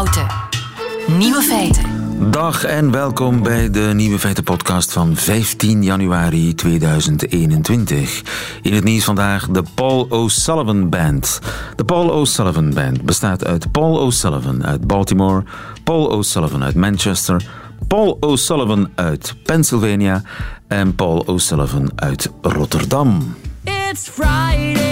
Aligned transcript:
Houten. 0.00 0.26
Nieuwe 1.18 1.42
feiten. 1.42 1.84
Dag 2.30 2.64
en 2.64 2.90
welkom 2.90 3.42
bij 3.42 3.70
de 3.70 3.90
Nieuwe 3.94 4.18
Feiten 4.18 4.44
podcast 4.44 4.92
van 4.92 5.16
15 5.16 5.82
januari 5.82 6.54
2021. 6.54 8.22
In 8.62 8.74
het 8.74 8.84
nieuws 8.84 9.04
vandaag 9.04 9.48
de 9.48 9.62
Paul 9.74 10.06
O'Sullivan 10.08 10.88
Band. 10.88 11.40
De 11.76 11.84
Paul 11.84 12.08
O'Sullivan 12.08 12.74
Band 12.74 13.02
bestaat 13.02 13.44
uit 13.44 13.72
Paul 13.72 13.96
O'Sullivan 13.96 14.66
uit 14.66 14.86
Baltimore, 14.86 15.42
Paul 15.84 16.06
O'Sullivan 16.06 16.64
uit 16.64 16.74
Manchester, 16.74 17.44
Paul 17.86 18.16
O'Sullivan 18.20 18.88
uit 18.94 19.34
Pennsylvania 19.44 20.22
en 20.68 20.94
Paul 20.94 21.22
O'Sullivan 21.26 21.90
uit 21.94 22.30
Rotterdam. 22.42 23.34
It's 23.64 24.08
Friday, 24.08 24.89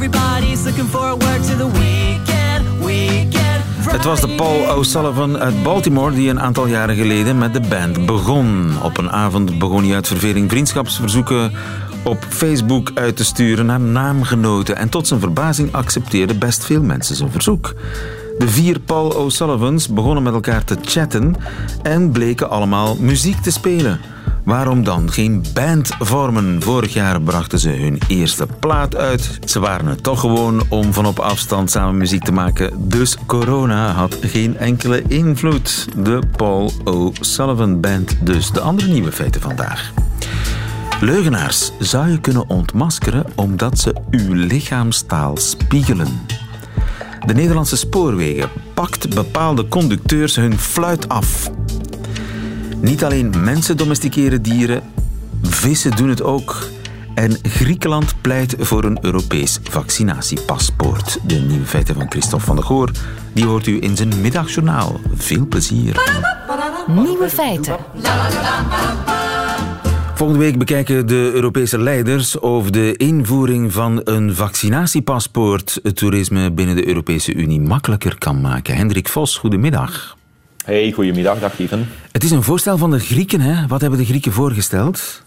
Everybody's 0.00 0.64
looking 0.64 0.88
forward 0.88 1.42
to 1.46 1.56
the 1.56 1.70
weekend, 1.70 2.84
weekend. 2.84 3.64
Het 3.90 4.04
was 4.04 4.20
de 4.20 4.28
Paul 4.28 4.76
O'Sullivan 4.76 5.38
uit 5.38 5.62
Baltimore 5.62 6.14
die 6.14 6.30
een 6.30 6.40
aantal 6.40 6.66
jaren 6.66 6.96
geleden 6.96 7.38
met 7.38 7.52
de 7.52 7.60
band 7.60 8.06
begon. 8.06 8.72
Op 8.82 8.98
een 8.98 9.10
avond 9.10 9.58
begon 9.58 9.84
hij 9.84 9.94
uit 9.94 10.06
verveling 10.06 10.50
vriendschapsverzoeken 10.50 11.52
op 12.02 12.24
Facebook 12.28 12.90
uit 12.94 13.16
te 13.16 13.24
sturen 13.24 13.66
naar 13.66 13.80
naamgenoten. 13.80 14.76
En 14.76 14.88
tot 14.88 15.06
zijn 15.06 15.20
verbazing 15.20 15.72
accepteerden 15.72 16.38
best 16.38 16.64
veel 16.64 16.82
mensen 16.82 17.16
zijn 17.16 17.30
verzoek. 17.30 17.74
De 18.38 18.48
vier 18.48 18.78
Paul 18.78 19.16
O'Sullivans 19.16 19.88
begonnen 19.88 20.22
met 20.22 20.32
elkaar 20.32 20.64
te 20.64 20.76
chatten 20.82 21.36
en 21.82 22.10
bleken 22.10 22.50
allemaal 22.50 22.96
muziek 22.96 23.42
te 23.42 23.50
spelen. 23.50 24.00
Waarom 24.50 24.84
dan 24.84 25.12
geen 25.12 25.44
band 25.54 25.90
vormen? 25.98 26.62
Vorig 26.62 26.92
jaar 26.92 27.20
brachten 27.20 27.58
ze 27.58 27.68
hun 27.68 27.98
eerste 28.08 28.46
plaat 28.60 28.96
uit. 28.96 29.38
Ze 29.44 29.60
waren 29.60 29.86
het 29.86 30.02
toch 30.02 30.20
gewoon 30.20 30.62
om 30.68 30.92
van 30.92 31.06
op 31.06 31.18
afstand 31.18 31.70
samen 31.70 31.96
muziek 31.96 32.24
te 32.24 32.32
maken. 32.32 32.88
Dus 32.88 33.16
corona 33.26 33.92
had 33.92 34.16
geen 34.20 34.56
enkele 34.56 35.02
invloed. 35.08 35.88
De 35.96 36.18
Paul 36.36 36.72
O'Sullivan 36.84 37.80
Band 37.80 38.16
dus. 38.20 38.50
De 38.50 38.60
andere 38.60 38.88
nieuwe 38.92 39.12
feiten 39.12 39.40
vandaag. 39.40 39.92
Leugenaars 41.00 41.72
zou 41.78 42.08
je 42.08 42.20
kunnen 42.20 42.48
ontmaskeren 42.48 43.26
omdat 43.34 43.78
ze 43.78 43.94
uw 44.10 44.32
lichaamstaal 44.34 45.36
spiegelen. 45.36 46.20
De 47.26 47.34
Nederlandse 47.34 47.76
spoorwegen 47.76 48.48
pakt 48.74 49.14
bepaalde 49.14 49.68
conducteurs 49.68 50.36
hun 50.36 50.58
fluit 50.58 51.08
af. 51.08 51.50
Niet 52.80 53.04
alleen 53.04 53.32
mensen 53.44 53.76
domesticeren 53.76 54.42
dieren, 54.42 54.82
vissen 55.42 55.96
doen 55.96 56.08
het 56.08 56.22
ook. 56.22 56.68
En 57.14 57.38
Griekenland 57.42 58.14
pleit 58.20 58.54
voor 58.58 58.84
een 58.84 58.98
Europees 59.00 59.58
vaccinatiepaspoort. 59.62 61.18
De 61.26 61.34
nieuwe 61.34 61.66
feiten 61.66 61.94
van 61.94 62.10
Christophe 62.10 62.46
van 62.46 62.56
der 62.56 62.64
Goor, 62.64 62.90
die 63.32 63.44
hoort 63.44 63.66
u 63.66 63.82
in 63.82 63.96
zijn 63.96 64.20
middagjournaal. 64.20 65.00
Veel 65.14 65.46
plezier. 65.46 65.96
Nieuwe 66.86 67.28
feiten. 67.28 67.76
Volgende 70.14 70.44
week 70.44 70.58
bekijken 70.58 71.06
de 71.06 71.30
Europese 71.34 71.78
leiders 71.78 72.38
of 72.38 72.70
de 72.70 72.96
invoering 72.96 73.72
van 73.72 74.00
een 74.04 74.34
vaccinatiepaspoort 74.34 75.78
het 75.82 75.96
toerisme 75.96 76.52
binnen 76.52 76.76
de 76.76 76.86
Europese 76.86 77.34
Unie 77.34 77.60
makkelijker 77.60 78.18
kan 78.18 78.40
maken. 78.40 78.76
Hendrik 78.76 79.08
Vos, 79.08 79.36
goedemiddag. 79.36 80.18
Hey, 80.70 80.92
goedemiddag, 80.92 81.38
dag 81.38 81.52
Steven. 81.52 81.88
Het 82.12 82.24
is 82.24 82.30
een 82.30 82.42
voorstel 82.42 82.78
van 82.78 82.90
de 82.90 82.98
Grieken. 82.98 83.40
Hè? 83.40 83.66
Wat 83.66 83.80
hebben 83.80 83.98
de 83.98 84.04
Grieken 84.04 84.32
voorgesteld? 84.32 85.22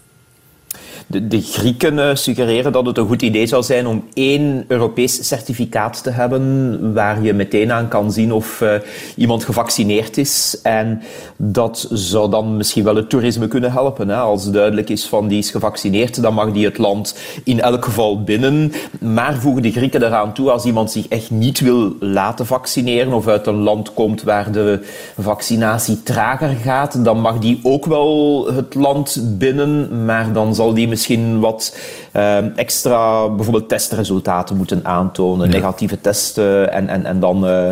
De, 1.06 1.40
Grieken 1.42 1.98
uh, 1.98 2.14
suggereren 2.14 2.72
dat 2.72 2.86
het 2.86 2.98
een 2.98 3.06
goed 3.06 3.22
idee 3.22 3.46
zou 3.46 3.62
zijn 3.62 3.86
om 3.86 4.04
één 4.14 4.64
Europees 4.68 5.28
certificaat 5.28 6.02
te 6.02 6.10
hebben 6.10 6.92
waar 6.92 7.22
je 7.22 7.32
meteen 7.32 7.72
aan 7.72 7.88
kan 7.88 8.12
zien 8.12 8.32
of 8.32 8.60
uh, 8.60 8.74
iemand 9.16 9.44
gevaccineerd 9.44 10.18
is. 10.18 10.58
En 10.62 11.02
dat 11.36 11.88
zou 11.92 12.30
dan 12.30 12.56
misschien 12.56 12.84
wel 12.84 12.96
het 12.96 13.10
toerisme 13.10 13.48
kunnen 13.48 13.72
helpen. 13.72 14.08
Hè? 14.08 14.16
Als 14.16 14.50
duidelijk 14.50 14.88
is 14.88 15.06
van 15.06 15.28
die 15.28 15.38
is 15.38 15.50
gevaccineerd, 15.50 16.22
dan 16.22 16.34
mag 16.34 16.52
die 16.52 16.64
het 16.64 16.78
land 16.78 17.18
in 17.44 17.60
elk 17.60 17.84
geval 17.84 18.22
binnen. 18.22 18.72
Maar 19.00 19.34
voegen 19.34 19.62
de 19.62 19.72
Grieken 19.72 20.02
eraan 20.02 20.34
toe, 20.34 20.50
als 20.50 20.64
iemand 20.64 20.90
zich 20.90 21.08
echt 21.08 21.30
niet 21.30 21.60
wil 21.60 21.92
laten 22.00 22.46
vaccineren 22.46 23.12
of 23.12 23.28
uit 23.28 23.46
een 23.46 23.62
land 23.62 23.94
komt 23.94 24.22
waar 24.22 24.52
de 24.52 24.80
vaccinatie 25.18 26.02
trager 26.02 26.56
gaat, 26.62 27.04
dan 27.04 27.20
mag 27.20 27.38
die 27.38 27.60
ook 27.62 27.86
wel 27.86 28.46
het 28.54 28.74
land 28.74 29.38
binnen, 29.38 30.04
maar 30.04 30.32
dan 30.32 30.54
zal 30.54 30.74
die 30.74 30.88
misschien 30.94 31.40
wat 31.40 31.76
uh, 32.16 32.58
extra 32.58 33.28
bijvoorbeeld 33.28 33.68
testresultaten 33.68 34.56
moeten 34.56 34.80
aantonen, 34.84 35.46
ja. 35.46 35.52
negatieve 35.52 36.00
testen 36.00 36.72
en, 36.72 36.88
en, 36.88 37.04
en 37.04 37.20
dan 37.20 37.48
uh, 37.48 37.70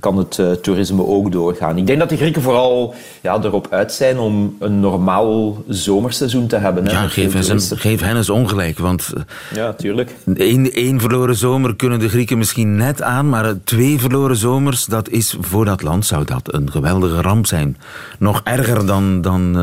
kan 0.00 0.16
het 0.16 0.38
uh, 0.38 0.50
toerisme 0.50 1.06
ook 1.06 1.32
doorgaan. 1.32 1.78
Ik 1.78 1.86
denk 1.86 1.98
dat 1.98 2.08
de 2.08 2.16
Grieken 2.16 2.42
vooral 2.42 2.94
ja, 3.20 3.38
erop 3.42 3.66
uit 3.70 3.92
zijn 3.92 4.18
om 4.18 4.56
een 4.58 4.80
normaal 4.80 5.56
zomerseizoen 5.68 6.46
te 6.46 6.56
hebben. 6.56 6.86
Hè, 6.86 6.92
ja, 6.92 7.08
geef 7.08 7.48
hen, 7.48 7.60
geef 7.60 8.00
hen 8.00 8.16
eens 8.16 8.30
ongelijk, 8.30 8.78
want 8.78 9.12
ja, 9.54 9.72
tuurlijk. 9.72 10.14
Één, 10.34 10.72
één 10.72 11.00
verloren 11.00 11.36
zomer 11.36 11.76
kunnen 11.76 11.98
de 11.98 12.08
Grieken 12.08 12.38
misschien 12.38 12.76
net 12.76 13.02
aan, 13.02 13.28
maar 13.28 13.54
twee 13.64 14.00
verloren 14.00 14.36
zomers, 14.36 14.84
dat 14.84 15.08
is 15.08 15.36
voor 15.40 15.64
dat 15.64 15.82
land 15.82 16.06
zou 16.06 16.24
dat 16.24 16.54
een 16.54 16.70
geweldige 16.70 17.20
ramp 17.20 17.46
zijn. 17.46 17.76
Nog 18.18 18.40
erger 18.44 18.86
dan, 18.86 19.20
dan 19.20 19.54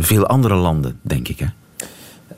veel 0.00 0.26
andere 0.26 0.54
landen, 0.54 0.98
denk 1.02 1.28
ik. 1.28 1.38
Hè? 1.38 1.46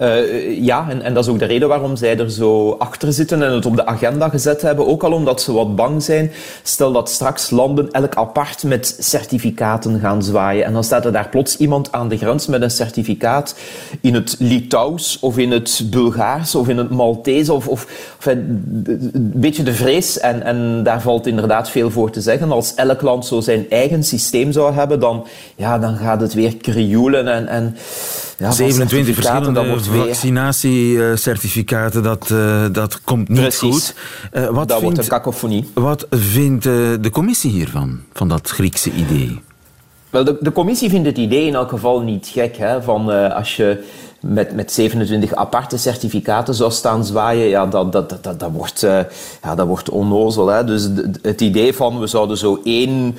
Uh, 0.03 0.65
ja, 0.65 0.87
en, 0.91 1.03
en, 1.03 1.15
dat 1.15 1.25
is 1.25 1.31
ook 1.31 1.39
de 1.39 1.45
reden 1.45 1.69
waarom 1.69 1.97
zij 1.97 2.19
er 2.19 2.31
zo 2.31 2.71
achter 2.71 3.13
zitten 3.13 3.43
en 3.43 3.53
het 3.53 3.67
op 3.67 3.77
de 3.77 3.87
agenda 3.87 4.29
gezet 4.29 4.63
hebben. 4.63 4.87
Ook 4.87 5.03
al 5.03 5.13
omdat 5.13 5.43
ze 5.43 5.53
wat 5.53 5.77
bang 5.77 6.03
zijn. 6.03 6.33
Stel 6.63 6.93
dat 6.93 7.11
straks 7.11 7.51
landen 7.51 7.91
elk 7.91 8.15
apart 8.15 8.63
met 8.63 8.97
certificaten 8.99 10.01
gaan 10.01 10.23
zwaaien. 10.23 10.65
En 10.65 10.73
dan 10.73 10.85
staat 10.85 11.05
er 11.05 11.13
daar 11.13 11.29
plots 11.29 11.57
iemand 11.57 11.93
aan 11.93 12.09
de 12.09 12.17
grens 12.17 12.47
met 12.47 12.63
een 12.63 12.71
certificaat 12.71 13.55
in 14.01 14.15
het 14.15 14.37
Litouws 14.39 15.19
of 15.21 15.39
in 15.39 15.51
het 15.51 15.83
Bulgaars 15.91 16.55
of 16.55 16.69
in 16.69 16.79
het 16.79 16.91
Maltese. 16.91 17.53
Of, 17.53 17.69
of, 17.69 17.87
of 18.19 18.27
een 18.27 19.33
beetje 19.35 19.63
de 19.63 19.75
vrees. 19.75 20.19
En, 20.19 20.43
en 20.43 20.83
daar 20.83 21.03
valt 21.03 21.27
inderdaad 21.27 21.71
veel 21.71 21.91
voor 21.91 22.11
te 22.11 22.21
zeggen. 22.21 22.53
Als 22.53 22.75
elk 22.75 23.03
land 23.03 23.27
zo 23.27 23.41
zijn 23.41 23.71
eigen 23.71 24.05
systeem 24.05 24.53
zou 24.53 24.75
hebben, 24.75 25.01
dan, 25.01 25.27
ja, 25.57 25.79
dan 25.79 25.97
gaat 25.97 26.21
het 26.21 26.35
weer 26.35 26.57
krioelen 26.57 27.29
en... 27.29 27.49
en 27.49 27.77
ja, 28.39 28.51
27 28.51 29.15
verschillende 29.15 29.81
vaccinatiecertificaten, 29.81 32.03
dat, 32.03 32.31
uh, 32.33 32.65
dat 32.73 33.01
komt 33.01 33.29
niet 33.29 33.41
Precies. 33.41 33.61
goed. 33.61 33.95
Uh, 34.33 34.47
wat 34.47 34.55
dat 34.55 34.67
vindt, 34.67 34.83
wordt 34.83 34.99
een 34.99 35.09
kakofonie. 35.09 35.71
Wat 35.75 36.07
vindt 36.11 36.67
uh, 36.67 36.73
de 37.01 37.11
commissie 37.11 37.51
hiervan, 37.51 38.01
van 38.13 38.29
dat 38.29 38.49
Griekse 38.49 38.91
idee? 38.91 39.41
Wel, 40.11 40.25
de, 40.25 40.37
de, 40.41 40.53
commissie 40.53 40.91
vindt 40.91 41.07
het 41.07 41.19
idee 41.19 41.47
in 41.47 41.55
elk 41.55 41.69
geval 41.69 42.01
niet 42.01 42.31
gek. 42.33 42.57
Hè, 42.57 42.83
van 42.83 43.33
als 43.33 43.57
je 43.57 43.85
met, 44.21 44.55
met 44.55 44.73
27 44.73 45.35
aparte 45.35 45.77
certificaten 45.77 46.55
zou 46.55 46.71
staan 46.71 47.05
zwaaien, 47.05 47.49
ja, 47.49 47.67
dat, 47.67 47.93
dat, 47.93 48.19
dat, 48.23 48.41
dat, 48.41 48.51
wordt, 48.53 48.81
ja, 49.43 49.55
dat 49.55 49.67
wordt 49.67 49.91
onnozel. 49.91 50.47
Hè. 50.47 50.65
Dus 50.65 50.89
het 51.23 51.41
idee 51.41 51.75
van 51.75 52.01
we 52.01 52.07
zouden 52.07 52.37
zo 52.37 52.61
één 52.65 53.17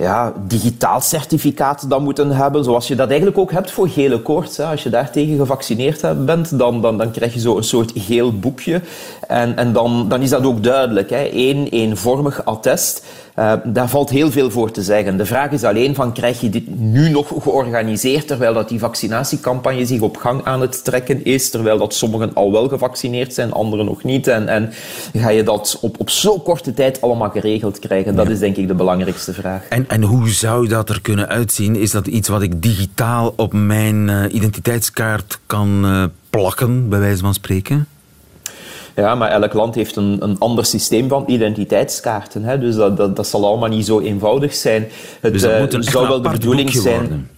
ja, 0.00 0.32
digitaal 0.46 1.00
certificaat 1.00 1.90
dan 1.90 2.02
moeten 2.02 2.30
hebben, 2.30 2.64
zoals 2.64 2.88
je 2.88 2.94
dat 2.94 3.08
eigenlijk 3.08 3.38
ook 3.38 3.52
hebt 3.52 3.70
voor 3.70 3.88
gele 3.88 4.22
koorts. 4.22 4.56
Hè. 4.56 4.64
Als 4.64 4.82
je 4.82 4.90
daartegen 4.90 5.36
gevaccineerd 5.36 6.24
bent, 6.26 6.58
dan, 6.58 6.80
dan, 6.80 6.98
dan 6.98 7.10
krijg 7.10 7.34
je 7.34 7.40
zo 7.40 7.56
een 7.56 7.64
soort 7.64 7.92
geel 7.94 8.38
boekje. 8.38 8.80
En, 9.26 9.56
en 9.56 9.72
dan, 9.72 10.08
dan 10.08 10.22
is 10.22 10.30
dat 10.30 10.44
ook 10.44 10.62
duidelijk. 10.62 11.10
Hè. 11.10 11.28
Eén 11.32 11.66
eenvormig 11.66 12.44
attest. 12.44 13.04
Uh, 13.40 13.52
daar 13.64 13.88
valt 13.88 14.10
heel 14.10 14.30
veel 14.30 14.50
voor 14.50 14.70
te 14.70 14.82
zeggen. 14.82 15.16
De 15.16 15.26
vraag 15.26 15.50
is 15.50 15.64
alleen 15.64 15.94
van, 15.94 16.12
krijg 16.12 16.40
je 16.40 16.50
dit 16.50 16.78
nu 16.78 17.08
nog 17.08 17.32
georganiseerd 17.42 18.26
terwijl 18.26 18.54
dat 18.54 18.68
die 18.68 18.78
vaccinatiecampagne 18.78 19.86
zich 19.86 20.00
op 20.00 20.16
gang 20.16 20.44
aan 20.44 20.60
het 20.60 20.84
trekken 20.84 21.24
is, 21.24 21.50
terwijl 21.50 21.78
dat 21.78 21.94
sommigen 21.94 22.34
al 22.34 22.52
wel 22.52 22.68
gevaccineerd 22.68 23.34
zijn, 23.34 23.52
anderen 23.52 23.84
nog 23.84 24.04
niet. 24.04 24.26
En, 24.26 24.48
en 24.48 24.72
ga 25.14 25.28
je 25.28 25.42
dat 25.42 25.78
op, 25.80 26.00
op 26.00 26.10
zo'n 26.10 26.42
korte 26.42 26.74
tijd 26.74 27.00
allemaal 27.00 27.30
geregeld 27.30 27.78
krijgen? 27.78 28.16
Dat 28.16 28.26
ja. 28.26 28.32
is 28.32 28.38
denk 28.38 28.56
ik 28.56 28.68
de 28.68 28.74
belangrijkste 28.74 29.32
vraag. 29.32 29.68
En, 29.68 29.88
en 29.88 30.02
hoe 30.02 30.28
zou 30.30 30.68
dat 30.68 30.88
er 30.88 31.00
kunnen 31.00 31.28
uitzien? 31.28 31.76
Is 31.76 31.90
dat 31.90 32.06
iets 32.06 32.28
wat 32.28 32.42
ik 32.42 32.62
digitaal 32.62 33.32
op 33.36 33.52
mijn 33.52 34.08
uh, 34.08 34.24
identiteitskaart 34.30 35.38
kan 35.46 35.84
uh, 35.84 36.04
plakken, 36.30 36.88
bij 36.88 36.98
wijze 36.98 37.20
van 37.20 37.34
spreken? 37.34 37.86
Ja, 39.00 39.14
maar 39.14 39.30
elk 39.30 39.52
land 39.52 39.74
heeft 39.74 39.96
een, 39.96 40.16
een 40.20 40.38
ander 40.38 40.64
systeem 40.64 41.08
van 41.08 41.24
identiteitskaarten. 41.26 42.44
Hè? 42.44 42.58
Dus 42.58 42.74
dat, 42.74 42.96
dat, 42.96 43.16
dat 43.16 43.26
zal 43.26 43.46
allemaal 43.46 43.68
niet 43.68 43.86
zo 43.86 44.00
eenvoudig 44.00 44.54
zijn. 44.54 44.88
Het 45.20 45.32
dus 45.32 45.42
dat 45.42 45.58
moet 45.58 45.74
een 45.74 45.82
zou 45.82 46.08
wel 46.08 46.22
de 46.22 46.28
bedoeling 46.28 46.70
zijn. 46.70 46.98
Worden. 46.98 47.30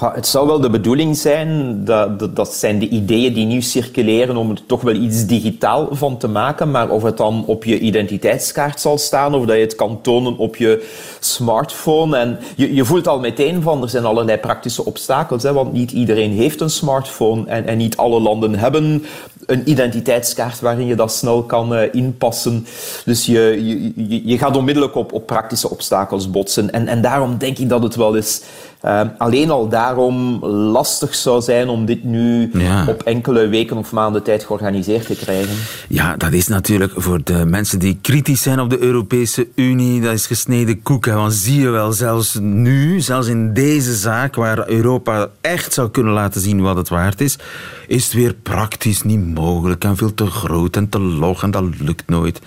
Het 0.00 0.26
zou 0.26 0.46
wel 0.46 0.60
de 0.60 0.70
bedoeling 0.70 1.16
zijn, 1.16 1.80
dat, 1.84 2.18
dat, 2.18 2.36
dat 2.36 2.54
zijn 2.54 2.78
de 2.78 2.88
ideeën 2.88 3.32
die 3.32 3.46
nu 3.46 3.62
circuleren 3.62 4.36
om 4.36 4.50
er 4.50 4.66
toch 4.66 4.80
wel 4.80 4.94
iets 4.94 5.26
digitaal 5.26 5.88
van 5.90 6.18
te 6.18 6.28
maken, 6.28 6.70
maar 6.70 6.90
of 6.90 7.02
het 7.02 7.16
dan 7.16 7.44
op 7.46 7.64
je 7.64 7.78
identiteitskaart 7.78 8.80
zal 8.80 8.98
staan 8.98 9.34
of 9.34 9.44
dat 9.46 9.56
je 9.56 9.62
het 9.62 9.74
kan 9.74 10.00
tonen 10.02 10.36
op 10.36 10.56
je 10.56 10.88
smartphone. 11.20 12.16
En 12.16 12.38
je, 12.56 12.74
je 12.74 12.84
voelt 12.84 13.08
al 13.08 13.20
meteen 13.20 13.62
van, 13.62 13.82
er 13.82 13.88
zijn 13.88 14.04
allerlei 14.04 14.38
praktische 14.38 14.84
obstakels, 14.84 15.42
hè, 15.42 15.52
want 15.52 15.72
niet 15.72 15.90
iedereen 15.90 16.32
heeft 16.32 16.60
een 16.60 16.70
smartphone 16.70 17.46
en, 17.46 17.66
en 17.66 17.76
niet 17.76 17.96
alle 17.96 18.20
landen 18.20 18.54
hebben 18.54 19.04
een 19.46 19.70
identiteitskaart 19.70 20.60
waarin 20.60 20.86
je 20.86 20.94
dat 20.94 21.12
snel 21.12 21.42
kan 21.42 21.74
uh, 21.74 21.82
inpassen. 21.92 22.66
Dus 23.04 23.26
je, 23.26 23.64
je, 23.96 24.28
je 24.28 24.38
gaat 24.38 24.56
onmiddellijk 24.56 24.94
op, 24.94 25.12
op 25.12 25.26
praktische 25.26 25.70
obstakels 25.70 26.30
botsen. 26.30 26.72
En, 26.72 26.86
en 26.86 27.00
daarom 27.00 27.38
denk 27.38 27.58
ik 27.58 27.68
dat 27.68 27.82
het 27.82 27.96
wel 27.96 28.16
eens 28.16 28.42
uh, 28.84 29.00
alleen 29.18 29.50
al 29.50 29.68
daarom 29.68 30.44
lastig 30.46 31.14
zou 31.14 31.40
zijn 31.42 31.68
om 31.68 31.84
dit 31.86 32.04
nu 32.04 32.50
Ja. 32.52 32.84
op 32.88 33.02
enkele 33.02 33.48
weken 33.48 33.76
of 33.76 33.92
maanden 33.92 34.22
tijd 34.22 34.44
georganiseerd 34.44 35.06
te 35.06 35.14
krijgen. 35.16 35.54
Ja, 35.88 36.16
dat 36.16 36.32
is 36.32 36.48
natuurlijk 36.48 36.92
voor 36.96 37.20
de 37.24 37.44
mensen 37.46 37.78
die 37.78 37.98
kritisch 38.02 38.42
zijn 38.42 38.60
op 38.60 38.70
de 38.70 38.78
Europese 38.82 39.48
Unie, 39.54 40.00
dat 40.00 40.12
is 40.12 40.26
gesneden 40.26 40.82
koek. 40.82 41.04
hè. 41.06 41.12
Want 41.14 41.32
zie 41.32 41.60
je 41.60 41.68
wel, 41.68 41.92
zelfs 41.92 42.38
nu, 42.40 43.00
zelfs 43.00 43.26
in 43.28 43.52
deze 43.54 43.94
zaak, 43.94 44.34
waar 44.34 44.68
Europa 44.68 45.28
echt 45.40 45.72
zou 45.72 45.90
kunnen 45.90 46.12
laten 46.12 46.40
zien 46.40 46.60
wat 46.60 46.76
het 46.76 46.88
waard 46.88 47.20
is, 47.20 47.38
is 47.86 48.04
het 48.04 48.12
weer 48.12 48.34
praktisch 48.34 49.02
niet 49.02 49.34
mogelijk 49.34 49.84
en 49.84 49.96
veel 49.96 50.14
te 50.14 50.26
groot 50.26 50.76
en 50.76 50.88
te 50.88 51.00
log 51.00 51.42
en 51.42 51.50
dat 51.50 51.64
lukt 51.78 52.08
nooit. 52.08 52.40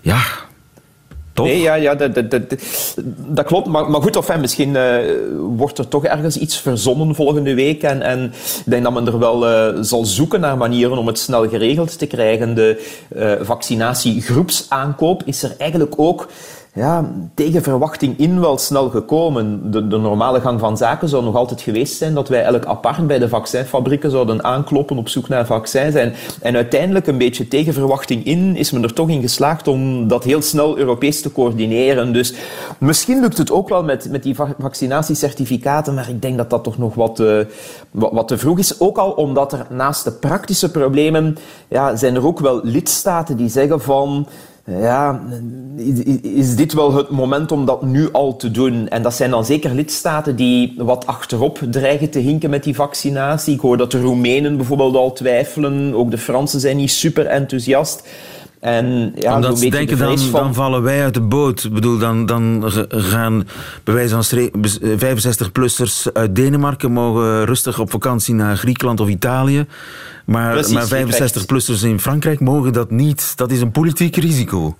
Ja, 0.00 0.20
Nee, 1.34 1.60
ja, 1.60 1.74
ja 1.74 1.94
dat, 1.94 2.14
dat, 2.14 2.30
dat, 3.16 3.46
klopt. 3.46 3.66
Maar, 3.66 3.90
maar 3.90 4.02
goed, 4.02 4.16
of, 4.16 4.36
misschien 4.36 4.76
eh, 4.76 4.98
wordt 5.56 5.78
er 5.78 5.88
toch 5.88 6.04
ergens 6.04 6.36
iets 6.36 6.56
verzonnen 6.56 7.14
volgende 7.14 7.54
week. 7.54 7.82
En, 7.82 8.02
en 8.02 8.24
ik 8.24 8.62
denk 8.64 8.82
dat 8.82 8.92
men 8.92 9.06
er 9.06 9.18
wel 9.18 9.46
eh, 9.46 9.78
zal 9.80 10.04
zoeken 10.04 10.40
naar 10.40 10.56
manieren 10.56 10.98
om 10.98 11.06
het 11.06 11.18
snel 11.18 11.48
geregeld 11.48 11.98
te 11.98 12.06
krijgen. 12.06 12.54
De 12.54 12.86
eh, 13.08 13.32
vaccinatiegroepsaankoop 13.40 15.22
is 15.24 15.42
er 15.42 15.54
eigenlijk 15.58 15.94
ook 15.96 16.28
ja, 16.74 17.10
tegen 17.34 17.62
verwachting 17.62 18.18
in 18.18 18.40
wel 18.40 18.58
snel 18.58 18.90
gekomen. 18.90 19.70
De, 19.70 19.88
de 19.88 19.98
normale 19.98 20.40
gang 20.40 20.60
van 20.60 20.76
zaken 20.76 21.08
zou 21.08 21.24
nog 21.24 21.34
altijd 21.34 21.60
geweest 21.60 21.96
zijn 21.96 22.14
dat 22.14 22.28
wij 22.28 22.44
elk 22.44 22.64
apart 22.64 23.06
bij 23.06 23.18
de 23.18 23.28
vaccinfabrieken 23.28 24.10
zouden 24.10 24.44
aankloppen 24.44 24.98
op 24.98 25.08
zoek 25.08 25.28
naar 25.28 25.46
vaccins. 25.46 25.94
En, 25.94 26.12
en 26.40 26.54
uiteindelijk, 26.54 27.06
een 27.06 27.18
beetje 27.18 27.48
tegen 27.48 27.72
verwachting 27.72 28.24
in, 28.24 28.56
is 28.56 28.70
men 28.70 28.82
er 28.82 28.92
toch 28.92 29.08
in 29.08 29.20
geslaagd 29.20 29.68
om 29.68 30.08
dat 30.08 30.24
heel 30.24 30.42
snel 30.42 30.78
Europees 30.78 31.22
te 31.22 31.32
coördineren. 31.32 32.12
Dus 32.12 32.34
misschien 32.78 33.20
lukt 33.20 33.38
het 33.38 33.50
ook 33.50 33.68
wel 33.68 33.84
met, 33.84 34.10
met 34.10 34.22
die 34.22 34.34
va- 34.34 34.54
vaccinatiecertificaten, 34.58 35.94
maar 35.94 36.08
ik 36.08 36.22
denk 36.22 36.36
dat 36.36 36.50
dat 36.50 36.64
toch 36.64 36.78
nog 36.78 36.94
wat, 36.94 37.20
eh, 37.20 37.38
wat, 37.90 38.12
wat 38.12 38.28
te 38.28 38.38
vroeg 38.38 38.58
is. 38.58 38.80
Ook 38.80 38.98
al 38.98 39.10
omdat 39.10 39.52
er 39.52 39.66
naast 39.70 40.04
de 40.04 40.12
praktische 40.12 40.70
problemen, 40.70 41.36
ja, 41.68 41.96
zijn 41.96 42.14
er 42.14 42.26
ook 42.26 42.40
wel 42.40 42.60
lidstaten 42.62 43.36
die 43.36 43.48
zeggen 43.48 43.80
van... 43.80 44.26
Ja, 44.66 45.22
is- 46.22 46.56
dit 46.56 46.72
wel 46.72 46.92
het 46.94 47.10
moment 47.10 47.52
om 47.52 47.64
dat 47.66 47.82
nu 47.82 48.12
al 48.12 48.36
te 48.36 48.50
doen? 48.50 48.88
En 48.88 49.02
dat 49.02 49.14
zijn 49.14 49.30
dan 49.30 49.44
zeker 49.44 49.74
lidstaten 49.74 50.36
die 50.36 50.74
wat 50.76 51.06
achterop 51.06 51.58
dreigen 51.70 52.10
te 52.10 52.18
hinken 52.18 52.50
met 52.50 52.64
die 52.64 52.74
vaccinatie. 52.74 53.54
Ik 53.54 53.60
hoor 53.60 53.76
dat 53.76 53.90
de 53.90 54.00
Roemenen 54.00 54.56
bijvoorbeeld 54.56 54.96
al 54.96 55.12
twijfelen. 55.12 55.94
Ook 55.94 56.10
de 56.10 56.18
Fransen 56.18 56.60
zijn 56.60 56.76
niet 56.76 56.90
super 56.90 57.26
enthousiast. 57.26 58.08
En 58.62 59.12
ja, 59.14 59.34
Omdat 59.34 59.58
ze 59.58 59.68
denken, 59.70 59.98
de 59.98 60.04
dan, 60.04 60.18
van... 60.18 60.40
dan 60.42 60.54
vallen 60.54 60.82
wij 60.82 61.02
uit 61.02 61.14
de 61.14 61.20
boot. 61.20 61.64
Ik 61.64 61.72
bedoel, 61.72 61.98
dan, 61.98 62.26
dan 62.26 62.64
gaan 62.88 63.48
bij 63.84 63.94
wijze 63.94 64.14
van 64.14 64.24
stre- 64.24 64.50
bes- 64.58 64.78
eh, 64.80 64.90
65-plussers 64.98 66.12
uit 66.12 66.34
Denemarken 66.36 66.92
mogen 66.92 67.44
rustig 67.44 67.78
op 67.78 67.90
vakantie 67.90 68.34
naar 68.34 68.56
Griekenland 68.56 69.00
of 69.00 69.08
Italië. 69.08 69.66
Maar, 70.24 70.52
Precies, 70.52 70.72
maar 70.72 70.98
je 70.98 71.04
krijgt- 71.06 71.38
65-plussers 71.38 71.82
in 71.84 72.00
Frankrijk 72.00 72.40
mogen 72.40 72.72
dat 72.72 72.90
niet. 72.90 73.32
Dat 73.36 73.50
is 73.50 73.60
een 73.60 73.70
politiek 73.70 74.16
risico. 74.16 74.76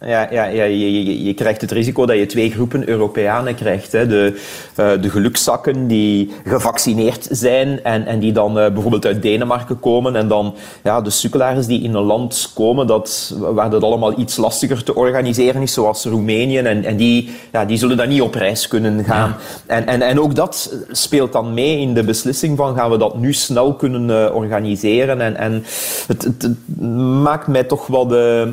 Ja, 0.00 0.28
ja, 0.30 0.44
ja 0.44 0.64
je, 0.64 1.04
je, 1.04 1.24
je 1.24 1.34
krijgt 1.34 1.60
het 1.60 1.70
risico 1.70 2.06
dat 2.06 2.16
je 2.16 2.26
twee 2.26 2.50
groepen 2.50 2.88
Europeanen 2.88 3.54
krijgt. 3.54 3.92
Hè. 3.92 4.06
De, 4.06 4.40
eh, 4.74 4.90
de 5.00 5.10
gelukzakken 5.10 5.86
die 5.86 6.32
gevaccineerd 6.44 7.28
zijn 7.30 7.84
en, 7.84 8.06
en 8.06 8.18
die 8.18 8.32
dan 8.32 8.58
eh, 8.58 8.72
bijvoorbeeld 8.72 9.06
uit 9.06 9.22
Denemarken 9.22 9.80
komen. 9.80 10.16
En 10.16 10.28
dan 10.28 10.54
ja, 10.82 11.00
de 11.00 11.10
sukkelaars 11.10 11.66
die 11.66 11.82
in 11.82 11.94
een 11.94 12.02
land 12.02 12.50
komen 12.54 12.86
dat, 12.86 13.34
waar 13.38 13.70
dat 13.70 13.82
allemaal 13.82 14.18
iets 14.18 14.36
lastiger 14.36 14.84
te 14.84 14.94
organiseren 14.94 15.62
is, 15.62 15.72
zoals 15.72 16.04
Roemenië. 16.04 16.58
En, 16.58 16.84
en 16.84 16.96
die, 16.96 17.30
ja, 17.52 17.64
die 17.64 17.78
zullen 17.78 17.96
dan 17.96 18.08
niet 18.08 18.22
op 18.22 18.34
reis 18.34 18.68
kunnen 18.68 19.04
gaan. 19.04 19.36
En, 19.66 19.86
en, 19.86 20.02
en 20.02 20.20
ook 20.20 20.34
dat 20.34 20.74
speelt 20.90 21.32
dan 21.32 21.54
mee 21.54 21.80
in 21.80 21.94
de 21.94 22.04
beslissing 22.04 22.56
van 22.56 22.74
gaan 22.76 22.90
we 22.90 22.96
dat 22.96 23.18
nu 23.18 23.32
snel 23.32 23.74
kunnen 23.74 24.10
eh, 24.10 24.34
organiseren. 24.34 25.20
En, 25.20 25.36
en 25.36 25.64
het, 26.06 26.22
het, 26.22 26.42
het 26.42 26.80
maakt 27.22 27.46
mij 27.46 27.64
toch 27.64 27.86
wel 27.86 28.06
de, 28.06 28.52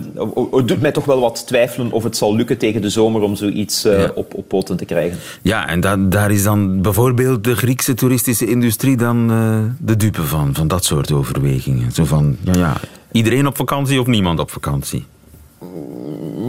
het 0.52 0.68
doet 0.68 0.82
mij 0.82 0.92
toch 0.92 1.06
wel 1.06 1.20
wat 1.20 1.33
twijfelen 1.42 1.92
of 1.92 2.04
het 2.04 2.18
zal 2.18 2.36
lukken 2.36 2.58
tegen 2.58 2.82
de 2.82 2.90
zomer 2.90 3.22
om 3.22 3.36
zoiets 3.36 3.86
eh, 3.86 4.00
Ja. 4.02 4.12
op, 4.16 4.34
op 4.34 4.48
poten 4.48 4.78
te 4.78 4.86
krijgen. 4.86 5.18
Ja, 5.42 5.68
en 5.68 5.80
da- 5.80 5.98
daar 5.98 6.32
is 6.32 6.44
dan 6.44 6.82
bijvoorbeeld 6.82 7.44
de 7.44 7.56
Griekse 7.56 7.94
toeristische 7.94 8.48
industrie 8.50 8.98
dan 8.98 9.32
eh, 9.32 9.58
de 9.80 9.96
dupe 9.98 10.22
van. 10.24 10.54
Van 10.56 10.68
dat 10.68 10.86
soort 10.86 11.12
overwegingen. 11.12 11.92
Zo 11.92 12.06
van, 12.06 12.36
ja, 12.42 12.54
ja, 12.54 12.74
iedereen 13.12 13.48
op 13.48 13.56
vakantie 13.58 14.00
of 14.00 14.08
niemand 14.08 14.40
op 14.40 14.52
vakantie. 14.52 15.06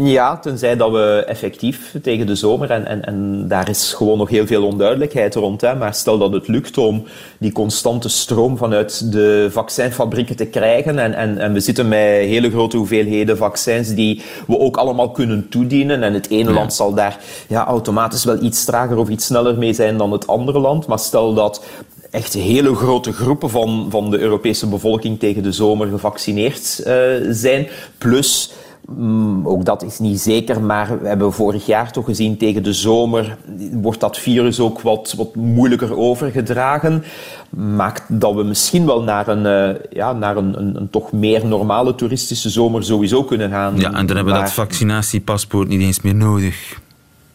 Ja, 0.03 0.39
tenzij 0.39 0.77
dat 0.77 0.91
we 0.91 1.25
effectief 1.27 1.95
tegen 2.03 2.27
de 2.27 2.35
zomer, 2.35 2.71
en, 2.71 2.87
en, 2.87 3.05
en 3.05 3.49
daar 3.49 3.69
is 3.69 3.93
gewoon 3.93 4.19
nog 4.19 4.29
heel 4.29 4.47
veel 4.47 4.67
onduidelijkheid 4.67 5.35
rond, 5.35 5.61
hè, 5.61 5.75
maar 5.75 5.95
stel 5.95 6.19
dat 6.19 6.33
het 6.33 6.49
lukt 6.49 6.79
om 6.79 7.05
die 7.39 7.53
constante 7.53 8.09
stroom 8.09 8.57
vanuit 8.57 9.13
de 9.13 9.49
vaccinfabrieken 9.51 10.37
te 10.37 10.47
krijgen, 10.47 10.99
en, 10.99 11.15
en, 11.15 11.39
en 11.39 11.53
we 11.53 11.61
zitten 11.61 11.89
met 11.89 11.99
hele 11.99 12.51
grote 12.51 12.77
hoeveelheden 12.77 13.37
vaccins 13.37 13.95
die 13.95 14.23
we 14.47 14.59
ook 14.59 14.77
allemaal 14.77 15.11
kunnen 15.11 15.49
toedienen, 15.49 16.03
en 16.03 16.15
het 16.15 16.31
ene 16.31 16.49
Ja. 16.49 16.55
land 16.55 16.73
zal 16.73 16.95
daar 16.95 17.19
ja, 17.49 17.67
automatisch 17.67 18.25
wel 18.25 18.43
iets 18.43 18.65
trager 18.65 18.97
of 18.97 19.09
iets 19.09 19.27
sneller 19.27 19.59
mee 19.59 19.73
zijn 19.73 19.97
dan 19.97 20.13
het 20.13 20.27
andere 20.27 20.59
land, 20.59 20.87
maar 20.87 20.99
stel 20.99 21.35
dat 21.35 21.65
echt 22.11 22.33
hele 22.33 22.75
grote 22.75 23.13
groepen 23.13 23.51
van, 23.51 23.87
van 23.91 24.11
de 24.11 24.19
Europese 24.19 24.67
bevolking 24.67 25.19
tegen 25.19 25.43
de 25.43 25.53
zomer 25.53 25.89
gevaccineerd 25.89 26.83
eh, 26.85 26.97
zijn, 27.31 27.69
plus 27.99 28.53
Mm, 28.89 29.47
ook 29.47 29.65
dat 29.65 29.83
is 29.83 29.99
niet 29.99 30.21
zeker, 30.21 30.61
maar 30.63 31.01
we 31.01 31.09
hebben 31.09 31.33
vorig 31.33 31.67
jaar 31.67 31.93
toch 31.93 32.05
gezien 32.05 32.37
tegen 32.37 32.63
de 32.63 32.73
zomer 32.73 33.37
wordt 33.73 34.01
dat 34.01 34.19
virus 34.19 34.61
ook 34.61 34.81
wat, 34.81 35.15
wat 35.17 35.35
moeilijker 35.35 35.97
overgedragen. 35.97 37.05
Maakt 37.51 38.03
dat 38.09 38.35
we 38.35 38.43
misschien 38.43 38.87
wel 38.87 39.03
naar 39.03 39.29
een, 39.29 39.47
eh, 39.47 39.81
ja, 39.91 40.13
naar 40.13 40.37
een, 40.37 40.59
een, 40.59 40.77
een 40.77 40.91
toch 40.91 41.13
meer 41.13 41.47
normale 41.47 41.95
toeristische 41.95 42.49
zomer 42.51 42.85
sowieso 42.85 43.25
kunnen 43.25 43.51
gaan. 43.51 43.77
Ja, 43.77 43.93
en 43.93 44.07
dan 44.07 44.17
hebben 44.17 44.35
we 44.35 44.41
dat 44.41 44.53
vaccinatiepaspoort 44.53 45.69
niet 45.69 45.81
eens 45.81 46.01
meer 46.01 46.15
nodig. 46.15 46.81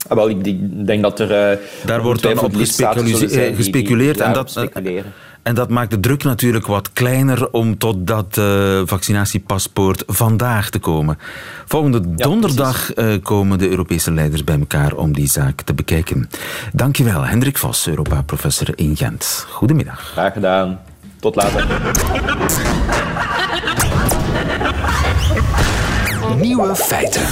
Ah, 0.08 0.18
wel, 0.18 0.30
ik 0.30 0.86
denk 0.86 1.02
dat 1.02 1.20
er... 1.20 1.32
eh, 1.52 1.58
Daar 1.86 2.02
wordt 2.02 2.22
dan 2.22 2.40
op 2.40 2.54
eh, 2.54 3.56
gespeculeerd. 3.56 4.20
En 4.20 4.34
dat, 4.34 4.50
speculeren. 4.52 5.14
En 5.50 5.56
dat 5.56 5.70
maakt 5.70 5.92
de 5.92 6.00
druk 6.00 6.24
natuurlijk 6.24 6.68
wat 6.68 6.94
kleiner 6.94 7.52
om 7.52 7.78
tot 7.78 8.08
dat 8.08 8.38
eh, 8.38 8.82
vaccinatiepaspoort 8.86 10.04
vandaag 10.08 10.70
te 10.70 10.80
komen. 10.80 11.18
Volgende 11.66 12.16
donderdag 12.16 12.94
eh, 12.94 13.14
komen 13.24 13.58
de 13.58 13.70
Europese 13.70 14.12
leiders 14.12 14.44
bij 14.44 14.60
elkaar 14.60 14.94
om 14.94 15.14
die 15.14 15.28
zaak 15.28 15.62
te 15.62 15.74
bekijken. 15.74 16.30
Dankjewel, 16.74 17.26
Hendrik 17.26 17.58
Vos, 17.58 17.88
Europa-professor 17.88 18.68
in 18.76 18.96
Gent. 18.96 19.46
Goedemiddag. 19.50 20.00
Graag 20.00 20.34
gedaan. 20.34 20.80
Tot 21.20 21.36
later. 21.36 21.68
Nieuwe 26.40 26.76
feiten. 26.76 27.28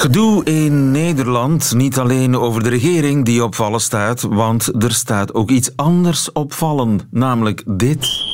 Gedoe 0.00 0.44
in 0.44 0.90
Nederland, 0.90 1.74
niet 1.74 1.98
alleen 1.98 2.36
over 2.36 2.62
de 2.62 2.68
regering 2.68 3.24
die 3.24 3.44
opvallen 3.44 3.80
staat, 3.80 4.22
want 4.22 4.84
er 4.84 4.92
staat 4.92 5.34
ook 5.34 5.50
iets 5.50 5.76
anders 5.76 6.32
opvallen, 6.32 7.00
namelijk 7.10 7.62
dit. 7.66 8.28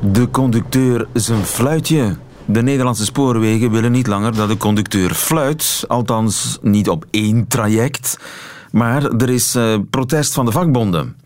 De 0.00 0.30
conducteur 0.30 1.06
zijn 1.12 1.44
fluitje. 1.44 2.16
De 2.44 2.62
Nederlandse 2.62 3.04
spoorwegen 3.04 3.70
willen 3.70 3.92
niet 3.92 4.06
langer 4.06 4.34
dat 4.34 4.48
de 4.48 4.56
conducteur 4.56 5.14
fluit, 5.14 5.84
althans 5.88 6.58
niet 6.62 6.88
op 6.88 7.04
één 7.10 7.46
traject. 7.46 8.18
Maar 8.72 9.04
er 9.04 9.30
is 9.30 9.54
eh, 9.54 9.74
protest 9.90 10.32
van 10.32 10.44
de 10.44 10.52
vakbonden. 10.52 11.16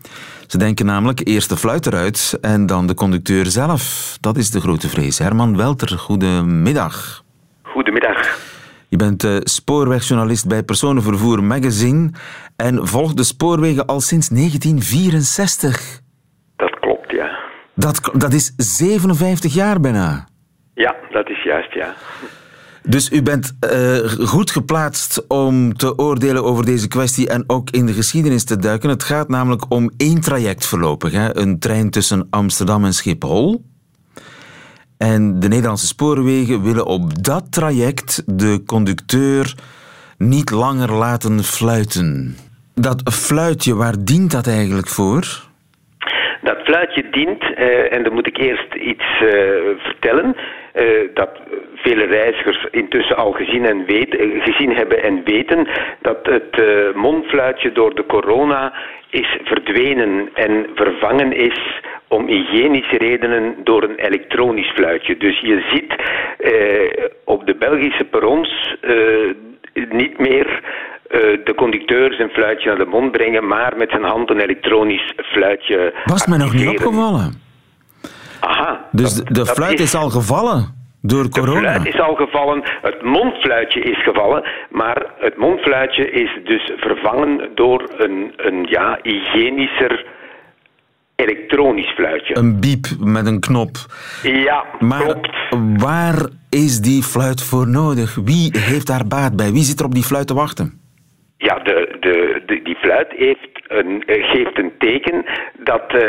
Ze 0.47 0.57
denken 0.57 0.85
namelijk 0.85 1.27
eerst 1.27 1.49
de 1.49 1.57
fluit 1.57 1.85
eruit 1.85 2.37
en 2.41 2.65
dan 2.65 2.87
de 2.87 2.93
conducteur 2.93 3.45
zelf. 3.45 4.17
Dat 4.19 4.37
is 4.37 4.49
de 4.49 4.61
grote 4.61 4.89
vrees. 4.89 5.17
Herman 5.17 5.57
Welter, 5.57 5.97
goedemiddag. 5.97 7.24
Goedemiddag. 7.75 8.39
Je 8.87 8.97
bent 8.97 9.23
eh, 9.23 9.35
spoorwegjournalist 9.43 10.47
bij 10.47 10.63
Personenvervoer 10.63 11.43
Magazine 11.43 12.09
en 12.55 12.87
volgt 12.87 13.17
de 13.17 13.23
spoorwegen 13.23 13.85
al 13.85 14.01
sinds 14.01 14.27
1964. 14.27 15.99
Dat 16.55 16.79
klopt, 16.79 17.11
ja. 17.11 17.37
Dat, 17.73 18.11
dat 18.13 18.33
is 18.33 18.53
57 18.57 19.53
jaar 19.53 19.79
bijna. 19.79 20.27
Ja, 20.73 20.95
dat 21.11 21.29
is 21.29 21.43
juist, 21.43 21.73
ja. 21.73 21.93
Dus 22.83 23.11
u 23.11 23.21
bent 23.21 23.57
eh, 23.59 23.97
goed 24.27 24.51
geplaatst 24.51 25.27
om 25.27 25.73
te 25.73 25.97
oordelen 25.97 26.43
over 26.43 26.65
deze 26.65 26.87
kwestie 26.87 27.29
en 27.29 27.43
ook 27.47 27.69
in 27.69 27.85
de 27.85 27.93
geschiedenis 27.93 28.43
te 28.43 28.57
duiken. 28.57 28.89
Het 28.89 29.03
gaat 29.03 29.27
namelijk 29.27 29.71
om 29.71 29.91
één 29.97 30.21
traject 30.21 30.65
voorlopig. 30.65 31.11
Hè? 31.11 31.37
Een 31.37 31.59
trein 31.59 31.89
tussen 31.89 32.27
Amsterdam 32.29 32.85
en 32.85 32.93
Schiphol. 32.93 33.65
En 34.97 35.39
de 35.39 35.47
Nederlandse 35.47 35.87
spoorwegen 35.87 36.63
willen 36.63 36.85
op 36.85 37.23
dat 37.23 37.51
traject 37.51 38.23
de 38.25 38.63
conducteur 38.65 39.53
niet 40.17 40.51
langer 40.51 40.91
laten 40.91 41.43
fluiten. 41.43 42.35
Dat 42.75 43.01
fluitje, 43.13 43.75
waar 43.75 43.95
dient 43.99 44.31
dat 44.31 44.47
eigenlijk 44.47 44.87
voor? 44.87 45.43
Dat 46.41 46.57
fluitje 46.63 47.09
dient, 47.09 47.43
eh, 47.55 47.93
en 47.93 48.03
dan 48.03 48.13
moet 48.13 48.27
ik 48.27 48.37
eerst 48.37 48.73
iets 48.73 49.05
eh, 49.21 49.29
vertellen, 49.77 50.35
eh, 50.73 50.85
dat 51.13 51.29
vele 51.75 52.05
reizigers 52.05 52.67
intussen 52.71 53.17
al 53.17 53.31
gezien, 53.31 53.65
en 53.65 53.85
weet, 53.85 54.15
gezien 54.39 54.75
hebben 54.75 55.03
en 55.03 55.21
weten, 55.23 55.67
dat 56.01 56.17
het 56.21 56.61
mondfluitje 56.95 57.71
door 57.71 57.95
de 57.95 58.05
corona 58.05 58.73
is 59.15 59.37
verdwenen 59.43 60.29
en 60.33 60.65
vervangen 60.75 61.31
is 61.37 61.81
om 62.07 62.27
hygiënische 62.27 62.97
redenen 62.97 63.55
door 63.63 63.83
een 63.83 63.95
elektronisch 63.95 64.71
fluitje. 64.71 65.17
Dus 65.17 65.39
je 65.39 65.65
ziet 65.71 65.91
eh, 66.39 67.05
op 67.25 67.45
de 67.45 67.55
Belgische 67.55 68.03
perrons 68.03 68.75
eh, 68.81 68.93
niet 69.89 70.19
meer 70.19 70.47
eh, 71.09 71.19
de 71.43 71.53
conducteur 71.55 72.13
zijn 72.13 72.29
fluitje 72.29 72.67
naar 72.67 72.77
de 72.77 72.85
mond 72.85 73.11
brengen, 73.11 73.47
maar 73.47 73.73
met 73.77 73.89
zijn 73.89 74.03
hand 74.03 74.29
een 74.29 74.39
elektronisch 74.39 75.13
fluitje 75.17 75.93
Was 76.05 76.25
mij 76.27 76.37
nog 76.37 76.53
niet 76.53 76.67
opgevallen. 76.69 77.41
Aha. 78.39 78.85
Dus 78.91 79.13
dat- 79.13 79.35
de, 79.35 79.45
fluit 79.45 79.79
is 79.79 79.95
al 79.95 80.09
gevallen 80.09 80.73
door 81.07 81.23
de 81.23 81.29
corona. 81.29 81.59
fluit 81.59 81.87
is 81.93 81.99
al 81.99 82.15
gevallen, 82.15 82.61
het 82.81 83.01
mondfluitje 83.03 83.79
is 83.79 84.03
gevallen, 84.03 84.43
maar 84.69 85.05
het 85.19 85.37
mondfluitje 85.37 86.11
is 86.11 86.29
dus 86.43 86.71
vervangen 86.77 87.49
door 87.55 87.89
een, 87.97 88.33
een 88.37 88.65
ja, 88.69 88.99
hygiënischer 89.01 90.05
elektronisch 91.15 91.91
fluitje. 91.93 92.37
Een 92.37 92.59
biep 92.59 92.85
met 92.99 93.25
een 93.25 93.39
knop. 93.39 93.75
Ja, 94.23 94.65
Maar 94.79 95.01
klopt. 95.03 95.29
waar 95.77 96.27
is 96.49 96.79
die 96.81 97.03
fluit 97.03 97.43
voor 97.43 97.67
nodig? 97.67 98.15
Wie 98.15 98.57
heeft 98.59 98.87
daar 98.87 99.07
baat 99.07 99.35
bij? 99.35 99.51
Wie 99.51 99.63
zit 99.63 99.79
er 99.79 99.85
op 99.85 99.93
die 99.93 100.03
fluit 100.03 100.27
te 100.27 100.33
wachten? 100.33 100.79
Ja, 101.37 101.59
de, 101.59 101.97
de, 101.99 102.43
de- 102.45 102.61
die 102.63 102.75
fluit 102.75 103.11
heeft 103.15 103.54
eh, 103.67 104.03
geeft 104.05 104.57
een 104.57 104.77
teken 104.77 105.25
dat 105.57 105.81
eh, 105.81 105.99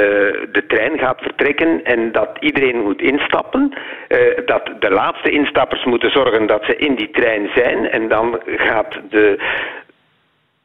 de 0.53 0.65
trein 0.69 0.99
gaat 0.99 1.21
vertrekken 1.21 1.85
en 1.85 2.13
dat 2.13 2.31
iedereen 2.41 2.83
moet 2.83 3.03
instappen. 3.03 3.73
Eh, 4.09 4.19
dat 4.47 4.71
de 4.81 4.91
laatste 4.91 5.31
instappers 5.31 5.85
moeten 5.85 6.11
zorgen 6.11 6.47
dat 6.47 6.65
ze 6.65 6.77
in 6.77 6.95
die 6.95 7.11
trein 7.11 7.51
zijn 7.55 7.91
en 7.91 8.09
dan 8.09 8.41
gaat 8.47 9.01
de 9.11 9.39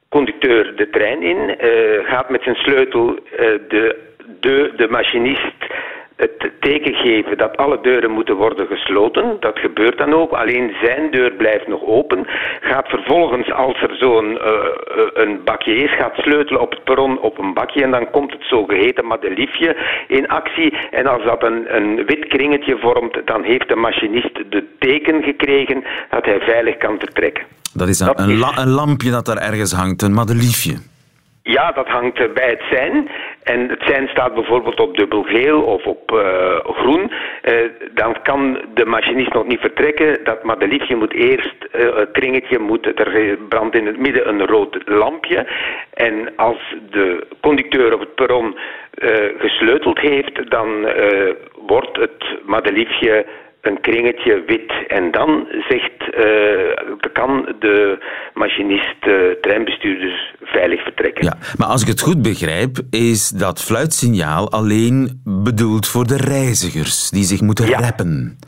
conducteur 0.10 0.76
de 0.76 0.90
trein 0.90 1.22
in, 1.22 1.56
gaat 2.04 2.30
met 2.30 2.44
zijn 2.44 2.56
sleutel 2.56 3.20
de, 3.68 3.98
de, 4.40 4.74
de 4.76 4.88
machinist 4.90 5.56
het 6.26 6.52
teken 6.60 6.94
geven 6.94 7.38
dat 7.38 7.58
alle 7.58 7.80
deuren 7.82 8.12
moeten 8.12 8.36
worden 8.36 8.68
gesloten. 8.68 9.38
Dat 9.40 9.60
gebeurt 9.60 9.98
dan 9.98 10.14
ook. 10.14 10.32
Alleen 10.32 10.76
zijn 10.84 11.12
deur 11.12 11.32
blijft 11.32 11.68
nog 11.68 11.82
open. 11.84 12.26
Gaat 12.62 12.88
vervolgens, 12.88 13.52
als 13.52 13.82
er 13.82 13.96
zo'n 13.96 14.40
eh, 14.40 14.50
eh, 14.52 14.54
een 15.14 15.42
bakje 15.44 15.76
is, 15.76 15.92
gaat 15.96 16.16
sleutelen 16.16 16.62
op 16.62 16.72
het 16.72 16.84
perron 16.84 17.20
op 17.20 17.38
een 17.40 17.54
bakje 17.54 17.84
en 17.84 17.92
dan 17.92 18.10
komt 18.12 18.32
het 18.32 18.44
zogeheten 18.44 19.06
madeliefje 19.06 19.76
in 20.08 20.28
actie. 20.28 20.78
En 20.92 21.06
als 21.08 21.24
dat 21.24 21.44
een, 21.44 21.76
een 21.76 22.06
wit 22.06 22.28
kringetje 22.28 22.78
vormt, 22.80 23.22
dan 23.26 23.44
heeft 23.44 23.68
de 23.68 23.76
machinist 23.76 24.36
de 24.50 24.64
teken 24.80 25.24
gekregen 25.24 25.84
dat 26.10 26.26
hij 26.26 26.40
veilig 26.40 26.78
kan 26.78 26.96
vertrekken. 27.00 27.44
Dat 27.74 27.88
is 27.88 28.00
een, 28.00 28.08
Dat 28.08 28.20
een, 28.20 28.30
is- 28.30 28.40
la- 28.40 28.58
een 28.58 28.70
lampje 28.70 29.12
dat 29.12 29.26
daar 29.26 29.38
ergens 29.38 29.72
hangt, 29.74 30.02
een 30.02 30.14
madeliefje. 30.14 30.74
Ja, 31.44 31.72
dat 31.72 31.88
hangt 31.88 32.34
bij 32.34 32.50
het 32.50 32.62
sein. 32.72 33.10
En 33.44 33.70
het 33.70 33.82
sein 33.82 34.08
staat 34.08 34.34
bijvoorbeeld 34.34 34.80
op 34.80 34.98
dubbelgeel 34.98 35.62
of 35.62 35.86
op 35.86 36.12
eh, 36.12 36.56
groen. 36.64 37.12
Eh, 37.42 37.56
dan 37.94 38.22
kan 38.22 38.62
de 38.74 38.86
machinist 38.86 39.34
nog 39.34 39.48
niet 39.48 39.60
vertrekken. 39.60 40.24
Dat 40.24 40.44
madeliefje 40.44 40.96
moet 40.96 41.14
eerst, 41.14 41.64
eh, 41.72 41.96
het 41.96 42.12
kringetje 42.12 42.60
moet, 42.60 43.00
er 43.00 43.38
brandt 43.50 43.76
in 43.76 43.86
het 43.86 43.98
midden 43.98 44.30
een 44.30 44.46
rood 44.46 44.78
lampje. 44.86 45.48
En 45.94 46.36
als 46.36 46.76
de 46.90 47.28
conducteur 47.42 47.94
op 47.94 48.00
het 48.00 48.16
perron 48.16 48.58
gesleuteld 49.38 50.00
heeft, 50.00 50.52
dan 50.52 50.90
wordt 51.68 51.98
het 51.98 52.24
madeliefje 52.46 53.26
een 53.62 53.82
kringetje 53.82 54.44
wit. 54.48 54.72
En 54.88 55.12
dan 55.12 55.48
zegt, 55.70 56.16
eh, 56.16 57.12
kan 57.14 57.56
de 57.60 57.98
machinist, 58.34 58.96
eh, 59.00 59.14
treinbestuurder, 59.42 60.36
veilig 60.42 60.84
vertrekken. 60.84 61.24
Ja, 61.24 61.38
maar 61.58 61.68
als 61.68 61.82
ik 61.82 61.88
het 61.88 62.02
goed 62.02 62.22
begrijp, 62.22 62.78
is 62.90 63.30
dat 63.30 63.64
fluitsignaal 63.64 64.52
alleen 64.52 65.22
bedoeld 65.24 65.88
voor 65.88 66.08
de 66.08 66.18
reizigers 66.18 67.10
die 67.10 67.24
zich 67.24 67.42
moeten 67.42 67.68
Ja. 67.68 67.80
reppen. 67.80 68.40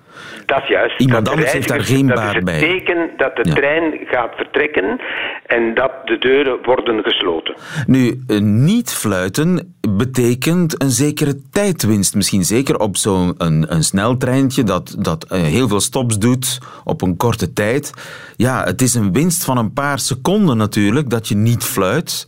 Dat 0.53 0.61
is 0.61 0.67
juist. 0.69 0.99
Iemand 0.99 1.15
Dat 1.17 1.25
de 1.25 1.31
anders 1.31 1.51
heeft 1.51 1.67
daar 1.67 1.81
geen 1.83 2.07
dat 2.07 2.15
baat 2.15 2.35
is 2.35 2.43
bij. 2.43 2.53
het 2.53 2.61
teken 2.63 3.09
dat 3.17 3.35
de 3.35 3.41
Ja. 3.49 3.53
trein 3.53 3.93
gaat 4.05 4.33
vertrekken 4.35 4.99
en 5.45 5.73
dat 5.73 5.91
de 6.05 6.17
deuren 6.17 6.57
worden 6.63 7.03
gesloten. 7.03 7.55
Nu, 7.87 8.23
eh, 8.27 8.39
niet 8.39 8.89
fluiten 8.93 9.75
betekent 9.97 10.81
een 10.81 10.89
zekere 10.89 11.35
tijdwinst. 11.51 12.15
Misschien 12.15 12.43
zeker 12.43 12.79
op 12.79 12.97
zo'n 12.97 13.33
een, 13.37 13.65
een 13.73 13.83
sneltreintje 13.83 14.63
dat, 14.63 14.95
dat 14.99 15.23
eh, 15.23 15.41
heel 15.41 15.67
veel 15.67 15.79
stops 15.79 16.17
doet 16.19 16.59
op 16.83 17.01
een 17.01 17.17
korte 17.17 17.53
tijd. 17.53 17.91
Ja, 18.35 18.63
het 18.63 18.81
is 18.81 18.93
een 18.93 19.11
winst 19.13 19.43
van 19.43 19.57
een 19.57 19.73
paar 19.73 19.99
seconden 19.99 20.57
natuurlijk 20.57 21.09
dat 21.09 21.27
je 21.27 21.35
niet 21.35 21.63
fluit. 21.63 22.25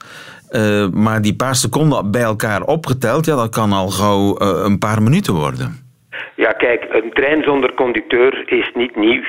Eh, 0.50 0.88
maar 0.90 1.22
die 1.22 1.36
paar 1.36 1.56
seconden 1.56 2.12
bij 2.12 2.22
elkaar 2.22 2.62
opgeteld, 2.64 3.26
ja, 3.26 3.36
dat 3.36 3.50
kan 3.50 3.72
al 3.74 3.90
gauw 3.90 4.40
een 4.40 4.78
paar 4.80 5.04
minuten 5.04 5.34
worden. 5.34 5.84
Ja, 6.36 6.52
kijk, 6.52 6.86
een 6.90 7.14
trein 7.14 7.44
zonder 7.44 7.74
conducteur 7.74 8.44
is 8.46 8.72
niet 8.74 8.96
nieuw. 8.96 9.24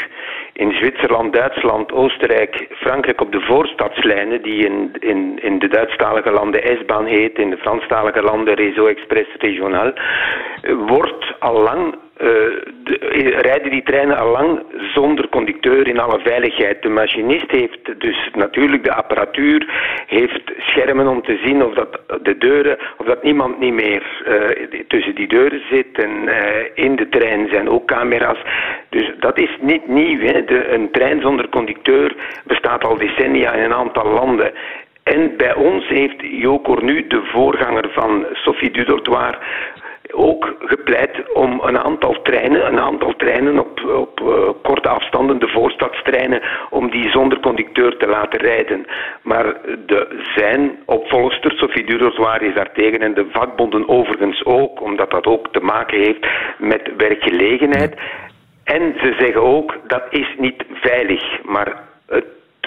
In 0.53 0.73
Zwitserland, 0.73 1.33
Duitsland, 1.33 1.93
Oostenrijk, 1.93 2.67
Frankrijk 2.71 3.21
op 3.21 3.33
de 3.33 3.41
voorstadslijnen, 3.41 4.43
die 4.43 4.65
in, 4.65 4.91
in, 4.99 5.39
in 5.43 5.59
de 5.59 5.69
Duitsstalige 5.69 6.31
landen 6.31 6.79
S-baan 6.81 7.05
heet, 7.07 7.39
in 7.39 7.51
de 7.51 7.57
Franstalige 7.57 8.23
landen 8.23 8.55
Réseau 8.55 8.91
Express 8.91 9.29
Regional, 9.39 9.93
eh, 9.93 10.75
wordt 10.87 11.35
al 11.39 11.61
lang, 11.63 11.95
de- 12.17 12.99
eh, 12.99 13.41
rijden 13.41 13.71
die 13.71 13.83
treinen 13.83 14.19
al 14.19 14.31
lang 14.31 14.63
zonder 14.95 15.29
conducteur 15.29 15.89
in 15.89 15.99
alle 15.99 16.21
veiligheid. 16.21 16.83
De 16.83 16.89
machinist 16.89 17.51
heeft 17.51 18.01
dus 18.01 18.31
natuurlijk 18.35 18.85
de 18.85 18.95
apparatuur, 18.95 19.67
heeft 20.07 20.53
schermen 20.59 21.07
om 21.07 21.23
te 21.23 21.39
zien 21.45 21.65
of 21.65 21.75
dat 21.75 22.01
de 22.23 22.39
deuren, 22.39 22.79
of 22.97 23.07
dat 23.07 23.23
niemand 23.23 23.59
niet 23.59 23.73
meer 23.73 24.03
eh, 24.25 24.83
tussen 24.89 25.15
die 25.15 25.29
deuren 25.29 25.63
zit. 25.71 25.99
En 25.99 26.29
eh, 26.29 26.65
in 26.75 26.97
de 26.97 27.09
trein 27.09 27.49
zijn 27.49 27.69
ook 27.69 27.87
camera's. 27.87 28.39
Dus 28.89 29.13
dat 29.21 29.39
is 29.39 29.57
niet 29.61 29.89
nieuw. 29.89 30.21
Hè. 30.21 30.45
De, 30.45 30.69
een 30.69 30.91
trein 30.91 31.21
zonder 31.21 31.49
conducteur 31.49 32.15
bestaat 32.45 32.85
al 32.85 32.97
decennia 32.99 33.53
in 33.53 33.65
een 33.65 33.75
aantal 33.75 34.11
landen. 34.13 34.53
En 35.03 35.37
bij 35.37 35.55
ons 35.55 35.89
heeft 35.89 36.17
Jo 36.21 36.61
Cornu, 36.61 37.07
de 37.07 37.21
voorganger 37.25 37.89
van 37.91 38.27
Sophie 38.33 38.71
Dudortoir, 38.71 39.39
ook 40.13 40.57
gepleit 40.59 41.33
om 41.33 41.61
een 41.63 41.79
aantal 41.79 42.23
treinen, 42.23 42.67
een 42.67 42.81
aantal 42.81 43.15
treinen 43.17 43.59
op, 43.59 43.85
op 43.85 44.21
eh, 44.21 44.49
korte 44.63 44.89
afstanden, 44.89 45.39
de 45.39 45.49
voorstadstreinen, 45.49 46.43
om 46.71 46.91
die 46.91 47.11
zonder 47.11 47.41
conducteur 47.41 47.97
te 47.97 48.07
laten 48.07 48.41
rijden. 48.41 48.87
Maar 49.23 49.57
de, 49.87 50.25
zijn 50.35 50.79
opvolgster, 50.85 51.53
Sophie 51.53 51.85
Dudortoir, 51.85 52.43
is 52.43 52.55
daartegen 52.55 53.01
en 53.01 53.15
de 53.15 53.27
vakbonden 53.33 53.89
overigens 53.89 54.45
ook, 54.45 54.83
omdat 54.83 55.11
dat 55.11 55.27
ook 55.27 55.49
te 55.53 55.61
maken 55.61 55.99
heeft 55.99 56.27
met 56.59 56.91
werkgelegenheid. 56.97 57.95
En 58.65 58.95
ze 59.03 59.15
zeggen 59.19 59.43
ook, 59.43 59.77
dat 59.87 60.03
is 60.11 60.35
niet 60.39 60.65
veilig, 60.73 61.43
maar 61.45 61.86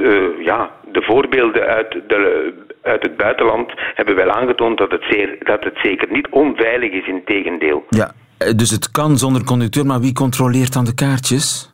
eh, 0.01 0.45
ja, 0.45 0.71
de 0.91 1.01
voorbeelden 1.01 1.67
uit, 1.67 1.91
de, 1.91 2.53
uit 2.81 3.03
het 3.03 3.17
buitenland 3.17 3.71
hebben 3.93 4.15
wel 4.15 4.31
aangetoond 4.31 4.77
dat 4.77 4.91
het, 4.91 5.03
zeer, 5.09 5.35
dat 5.39 5.63
het 5.63 5.77
zeker 5.83 6.07
niet 6.11 6.27
onveilig 6.29 6.91
is, 6.91 7.07
in 7.07 7.21
tegendeel. 7.25 7.85
Ja, 7.89 8.11
eh, 8.37 8.53
dus 8.55 8.69
het 8.69 8.91
kan 8.91 9.17
zonder 9.17 9.43
conducteur, 9.43 9.85
maar 9.85 9.99
wie 9.99 10.13
controleert 10.13 10.73
dan 10.73 10.85
de 10.85 10.93
kaartjes? 10.93 11.73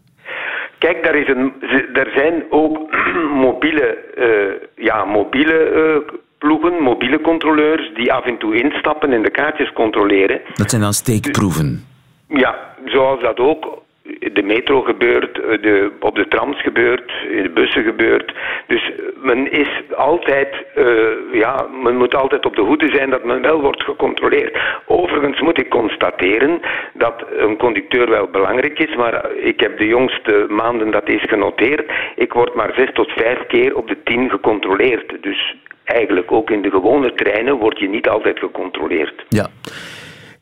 Kijk, 0.78 1.04
daar, 1.04 1.16
is 1.16 1.28
een, 1.28 1.54
er 1.94 2.12
zijn 2.16 2.44
ook 2.50 2.78
mobiele, 3.46 3.98
eh, 4.16 4.86
ja, 4.86 5.06
mobiele 5.06 6.04
ploegen, 6.38 6.74
mobiele 6.82 7.22
controleurs, 7.22 7.94
die 7.94 8.14
af 8.14 8.26
en 8.26 8.38
toe 8.38 8.56
instappen 8.56 9.12
en 9.14 9.22
de 9.22 9.32
kaartjes 9.32 9.74
controleren. 9.74 10.42
Dat 10.54 10.70
zijn 10.70 10.82
dan 10.82 10.94
steekproeven. 10.94 11.86
Ja, 12.28 12.56
zoals 12.86 13.22
dat 13.22 13.40
ook 13.40 13.84
de 14.34 14.44
metro 14.44 14.82
gebeurt, 14.82 15.40
eh, 15.40 15.62
de, 15.62 15.92
op 16.00 16.16
de 16.16 16.28
trams 16.28 16.62
gebeurt, 16.62 17.12
in 17.30 17.44
de 17.44 17.50
bussen 17.50 17.84
gebeurt. 17.84 18.34
Dus 18.68 18.92
men 19.16 19.52
is 19.52 19.70
altijd, 19.96 20.66
uh, 20.76 21.34
ja, 21.34 21.68
men 21.84 21.98
moet 21.98 22.16
altijd 22.16 22.46
op 22.46 22.56
de 22.56 22.62
hoede 22.62 22.90
zijn 22.94 23.10
dat 23.10 23.24
men 23.24 23.42
wel 23.42 23.62
wordt 23.62 23.84
gecontroleerd. 23.84 24.60
Overigens 24.86 25.42
moet 25.42 25.60
ik 25.60 25.70
constateren 25.70 26.60
dat 26.94 27.26
een 27.38 27.58
conducteur 27.58 28.10
wel 28.10 28.28
belangrijk 28.28 28.80
is, 28.80 28.96
maar 28.96 29.32
ik 29.32 29.60
heb 29.60 29.78
de 29.78 29.88
jongste 29.88 30.46
maanden 30.50 30.92
dat 30.92 31.10
is 31.10 31.24
genoteerd. 31.24 31.92
Ik 32.16 32.34
word 32.34 32.56
maar 32.56 32.74
zes 32.76 32.90
tot 32.94 33.12
vijf 33.12 33.46
keer 33.48 33.76
op 33.76 33.88
de 33.88 33.98
tien 34.04 34.30
gecontroleerd. 34.30 35.18
Dus 35.22 35.56
eigenlijk 35.84 36.32
ook 36.32 36.50
in 36.50 36.62
de 36.62 36.70
gewone 36.70 37.14
treinen 37.14 37.58
word 37.58 37.80
je 37.80 37.90
niet 37.90 38.10
altijd 38.10 38.40
gecontroleerd. 38.40 39.26
Ja. 39.30 39.48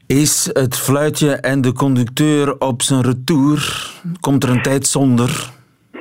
Is 0.08 0.50
het 0.54 0.78
fluitje 0.78 1.32
en 1.32 1.62
de 1.62 1.74
conducteur 1.74 2.56
op 2.60 2.82
zijn 2.82 3.02
retour? 3.02 3.60
Komt 4.20 4.44
er 4.44 4.50
een 4.50 4.62
tijd 4.62 4.86
zonder? 4.86 5.30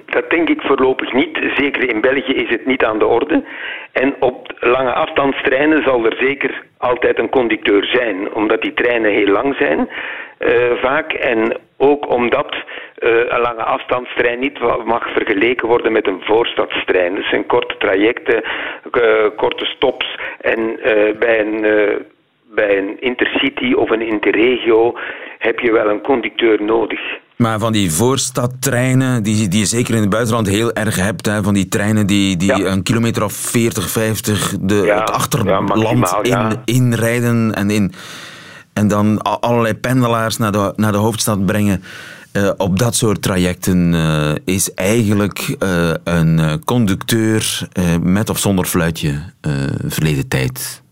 Dat 0.06 0.30
denk 0.30 0.48
ik 0.48 0.60
voorlopig 0.60 1.12
niet. 1.12 1.38
Zeker 1.56 1.90
in 1.94 2.00
België 2.00 2.32
is 2.32 2.50
het 2.50 2.66
niet 2.66 2.84
aan 2.84 2.98
de 2.98 3.06
orde. 3.06 3.44
En 3.92 4.14
op 4.20 4.52
lange 4.60 4.92
afstandstreinen 4.92 5.82
zal 5.82 6.04
er 6.04 6.16
zeker 6.16 6.62
altijd 6.78 7.18
een 7.18 7.28
conducteur 7.28 7.84
zijn, 7.84 8.34
omdat 8.34 8.62
die 8.62 8.74
treinen 8.74 9.12
heel 9.12 9.32
lang 9.32 9.54
zijn 9.54 9.88
uh, 10.38 10.72
vaak. 10.80 11.12
En 11.12 11.56
ook 11.76 12.10
omdat 12.10 12.54
uh, 12.54 13.10
een 13.28 13.40
lange 13.40 13.64
afstandstrein 13.64 14.38
niet 14.38 14.58
mag 14.84 15.12
vergeleken 15.12 15.68
worden 15.68 15.92
met 15.92 16.06
een 16.06 16.20
voorstadstrein. 16.20 17.14
Dat 17.14 17.24
zijn 17.24 17.46
korte 17.46 17.74
trajecten, 17.78 18.42
uh, 18.92 19.26
korte 19.36 19.64
stops. 19.64 20.18
En 20.40 20.78
bij 21.18 21.40
een 21.40 21.64
bij 22.54 22.78
een 22.78 23.00
intercity 23.00 23.72
of 23.72 23.90
een 23.90 24.06
interregio 24.06 24.98
heb 25.38 25.58
je 25.58 25.72
wel 25.72 25.88
een 25.88 26.00
conducteur 26.02 26.62
nodig. 26.62 27.00
Maar 27.36 27.58
van 27.58 27.72
die 27.72 27.92
voorstadtreinen, 27.92 29.22
die, 29.22 29.48
die 29.48 29.58
je 29.58 29.66
zeker 29.66 29.94
in 29.94 30.00
het 30.00 30.10
buitenland 30.10 30.48
heel 30.48 30.72
erg 30.72 30.96
hebt, 30.96 31.26
hè, 31.26 31.42
van 31.42 31.54
die 31.54 31.68
treinen 31.68 32.06
die, 32.06 32.36
die 32.36 32.66
een 32.66 32.82
kilometer 32.82 33.24
of 33.24 33.32
40, 33.32 33.90
50 33.90 34.54
de, 34.60 34.74
het 34.74 35.10
achterland 35.10 36.26
in, 36.26 36.74
inrijden 36.74 37.54
en, 37.54 37.70
in, 37.70 37.92
en 38.74 38.88
dan 38.88 39.22
allerlei 39.22 39.74
pendelaars 39.74 40.36
naar 40.36 40.52
de, 40.52 40.72
naar 40.76 40.92
de 40.92 40.98
hoofdstad 40.98 41.46
brengen. 41.46 41.82
Uh, 42.36 42.50
op 42.56 42.78
dat 42.78 42.94
soort 42.94 43.22
trajecten 43.22 43.92
uh, 43.92 44.32
is 44.44 44.74
eigenlijk 44.74 45.56
uh, 45.62 45.90
een 46.04 46.64
conducteur 46.64 47.68
met 48.02 48.30
of 48.30 48.38
zonder 48.38 48.64
fluitje 48.64 49.22
verleden 49.88 50.28
tijd 50.28 50.82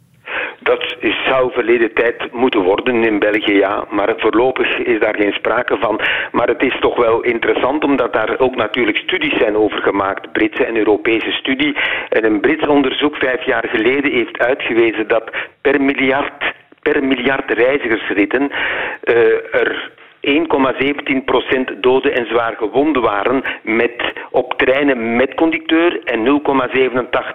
dat 0.62 0.96
is, 1.00 1.19
zou 1.30 1.52
verleden 1.52 1.92
tijd 1.94 2.32
moeten 2.32 2.62
worden 2.62 3.04
in 3.04 3.18
België, 3.18 3.56
ja. 3.56 3.84
Maar 3.90 4.14
voorlopig 4.16 4.78
is 4.78 5.00
daar 5.00 5.14
geen 5.14 5.32
sprake 5.32 5.76
van. 5.80 6.00
Maar 6.32 6.48
het 6.48 6.62
is 6.62 6.76
toch 6.80 6.96
wel 6.96 7.20
interessant, 7.20 7.84
omdat 7.84 8.12
daar 8.12 8.38
ook 8.38 8.56
natuurlijk 8.56 8.96
studies 8.96 9.36
zijn 9.38 9.56
over 9.56 9.82
gemaakt. 9.82 10.32
Britse 10.32 10.64
en 10.64 10.76
Europese 10.76 11.30
studie. 11.30 11.76
En 12.08 12.24
een 12.24 12.40
Brits 12.40 12.66
onderzoek 12.66 13.16
vijf 13.16 13.44
jaar 13.44 13.68
geleden 13.68 14.12
heeft 14.12 14.38
uitgewezen 14.38 15.08
dat 15.08 15.30
per 15.60 15.80
miljard 15.82 16.58
per 16.82 17.04
miljard 17.04 17.50
reizigersritten 17.50 18.50
uh, 18.50 19.14
er 19.54 19.90
1,17% 20.20 21.80
doden 21.80 22.14
en 22.14 22.26
zwaar 22.26 22.56
gewonden 22.56 23.02
waren 23.02 23.42
met, 23.62 24.12
op 24.30 24.54
treinen 24.56 25.16
met 25.16 25.34
conducteur 25.34 26.00
en 26.04 26.40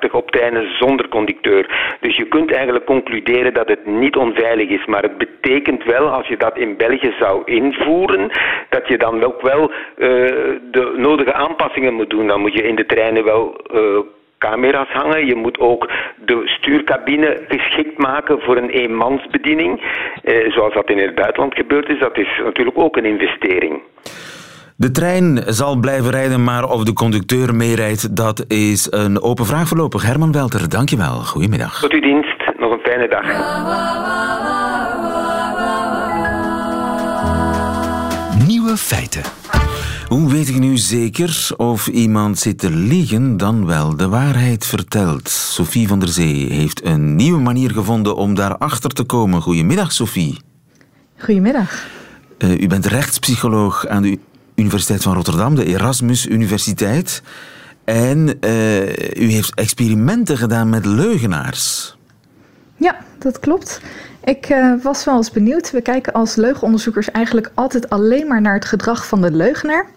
0,87 0.07 0.11
op 0.11 0.31
treinen 0.31 0.77
zonder 0.77 1.07
conducteur. 1.07 1.95
Dus 1.99 2.15
je 2.15 2.27
kunt 2.27 2.51
eigenlijk 2.51 2.85
concluderen 2.85 3.53
dat 3.53 3.67
het 3.67 3.85
niet 3.85 4.15
onveilig 4.15 4.69
is. 4.69 4.85
Maar 4.85 5.01
het 5.01 5.17
betekent 5.17 5.83
wel, 5.83 6.07
als 6.07 6.27
je 6.27 6.37
dat 6.37 6.57
in 6.57 6.77
België 6.77 7.13
zou 7.19 7.41
invoeren, 7.45 8.31
dat 8.69 8.87
je 8.87 8.97
dan 8.97 9.23
ook 9.23 9.41
wel 9.41 9.71
uh, 9.71 10.07
de 10.71 10.93
nodige 10.97 11.33
aanpassingen 11.33 11.93
moet 11.93 12.09
doen. 12.09 12.27
Dan 12.27 12.41
moet 12.41 12.53
je 12.53 12.63
in 12.63 12.75
de 12.75 12.85
treinen 12.85 13.23
wel 13.23 13.61
uh, 13.73 13.99
camera's 14.37 14.89
hangen. 14.89 15.25
Je 15.25 15.35
moet 15.35 15.59
ook 15.59 15.91
de 16.25 16.41
stuurcabine 16.45 17.43
geschikt 17.47 17.97
maken 17.97 18.41
voor 18.41 18.57
een 18.57 18.69
eenmansbediening. 18.69 19.81
Eh, 20.23 20.51
zoals 20.51 20.73
dat 20.73 20.89
in 20.89 20.97
het 20.97 21.15
buitenland 21.15 21.55
gebeurd 21.55 21.89
is. 21.89 21.99
Dat 21.99 22.17
is 22.17 22.41
natuurlijk 22.43 22.77
ook 22.77 22.97
een 22.97 23.05
investering. 23.05 23.81
De 24.77 24.91
trein 24.91 25.43
zal 25.45 25.75
blijven 25.75 26.11
rijden, 26.11 26.43
maar 26.43 26.63
of 26.63 26.83
de 26.83 26.93
conducteur 26.93 27.55
meerijdt, 27.55 28.15
dat 28.15 28.45
is 28.47 28.87
een 28.91 29.21
open 29.21 29.45
vraag 29.45 29.67
voorlopig. 29.67 30.05
Herman 30.05 30.31
Welter, 30.31 30.69
dankjewel. 30.69 31.13
Goedemiddag. 31.13 31.79
Tot 31.79 31.93
uw 31.93 32.01
dienst. 32.01 32.43
Nog 32.57 32.71
een 32.71 32.79
fijne 32.83 33.07
dag. 33.07 33.25
Nieuwe 38.47 38.77
feiten. 38.77 39.54
Hoe 40.15 40.31
weet 40.31 40.49
ik 40.49 40.59
nu 40.59 40.77
zeker 40.77 41.49
of 41.57 41.87
iemand 41.87 42.39
zit 42.39 42.57
te 42.57 42.69
liegen 42.69 43.37
dan 43.37 43.65
wel 43.65 43.95
de 43.95 44.07
waarheid 44.07 44.65
vertelt? 44.65 45.29
Sophie 45.29 45.87
van 45.87 45.99
der 45.99 46.07
Zee 46.07 46.53
heeft 46.53 46.85
een 46.85 47.15
nieuwe 47.15 47.39
manier 47.39 47.71
gevonden 47.71 48.15
om 48.15 48.35
daarachter 48.35 48.89
te 48.89 49.03
komen. 49.03 49.41
Goedemiddag, 49.41 49.91
Sophie. 49.91 50.37
Goedemiddag. 51.17 51.87
Uh, 52.37 52.61
u 52.61 52.67
bent 52.67 52.85
rechtspsycholoog 52.85 53.87
aan 53.87 54.01
de 54.01 54.19
Universiteit 54.55 55.01
van 55.01 55.13
Rotterdam, 55.13 55.55
de 55.55 55.65
Erasmus 55.65 56.25
Universiteit. 56.25 57.21
En 57.83 58.37
uh, 58.41 58.87
u 59.15 59.31
heeft 59.31 59.53
experimenten 59.53 60.37
gedaan 60.37 60.69
met 60.69 60.85
leugenaars. 60.85 61.95
Ja, 62.77 62.97
dat 63.19 63.39
klopt. 63.39 63.81
Ik 64.25 64.49
uh, 64.49 64.83
was 64.83 65.05
wel 65.05 65.17
eens 65.17 65.31
benieuwd. 65.31 65.71
We 65.71 65.81
kijken 65.81 66.13
als 66.13 66.35
leugenonderzoekers 66.35 67.11
eigenlijk 67.11 67.51
altijd 67.53 67.89
alleen 67.89 68.27
maar 68.27 68.41
naar 68.41 68.53
het 68.53 68.65
gedrag 68.65 69.07
van 69.07 69.21
de 69.21 69.31
leugenaar. 69.31 69.87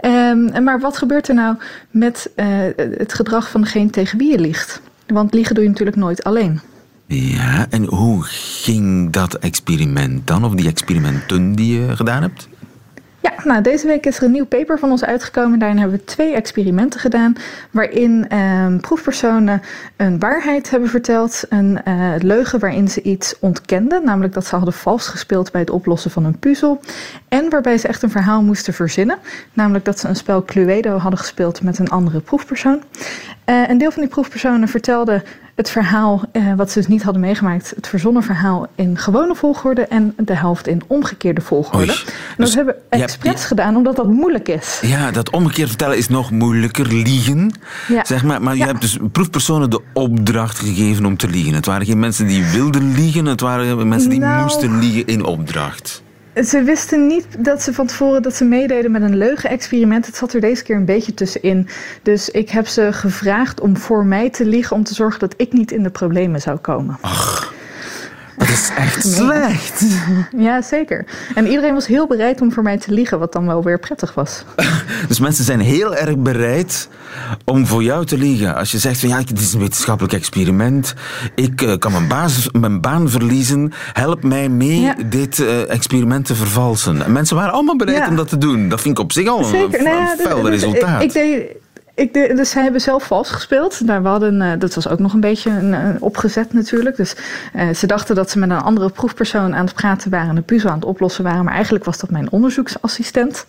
Um, 0.00 0.62
maar 0.64 0.80
wat 0.80 0.96
gebeurt 0.98 1.28
er 1.28 1.34
nou 1.34 1.56
met 1.90 2.30
uh, 2.36 2.46
het 2.76 3.14
gedrag 3.14 3.50
van 3.50 3.60
degene 3.60 3.90
tegen 3.90 4.18
wie 4.18 4.30
je 4.30 4.38
liegt? 4.38 4.80
Want 5.06 5.34
liegen 5.34 5.54
doe 5.54 5.64
je 5.64 5.70
natuurlijk 5.70 5.96
nooit 5.96 6.24
alleen. 6.24 6.60
Ja, 7.06 7.66
en 7.70 7.84
hoe 7.84 8.22
ging 8.62 9.12
dat 9.12 9.34
experiment 9.34 10.26
dan? 10.26 10.44
Of 10.44 10.54
die 10.54 10.68
experimenten 10.68 11.52
die 11.52 11.80
je 11.80 11.96
gedaan 11.96 12.22
hebt? 12.22 12.48
Ja, 13.24 13.32
nou, 13.44 13.62
deze 13.62 13.86
week 13.86 14.06
is 14.06 14.16
er 14.16 14.22
een 14.22 14.30
nieuw 14.30 14.46
paper 14.46 14.78
van 14.78 14.90
ons 14.90 15.04
uitgekomen. 15.04 15.58
Daarin 15.58 15.78
hebben 15.78 15.98
we 15.98 16.04
twee 16.04 16.34
experimenten 16.34 17.00
gedaan. 17.00 17.36
Waarin 17.70 18.28
eh, 18.28 18.76
proefpersonen 18.80 19.62
een 19.96 20.18
waarheid 20.18 20.70
hebben 20.70 20.88
verteld. 20.88 21.44
Een 21.48 21.78
uh, 21.88 22.14
leugen 22.18 22.58
waarin 22.58 22.88
ze 22.88 23.02
iets 23.02 23.38
ontkenden. 23.38 24.04
Namelijk 24.04 24.34
dat 24.34 24.46
ze 24.46 24.56
hadden 24.56 24.74
vals 24.74 25.06
gespeeld 25.06 25.52
bij 25.52 25.60
het 25.60 25.70
oplossen 25.70 26.10
van 26.10 26.24
een 26.24 26.38
puzzel. 26.38 26.80
En 27.28 27.50
waarbij 27.50 27.78
ze 27.78 27.88
echt 27.88 28.02
een 28.02 28.10
verhaal 28.10 28.42
moesten 28.42 28.74
verzinnen. 28.74 29.18
Namelijk 29.52 29.84
dat 29.84 29.98
ze 29.98 30.08
een 30.08 30.16
spel 30.16 30.44
Cluedo 30.44 30.96
hadden 30.96 31.18
gespeeld 31.18 31.62
met 31.62 31.78
een 31.78 31.90
andere 31.90 32.20
proefpersoon. 32.20 32.82
Uh, 33.46 33.68
een 33.68 33.78
deel 33.78 33.90
van 33.90 34.02
die 34.02 34.10
proefpersonen 34.10 34.68
vertelde 34.68 35.22
het 35.54 35.70
verhaal 35.70 36.22
uh, 36.32 36.54
wat 36.54 36.70
ze 36.70 36.78
dus 36.78 36.88
niet 36.88 37.02
hadden 37.02 37.22
meegemaakt, 37.22 37.72
het 37.76 37.86
verzonnen 37.86 38.22
verhaal 38.22 38.66
in 38.74 38.98
gewone 38.98 39.34
volgorde 39.34 39.82
en 39.82 40.14
de 40.16 40.34
helft 40.34 40.66
in 40.66 40.82
omgekeerde 40.86 41.40
volgorde. 41.40 41.92
Oei, 41.92 41.98
en 42.06 42.12
dat 42.36 42.46
dus 42.46 42.54
hebben 42.54 42.74
we 42.74 42.96
expres 42.96 43.44
gedaan 43.44 43.76
omdat 43.76 43.96
dat 43.96 44.06
moeilijk 44.06 44.48
is. 44.48 44.80
Ja, 44.82 45.10
dat 45.10 45.30
omgekeerd 45.30 45.68
vertellen 45.68 45.96
is 45.96 46.08
nog 46.08 46.30
moeilijker, 46.30 46.86
liegen. 46.86 47.52
Ja. 47.88 48.04
Zeg 48.04 48.24
maar, 48.24 48.42
maar 48.42 48.56
je 48.56 48.64
hebt 48.64 48.80
dus 48.80 48.98
proefpersonen 49.12 49.70
de 49.70 49.80
opdracht 49.92 50.58
gegeven 50.58 51.06
om 51.06 51.16
te 51.16 51.28
liegen. 51.28 51.54
Het 51.54 51.66
waren 51.66 51.86
geen 51.86 51.98
mensen 51.98 52.26
die 52.26 52.44
wilden 52.44 52.94
liegen, 52.94 53.26
het 53.26 53.40
waren 53.40 53.88
mensen 53.88 54.10
die 54.10 54.18
nou, 54.18 54.42
moesten 54.42 54.78
liegen 54.78 55.06
in 55.06 55.24
opdracht. 55.24 56.02
Ze 56.42 56.62
wisten 56.62 57.06
niet 57.06 57.26
dat 57.38 57.62
ze 57.62 57.72
van 57.72 57.86
tevoren 57.86 58.22
dat 58.22 58.34
ze 58.34 58.44
meededen 58.44 58.90
met 58.90 59.02
een 59.02 59.16
leugen-experiment. 59.16 60.06
Het 60.06 60.16
zat 60.16 60.32
er 60.32 60.40
deze 60.40 60.62
keer 60.62 60.76
een 60.76 60.84
beetje 60.84 61.14
tussenin. 61.14 61.68
Dus 62.02 62.30
ik 62.30 62.50
heb 62.50 62.66
ze 62.66 62.92
gevraagd 62.92 63.60
om 63.60 63.76
voor 63.76 64.04
mij 64.04 64.30
te 64.30 64.44
liegen 64.44 64.76
om 64.76 64.84
te 64.84 64.94
zorgen 64.94 65.20
dat 65.20 65.34
ik 65.36 65.52
niet 65.52 65.72
in 65.72 65.82
de 65.82 65.90
problemen 65.90 66.40
zou 66.40 66.58
komen. 66.58 66.98
Dat 68.36 68.48
is 68.48 68.70
echt 68.76 69.06
slecht. 69.06 69.84
Ja, 70.36 70.62
zeker. 70.62 71.04
En 71.34 71.46
iedereen 71.46 71.74
was 71.74 71.86
heel 71.86 72.06
bereid 72.06 72.40
om 72.40 72.52
voor 72.52 72.62
mij 72.62 72.78
te 72.78 72.92
liegen, 72.92 73.18
wat 73.18 73.32
dan 73.32 73.46
wel 73.46 73.62
weer 73.62 73.78
prettig 73.78 74.14
was. 74.14 74.44
Dus 75.08 75.18
mensen 75.18 75.44
zijn 75.44 75.60
heel 75.60 75.96
erg 75.96 76.16
bereid 76.16 76.88
om 77.44 77.66
voor 77.66 77.82
jou 77.82 78.04
te 78.04 78.18
liegen. 78.18 78.54
Als 78.54 78.72
je 78.72 78.78
zegt 78.78 79.00
van 79.00 79.08
ja, 79.08 79.18
dit 79.18 79.40
is 79.40 79.52
een 79.52 79.60
wetenschappelijk 79.60 80.14
experiment. 80.14 80.94
Ik 81.34 81.62
uh, 81.62 81.76
kan 81.78 81.92
mijn, 81.92 82.08
basis, 82.08 82.48
mijn 82.52 82.80
baan 82.80 83.10
verliezen. 83.10 83.72
Help 83.92 84.22
mij 84.22 84.48
mee 84.48 84.92
dit 85.06 85.38
uh, 85.38 85.70
experiment 85.70 86.24
te 86.24 86.34
vervalsen. 86.34 87.02
En 87.02 87.12
mensen 87.12 87.36
waren 87.36 87.52
allemaal 87.52 87.76
bereid 87.76 87.98
ja. 87.98 88.08
om 88.08 88.16
dat 88.16 88.28
te 88.28 88.38
doen. 88.38 88.68
Dat 88.68 88.80
vind 88.80 88.98
ik 88.98 89.04
op 89.04 89.12
zich 89.12 89.28
al 89.28 89.44
Zeker. 89.44 89.78
een, 89.78 89.84
nou 89.84 89.96
ja, 89.96 90.16
fel 90.18 90.48
resultaat. 90.48 91.02
Ik, 91.02 91.06
ik 91.06 91.12
deed 91.12 91.63
Ik, 91.96 92.14
de, 92.14 92.32
dus 92.34 92.50
zij 92.50 92.62
hebben 92.62 92.80
zelf 92.80 93.04
vals 93.04 93.30
gespeeld. 93.30 93.78
We 93.78 93.92
hadden, 93.92 94.40
uh, 94.40 94.52
dat 94.58 94.74
was 94.74 94.88
ook 94.88 94.98
nog 94.98 95.12
een 95.12 95.20
beetje 95.20 95.50
een, 95.50 96.00
opgezet 96.00 96.52
natuurlijk. 96.52 96.96
Dus 96.96 97.16
uh, 97.56 97.70
ze 97.70 97.86
dachten 97.86 98.14
dat 98.14 98.30
ze 98.30 98.38
met 98.38 98.50
een 98.50 98.56
andere 98.56 98.90
proefpersoon 98.90 99.54
aan 99.54 99.64
het 99.64 99.74
praten 99.74 100.10
waren 100.10 100.28
en 100.28 100.34
de 100.34 100.42
puzzel 100.42 100.70
aan 100.70 100.78
het 100.78 100.84
oplossen 100.84 101.24
waren. 101.24 101.44
Maar 101.44 101.54
eigenlijk 101.54 101.84
was 101.84 101.98
dat 101.98 102.10
mijn 102.10 102.30
onderzoeksassistent. 102.30 103.44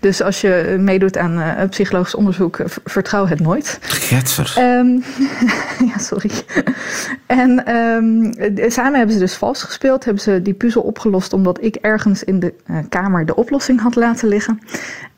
Dus 0.00 0.22
als 0.22 0.40
je 0.40 0.76
meedoet 0.80 1.16
aan 1.16 1.68
psychologisch 1.68 2.14
onderzoek, 2.14 2.58
vertrouw 2.84 3.26
het 3.26 3.40
nooit. 3.40 3.78
Getver. 3.80 4.54
Um, 4.58 5.04
ja, 5.92 5.98
sorry. 5.98 6.30
en 7.26 7.74
um, 7.76 8.34
samen 8.70 8.94
hebben 8.94 9.14
ze 9.14 9.20
dus 9.20 9.34
vals 9.34 9.62
gespeeld. 9.62 10.04
Hebben 10.04 10.22
ze 10.22 10.42
die 10.42 10.54
puzzel 10.54 10.82
opgelost 10.82 11.32
omdat 11.32 11.62
ik 11.62 11.74
ergens 11.76 12.24
in 12.24 12.40
de 12.40 12.54
kamer 12.88 13.26
de 13.26 13.34
oplossing 13.34 13.80
had 13.80 13.94
laten 13.94 14.28
liggen. 14.28 14.60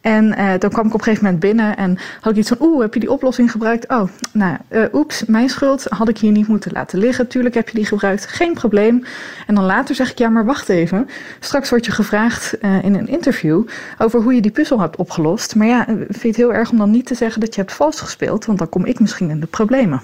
En 0.03 0.25
uh, 0.39 0.53
toen 0.53 0.71
kwam 0.71 0.87
ik 0.87 0.95
op 0.95 0.99
een 0.99 1.05
gegeven 1.05 1.25
moment 1.25 1.43
binnen 1.43 1.77
en 1.77 1.99
had 2.21 2.33
ik 2.33 2.39
iets 2.39 2.49
van, 2.49 2.57
oeh, 2.61 2.81
heb 2.81 2.95
je 2.95 3.01
die 3.01 3.11
oplossing 3.11 3.51
gebruikt? 3.51 3.89
Oh, 3.89 4.09
nou, 4.33 4.57
uh, 4.71 4.85
oeps, 4.93 5.25
mijn 5.25 5.49
schuld, 5.49 5.85
had 5.89 6.09
ik 6.09 6.19
hier 6.19 6.31
niet 6.31 6.47
moeten 6.47 6.73
laten 6.73 6.99
liggen. 6.99 7.29
Tuurlijk 7.29 7.55
heb 7.55 7.69
je 7.69 7.77
die 7.77 7.87
gebruikt, 7.87 8.27
geen 8.27 8.55
probleem. 8.55 9.05
En 9.47 9.55
dan 9.55 9.65
later 9.65 9.95
zeg 9.95 10.11
ik, 10.11 10.19
ja, 10.19 10.29
maar 10.29 10.45
wacht 10.45 10.69
even. 10.69 11.09
Straks 11.41 11.71
word 11.71 11.87
je 11.87 11.93
gevraagd 11.93 12.55
uh, 12.63 12.85
in 12.85 12.95
een 12.95 13.09
interview 13.09 13.63
over 13.99 14.23
hoe 14.23 14.35
je 14.35 14.41
die 14.41 14.51
puzzel 14.51 14.81
hebt 14.81 14.97
opgelost. 14.97 15.55
Maar 15.55 15.67
ja, 15.67 15.85
vind 15.87 16.23
je 16.23 16.29
het 16.29 16.37
heel 16.37 16.55
erg 16.55 16.71
om 16.71 16.79
dan 16.79 16.91
niet 16.91 17.07
te 17.07 17.15
zeggen 17.15 17.41
dat 17.41 17.55
je 17.55 17.61
hebt 17.61 17.73
vals 17.73 18.01
gespeeld, 18.01 18.45
want 18.45 18.59
dan 18.59 18.69
kom 18.69 18.85
ik 18.85 19.01
misschien 19.01 19.31
in 19.31 19.41
de 19.41 19.47
problemen. 19.47 20.03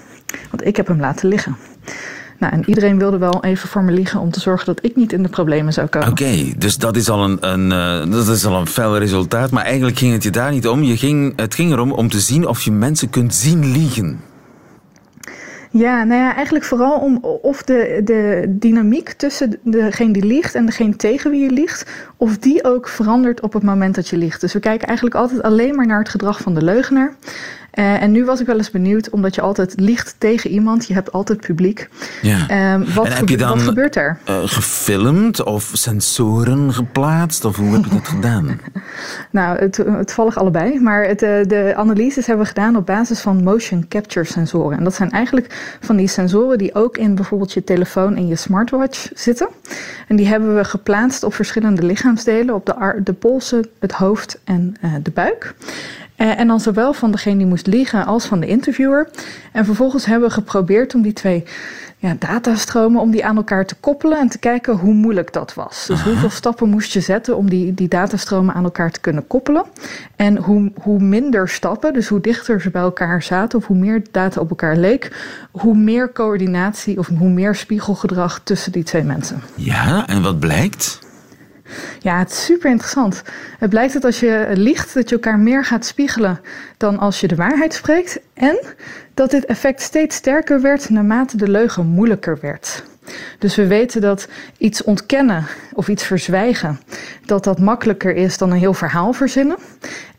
Want 0.49 0.65
ik 0.65 0.75
heb 0.75 0.87
hem 0.87 0.99
laten 0.99 1.27
liggen. 1.27 1.55
Nou, 2.39 2.53
en 2.53 2.63
iedereen 2.65 2.97
wilde 2.97 3.17
wel 3.17 3.43
even 3.43 3.69
voor 3.69 3.83
me 3.83 3.91
liegen 3.91 4.19
om 4.19 4.31
te 4.31 4.39
zorgen 4.39 4.65
dat 4.65 4.79
ik 4.81 4.95
niet 4.95 5.13
in 5.13 5.23
de 5.23 5.29
problemen 5.29 5.73
zou 5.73 5.87
komen. 5.87 6.09
Oké, 6.09 6.23
okay, 6.23 6.53
dus 6.57 6.77
dat 6.77 6.95
is, 6.95 7.09
al 7.09 7.23
een, 7.23 7.37
een, 7.39 7.71
uh, 8.05 8.11
dat 8.11 8.27
is 8.27 8.45
al 8.45 8.59
een 8.59 8.67
fel 8.67 8.97
resultaat. 8.97 9.51
Maar 9.51 9.63
eigenlijk 9.63 9.97
ging 9.97 10.13
het 10.13 10.23
je 10.23 10.29
daar 10.29 10.51
niet 10.51 10.67
om. 10.67 10.83
Je 10.83 10.97
ging, 10.97 11.33
het 11.35 11.55
ging 11.55 11.71
erom 11.71 11.91
om 11.91 12.09
te 12.09 12.19
zien 12.19 12.47
of 12.47 12.61
je 12.61 12.71
mensen 12.71 13.09
kunt 13.09 13.35
zien 13.35 13.71
liegen. 13.71 14.19
Ja, 15.71 16.03
nou 16.03 16.21
ja, 16.21 16.35
eigenlijk 16.35 16.65
vooral 16.65 16.99
om 16.99 17.17
of 17.41 17.63
de, 17.63 18.01
de 18.03 18.45
dynamiek 18.49 19.11
tussen 19.11 19.59
degene 19.63 20.13
die 20.13 20.25
liegt 20.25 20.55
en 20.55 20.65
degene 20.65 20.95
tegen 20.95 21.31
wie 21.31 21.41
je 21.41 21.51
liegt, 21.51 21.85
of 22.17 22.37
die 22.37 22.63
ook 22.63 22.87
verandert 22.87 23.41
op 23.41 23.53
het 23.53 23.63
moment 23.63 23.95
dat 23.95 24.07
je 24.07 24.17
liegt. 24.17 24.41
Dus 24.41 24.53
we 24.53 24.59
kijken 24.59 24.87
eigenlijk 24.87 25.17
altijd 25.17 25.41
alleen 25.41 25.75
maar 25.75 25.87
naar 25.87 25.99
het 25.99 26.09
gedrag 26.09 26.41
van 26.41 26.53
de 26.53 26.63
leugenaar. 26.63 27.15
Uh, 27.73 28.01
en 28.01 28.11
nu 28.11 28.25
was 28.25 28.39
ik 28.39 28.45
wel 28.45 28.57
eens 28.57 28.71
benieuwd, 28.71 29.09
omdat 29.09 29.35
je 29.35 29.41
altijd 29.41 29.73
liegt 29.79 30.15
tegen 30.17 30.49
iemand, 30.49 30.87
je 30.87 30.93
hebt 30.93 31.11
altijd 31.11 31.39
publiek. 31.39 31.89
Ja. 32.21 32.77
Uh, 32.79 32.95
wat, 32.95 33.05
en 33.05 33.11
heb 33.11 33.29
je 33.29 33.37
dan, 33.37 33.49
wat 33.49 33.61
gebeurt 33.61 33.95
er? 33.95 34.17
Uh, 34.29 34.39
gefilmd 34.45 35.43
of 35.43 35.69
sensoren 35.73 36.73
geplaatst? 36.73 37.45
Of 37.45 37.55
hoe 37.55 37.71
heb 37.71 37.83
je 37.83 37.89
dat 37.89 38.07
gedaan? 38.15 38.59
nou, 39.31 39.57
het, 39.57 39.73
toevallig 40.05 40.37
allebei. 40.37 40.79
Maar 40.79 41.03
het, 41.05 41.19
de 41.19 41.73
analyses 41.75 42.25
hebben 42.25 42.45
we 42.45 42.51
gedaan 42.51 42.75
op 42.75 42.85
basis 42.85 43.19
van 43.19 43.43
motion 43.43 43.87
capture 43.87 44.25
sensoren. 44.25 44.77
En 44.77 44.83
dat 44.83 44.95
zijn 44.95 45.11
eigenlijk 45.11 45.77
van 45.79 45.95
die 45.95 46.07
sensoren 46.07 46.57
die 46.57 46.75
ook 46.75 46.97
in 46.97 47.15
bijvoorbeeld 47.15 47.53
je 47.53 47.63
telefoon 47.63 48.15
en 48.15 48.27
je 48.27 48.35
smartwatch 48.35 49.09
zitten. 49.13 49.47
En 50.07 50.15
die 50.15 50.27
hebben 50.27 50.55
we 50.55 50.63
geplaatst 50.63 51.23
op 51.23 51.33
verschillende 51.33 51.83
lichaamsdelen, 51.85 52.55
op 52.55 52.65
de, 52.65 53.01
de 53.03 53.13
polsen, 53.13 53.67
het 53.79 53.91
hoofd 53.91 54.39
en 54.43 54.75
de 55.03 55.11
buik. 55.11 55.53
En 56.19 56.47
dan 56.47 56.59
zowel 56.59 56.93
van 56.93 57.11
degene 57.11 57.37
die 57.37 57.45
moest 57.45 57.67
liegen 57.67 58.05
als 58.05 58.25
van 58.25 58.39
de 58.39 58.47
interviewer. 58.47 59.09
En 59.51 59.65
vervolgens 59.65 60.05
hebben 60.05 60.27
we 60.27 60.33
geprobeerd 60.33 60.95
om 60.95 61.01
die 61.01 61.13
twee 61.13 61.43
ja, 61.97 62.15
datastromen 62.19 63.01
om 63.01 63.11
die 63.11 63.25
aan 63.25 63.35
elkaar 63.35 63.65
te 63.65 63.75
koppelen 63.75 64.19
en 64.19 64.29
te 64.29 64.37
kijken 64.37 64.75
hoe 64.75 64.93
moeilijk 64.93 65.33
dat 65.33 65.53
was. 65.53 65.85
Dus 65.87 65.99
Aha. 65.99 66.09
hoeveel 66.09 66.29
stappen 66.29 66.69
moest 66.69 66.91
je 66.91 66.99
zetten 66.99 67.37
om 67.37 67.49
die, 67.49 67.73
die 67.73 67.87
datastromen 67.87 68.53
aan 68.55 68.63
elkaar 68.63 68.91
te 68.91 68.99
kunnen 68.99 69.27
koppelen. 69.27 69.65
En 70.15 70.37
hoe, 70.37 70.71
hoe 70.81 70.99
minder 70.99 71.49
stappen, 71.49 71.93
dus 71.93 72.07
hoe 72.07 72.21
dichter 72.21 72.61
ze 72.61 72.69
bij 72.69 72.81
elkaar 72.81 73.23
zaten 73.23 73.59
of 73.59 73.65
hoe 73.65 73.77
meer 73.77 74.01
data 74.11 74.41
op 74.41 74.49
elkaar 74.49 74.77
leek, 74.77 75.11
hoe 75.51 75.75
meer 75.75 76.11
coördinatie 76.11 76.97
of 76.97 77.07
hoe 77.17 77.29
meer 77.29 77.55
spiegelgedrag 77.55 78.41
tussen 78.43 78.71
die 78.71 78.83
twee 78.83 79.03
mensen. 79.03 79.41
Ja, 79.55 80.07
en 80.07 80.21
wat 80.21 80.39
blijkt? 80.39 80.99
Ja, 81.99 82.19
het 82.19 82.31
is 82.31 82.45
super 82.45 82.69
interessant. 82.69 83.21
Het 83.59 83.69
blijkt 83.69 83.93
dat 83.93 84.05
als 84.05 84.19
je 84.19 84.49
liegt, 84.53 84.93
dat 84.93 85.09
je 85.09 85.15
elkaar 85.15 85.39
meer 85.39 85.65
gaat 85.65 85.85
spiegelen 85.85 86.41
dan 86.77 86.99
als 86.99 87.19
je 87.19 87.27
de 87.27 87.35
waarheid 87.35 87.73
spreekt. 87.73 88.19
En 88.33 88.59
dat 89.13 89.31
dit 89.31 89.45
effect 89.45 89.81
steeds 89.81 90.15
sterker 90.15 90.61
werd 90.61 90.89
naarmate 90.89 91.37
de 91.37 91.49
leugen 91.49 91.85
moeilijker 91.85 92.37
werd. 92.41 92.83
Dus 93.39 93.55
we 93.55 93.67
weten 93.67 94.01
dat 94.01 94.27
iets 94.57 94.83
ontkennen 94.83 95.45
of 95.73 95.87
iets 95.87 96.03
verzwijgen, 96.03 96.79
dat 97.25 97.43
dat 97.43 97.59
makkelijker 97.59 98.15
is 98.15 98.37
dan 98.37 98.51
een 98.51 98.57
heel 98.57 98.73
verhaal 98.73 99.13
verzinnen. 99.13 99.57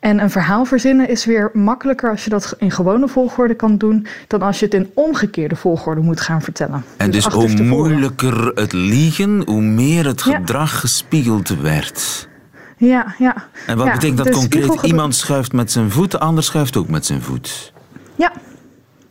En 0.00 0.22
een 0.22 0.31
verhaal 0.31 0.64
verzinnen 0.64 1.09
is 1.09 1.24
weer 1.24 1.50
makkelijker 1.53 2.11
als 2.11 2.24
je 2.24 2.31
dat 2.31 2.55
in 2.59 2.70
gewone 2.70 3.09
volgorde 3.09 3.55
kan 3.55 3.76
doen, 3.76 4.07
dan 4.26 4.42
als 4.42 4.59
je 4.59 4.64
het 4.64 4.74
in 4.74 4.90
omgekeerde 4.94 5.57
volgorde 5.57 6.00
moet 6.00 6.20
gaan 6.20 6.42
vertellen. 6.42 6.85
En 6.96 7.11
dus, 7.11 7.24
dus 7.24 7.33
hoe 7.33 7.62
moeilijker 7.62 8.53
het 8.55 8.72
liegen, 8.72 9.42
hoe 9.46 9.62
meer 9.62 10.07
het 10.07 10.22
gedrag 10.22 10.72
ja. 10.72 10.79
gespiegeld 10.79 11.48
werd. 11.48 12.29
Ja, 12.76 13.14
ja. 13.18 13.48
En 13.66 13.76
wat 13.76 13.87
ja, 13.87 13.92
betekent 13.92 14.18
dat 14.18 14.31
concreet? 14.31 14.83
Iemand 14.83 15.14
schuift 15.14 15.53
met 15.53 15.72
zijn 15.72 15.90
voet, 15.90 16.11
de 16.11 16.18
ander 16.18 16.44
schuift 16.44 16.76
ook 16.76 16.88
met 16.88 17.07
zijn 17.07 17.22
voet. 17.22 17.72
Ja, 18.14 18.33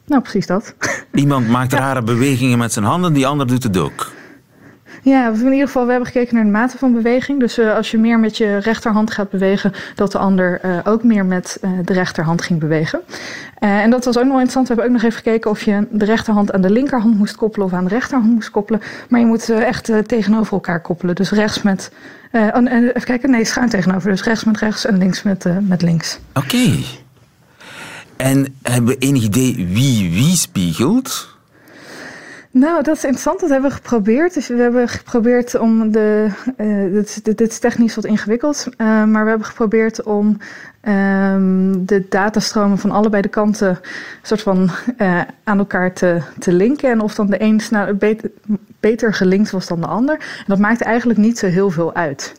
nou 0.09 0.21
precies 0.21 0.47
dat. 0.47 0.75
Iemand 1.13 1.47
maakt 1.47 1.73
rare 1.73 2.01
bewegingen 2.01 2.57
met 2.57 2.73
zijn 2.73 2.85
handen, 2.85 3.13
die 3.13 3.27
ander 3.27 3.47
doet 3.47 3.63
het 3.63 3.77
ook. 3.77 4.11
Ja, 5.03 5.29
in 5.29 5.51
ieder 5.51 5.67
geval, 5.67 5.85
we 5.85 5.91
hebben 5.91 6.09
gekeken 6.09 6.35
naar 6.35 6.43
de 6.43 6.49
mate 6.49 6.77
van 6.77 6.93
beweging. 6.93 7.39
Dus 7.39 7.59
uh, 7.59 7.75
als 7.75 7.91
je 7.91 7.97
meer 7.97 8.19
met 8.19 8.37
je 8.37 8.57
rechterhand 8.57 9.11
gaat 9.11 9.29
bewegen, 9.29 9.73
dat 9.95 10.11
de 10.11 10.17
ander 10.17 10.59
uh, 10.65 10.77
ook 10.83 11.03
meer 11.03 11.25
met 11.25 11.57
uh, 11.61 11.71
de 11.85 11.93
rechterhand 11.93 12.41
ging 12.41 12.59
bewegen. 12.59 12.99
en 13.59 13.89
dat 13.89 14.05
was 14.05 14.17
ook 14.17 14.23
nog 14.23 14.33
interessant. 14.33 14.67
We 14.67 14.73
hebben 14.73 14.91
ook 14.91 15.01
nog 15.01 15.11
even 15.11 15.23
gekeken 15.23 15.51
of 15.51 15.61
je 15.61 15.87
de 15.91 16.05
rechterhand 16.05 16.51
aan 16.51 16.61
de 16.61 16.69
linkerhand 16.69 17.17
moest 17.17 17.35
koppelen 17.35 17.67
of 17.67 17.73
aan 17.73 17.83
de 17.83 17.89
rechterhand 17.89 18.33
moest 18.33 18.51
koppelen. 18.51 18.81
Maar 19.09 19.19
je 19.19 19.25
moet 19.25 19.49
echt 19.49 19.91
tegenover 20.05 20.53
elkaar 20.53 20.81
koppelen. 20.81 21.15
Dus 21.15 21.31
rechts 21.31 21.61
met. 21.61 21.91
Oh, 22.31 22.71
even 22.71 23.03
kijken, 23.03 23.29
nee, 23.29 23.45
schuin 23.45 23.69
tegenover. 23.69 24.09
Dus 24.09 24.23
rechts 24.23 24.43
met 24.43 24.57
rechts 24.57 24.85
en 24.85 24.97
links 24.97 25.23
met, 25.23 25.45
met 25.67 25.81
links. 25.81 26.19
Oké. 26.33 26.45
Okay. 26.45 26.85
En 28.19 28.55
hebben 28.61 28.89
we 28.89 28.97
enig 28.97 29.23
idee 29.23 29.65
wie 29.65 30.09
wie 30.09 30.37
spiegelt? 30.37 31.37
Nou, 32.51 32.83
dat 32.83 32.95
is 32.95 33.03
interessant. 33.03 33.39
Dat 33.39 33.49
hebben 33.49 33.69
we 33.69 33.75
geprobeerd. 33.75 34.33
Dus 34.33 34.47
we 34.47 34.55
hebben 34.55 34.89
geprobeerd 34.89 35.55
om 35.55 35.91
de. 35.91 36.27
Uh, 36.57 37.03
dit, 37.23 37.41
is 37.41 37.59
technisch 37.59 37.95
wat 37.95 38.05
ingewikkeld. 38.05 38.67
Uh, 38.77 39.03
maar 39.03 39.23
we 39.23 39.29
hebben 39.29 39.47
geprobeerd 39.47 40.03
om 40.03 40.37
um, 40.83 41.85
de 41.85 42.05
datastromen 42.09 42.77
van 42.77 42.91
allebei 42.91 43.21
de 43.21 43.27
kanten. 43.27 43.79
soort 44.21 44.41
van 44.41 44.69
uh, 44.97 45.21
aan 45.43 45.57
elkaar 45.57 45.93
te, 45.93 46.21
te 46.39 46.51
linken. 46.51 46.91
En 46.91 47.01
of 47.01 47.15
dan 47.15 47.29
de 47.29 47.41
een 47.41 47.61
nou, 47.69 47.93
beter, 47.93 48.31
beter 48.79 49.13
gelinkt 49.13 49.51
was 49.51 49.67
dan 49.67 49.81
de 49.81 49.87
ander. 49.87 50.15
En 50.15 50.45
dat 50.47 50.59
maakt 50.59 50.81
eigenlijk 50.81 51.19
niet 51.19 51.37
zo 51.37 51.47
heel 51.47 51.69
veel 51.69 51.95
uit. 51.95 52.33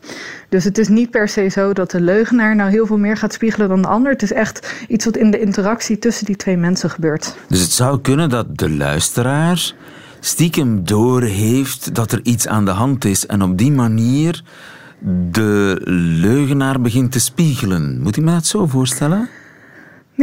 Dus 0.49 0.65
het 0.65 0.79
is 0.79 0.89
niet 0.89 1.11
per 1.11 1.29
se 1.29 1.49
zo 1.49 1.73
dat 1.73 1.91
de 1.91 2.01
leugenaar 2.01 2.57
nou 2.57 2.71
heel 2.71 2.87
veel 2.87 2.99
meer 2.99 3.17
gaat 3.17 3.33
spiegelen 3.33 3.69
dan 3.69 3.83
de 3.83 3.89
ander. 3.89 4.13
Het 4.13 4.23
is 4.23 4.33
echt 4.33 4.75
iets 4.89 5.05
wat 5.05 5.17
in 5.17 5.31
de 5.31 5.41
interactie 5.41 5.99
tussen 5.99 6.27
die 6.27 6.37
twee 6.37 6.57
mensen 6.57 6.91
gebeurt. 6.91 7.35
Dus 7.49 7.61
het 7.61 7.73
zou 7.73 8.01
kunnen 8.01 8.29
dat 8.29 8.59
de 8.59 8.71
luisteraar 8.71 9.75
stiekem 10.21 10.85
doorheeft 10.85 11.95
dat 11.95 12.13
er 12.13 12.21
iets 12.23 12.47
aan 12.47 12.65
de 12.65 12.71
hand 12.71 13.05
is 13.05 13.27
en 13.27 13.43
op 13.43 13.59
die 13.59 13.73
manier 13.73 14.43
de 15.31 15.81
leugenaar 16.21 16.81
begint 16.81 17.13
te 17.13 17.21
spiegelen. 17.21 18.01
Moet 18.03 18.17
ik 18.17 18.23
me 18.23 18.33
dat 18.33 18.47
zo 18.47 18.67
voorstellen? 18.67 19.29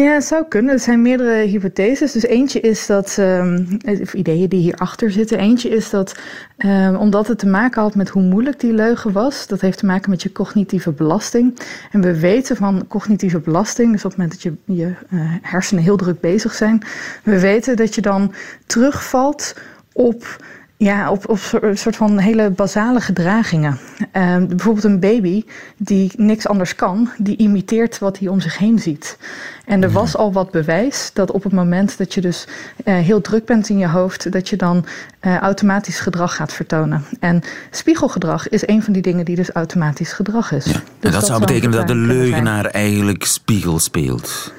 Ja, 0.03 0.13
het 0.13 0.23
zou 0.23 0.45
kunnen. 0.47 0.73
Er 0.73 0.79
zijn 0.79 1.01
meerdere 1.01 1.45
hypotheses. 1.45 2.11
Dus 2.11 2.23
eentje 2.23 2.59
is 2.59 2.85
dat, 2.85 3.17
um, 3.19 3.77
of 4.01 4.13
ideeën 4.13 4.49
die 4.49 4.61
hierachter 4.61 5.11
zitten. 5.11 5.39
Eentje 5.39 5.69
is 5.69 5.89
dat, 5.89 6.19
um, 6.57 6.95
omdat 6.95 7.27
het 7.27 7.39
te 7.39 7.47
maken 7.47 7.81
had 7.81 7.95
met 7.95 8.09
hoe 8.09 8.23
moeilijk 8.23 8.59
die 8.59 8.73
leugen 8.73 9.11
was, 9.11 9.47
dat 9.47 9.61
heeft 9.61 9.77
te 9.77 9.85
maken 9.85 10.09
met 10.09 10.21
je 10.21 10.31
cognitieve 10.31 10.91
belasting. 10.91 11.59
En 11.91 12.01
we 12.01 12.19
weten 12.19 12.55
van 12.55 12.87
cognitieve 12.87 13.39
belasting, 13.39 13.91
dus 13.91 14.05
op 14.05 14.11
het 14.11 14.19
moment 14.19 14.41
dat 14.41 14.53
je, 14.65 14.73
je 14.73 14.85
uh, 14.85 15.21
hersenen 15.41 15.83
heel 15.83 15.97
druk 15.97 16.19
bezig 16.19 16.53
zijn, 16.53 16.83
we 17.23 17.39
weten 17.39 17.75
dat 17.75 17.95
je 17.95 18.01
dan 18.01 18.33
terugvalt 18.65 19.55
op 19.97 20.37
ja, 20.77 21.11
op, 21.11 21.29
op 21.29 21.39
een 21.61 21.77
soort 21.77 21.95
van 21.95 22.17
hele 22.17 22.49
basale 22.49 23.01
gedragingen. 23.01 23.79
Uh, 24.13 24.37
bijvoorbeeld 24.37 24.83
een 24.83 24.99
baby 24.99 25.43
die 25.77 26.11
niks 26.15 26.47
anders 26.47 26.75
kan, 26.75 27.09
die 27.17 27.37
imiteert 27.37 27.99
wat 27.99 28.19
hij 28.19 28.27
om 28.27 28.39
zich 28.39 28.57
heen 28.57 28.79
ziet. 28.79 29.17
En 29.65 29.83
er 29.83 29.91
was 29.91 30.17
al 30.17 30.33
wat 30.33 30.51
bewijs 30.51 31.09
dat 31.13 31.31
op 31.31 31.43
het 31.43 31.53
moment 31.53 31.97
dat 31.97 32.13
je 32.13 32.21
dus 32.21 32.47
uh, 32.85 32.95
heel 32.97 33.21
druk 33.21 33.45
bent 33.45 33.69
in 33.69 33.77
je 33.77 33.87
hoofd, 33.87 34.31
dat 34.31 34.49
je 34.49 34.55
dan 34.55 34.85
uh, 35.21 35.37
automatisch 35.37 35.99
gedrag 35.99 36.35
gaat 36.35 36.53
vertonen. 36.53 37.03
En 37.19 37.41
spiegelgedrag 37.71 38.49
is 38.49 38.67
een 38.67 38.83
van 38.83 38.93
die 38.93 39.01
dingen 39.01 39.25
die 39.25 39.35
dus 39.35 39.51
automatisch 39.51 40.13
gedrag 40.13 40.51
is. 40.51 40.65
Ja. 40.65 40.71
Dus 40.71 40.81
en 40.81 40.87
dat, 40.99 41.11
dat 41.11 41.25
zou 41.25 41.39
betekenen 41.39 41.71
dat 41.71 41.87
de 41.87 41.95
leugenaar 41.95 42.65
eigenlijk 42.65 43.23
spiegel 43.23 43.79
speelt. 43.79 44.53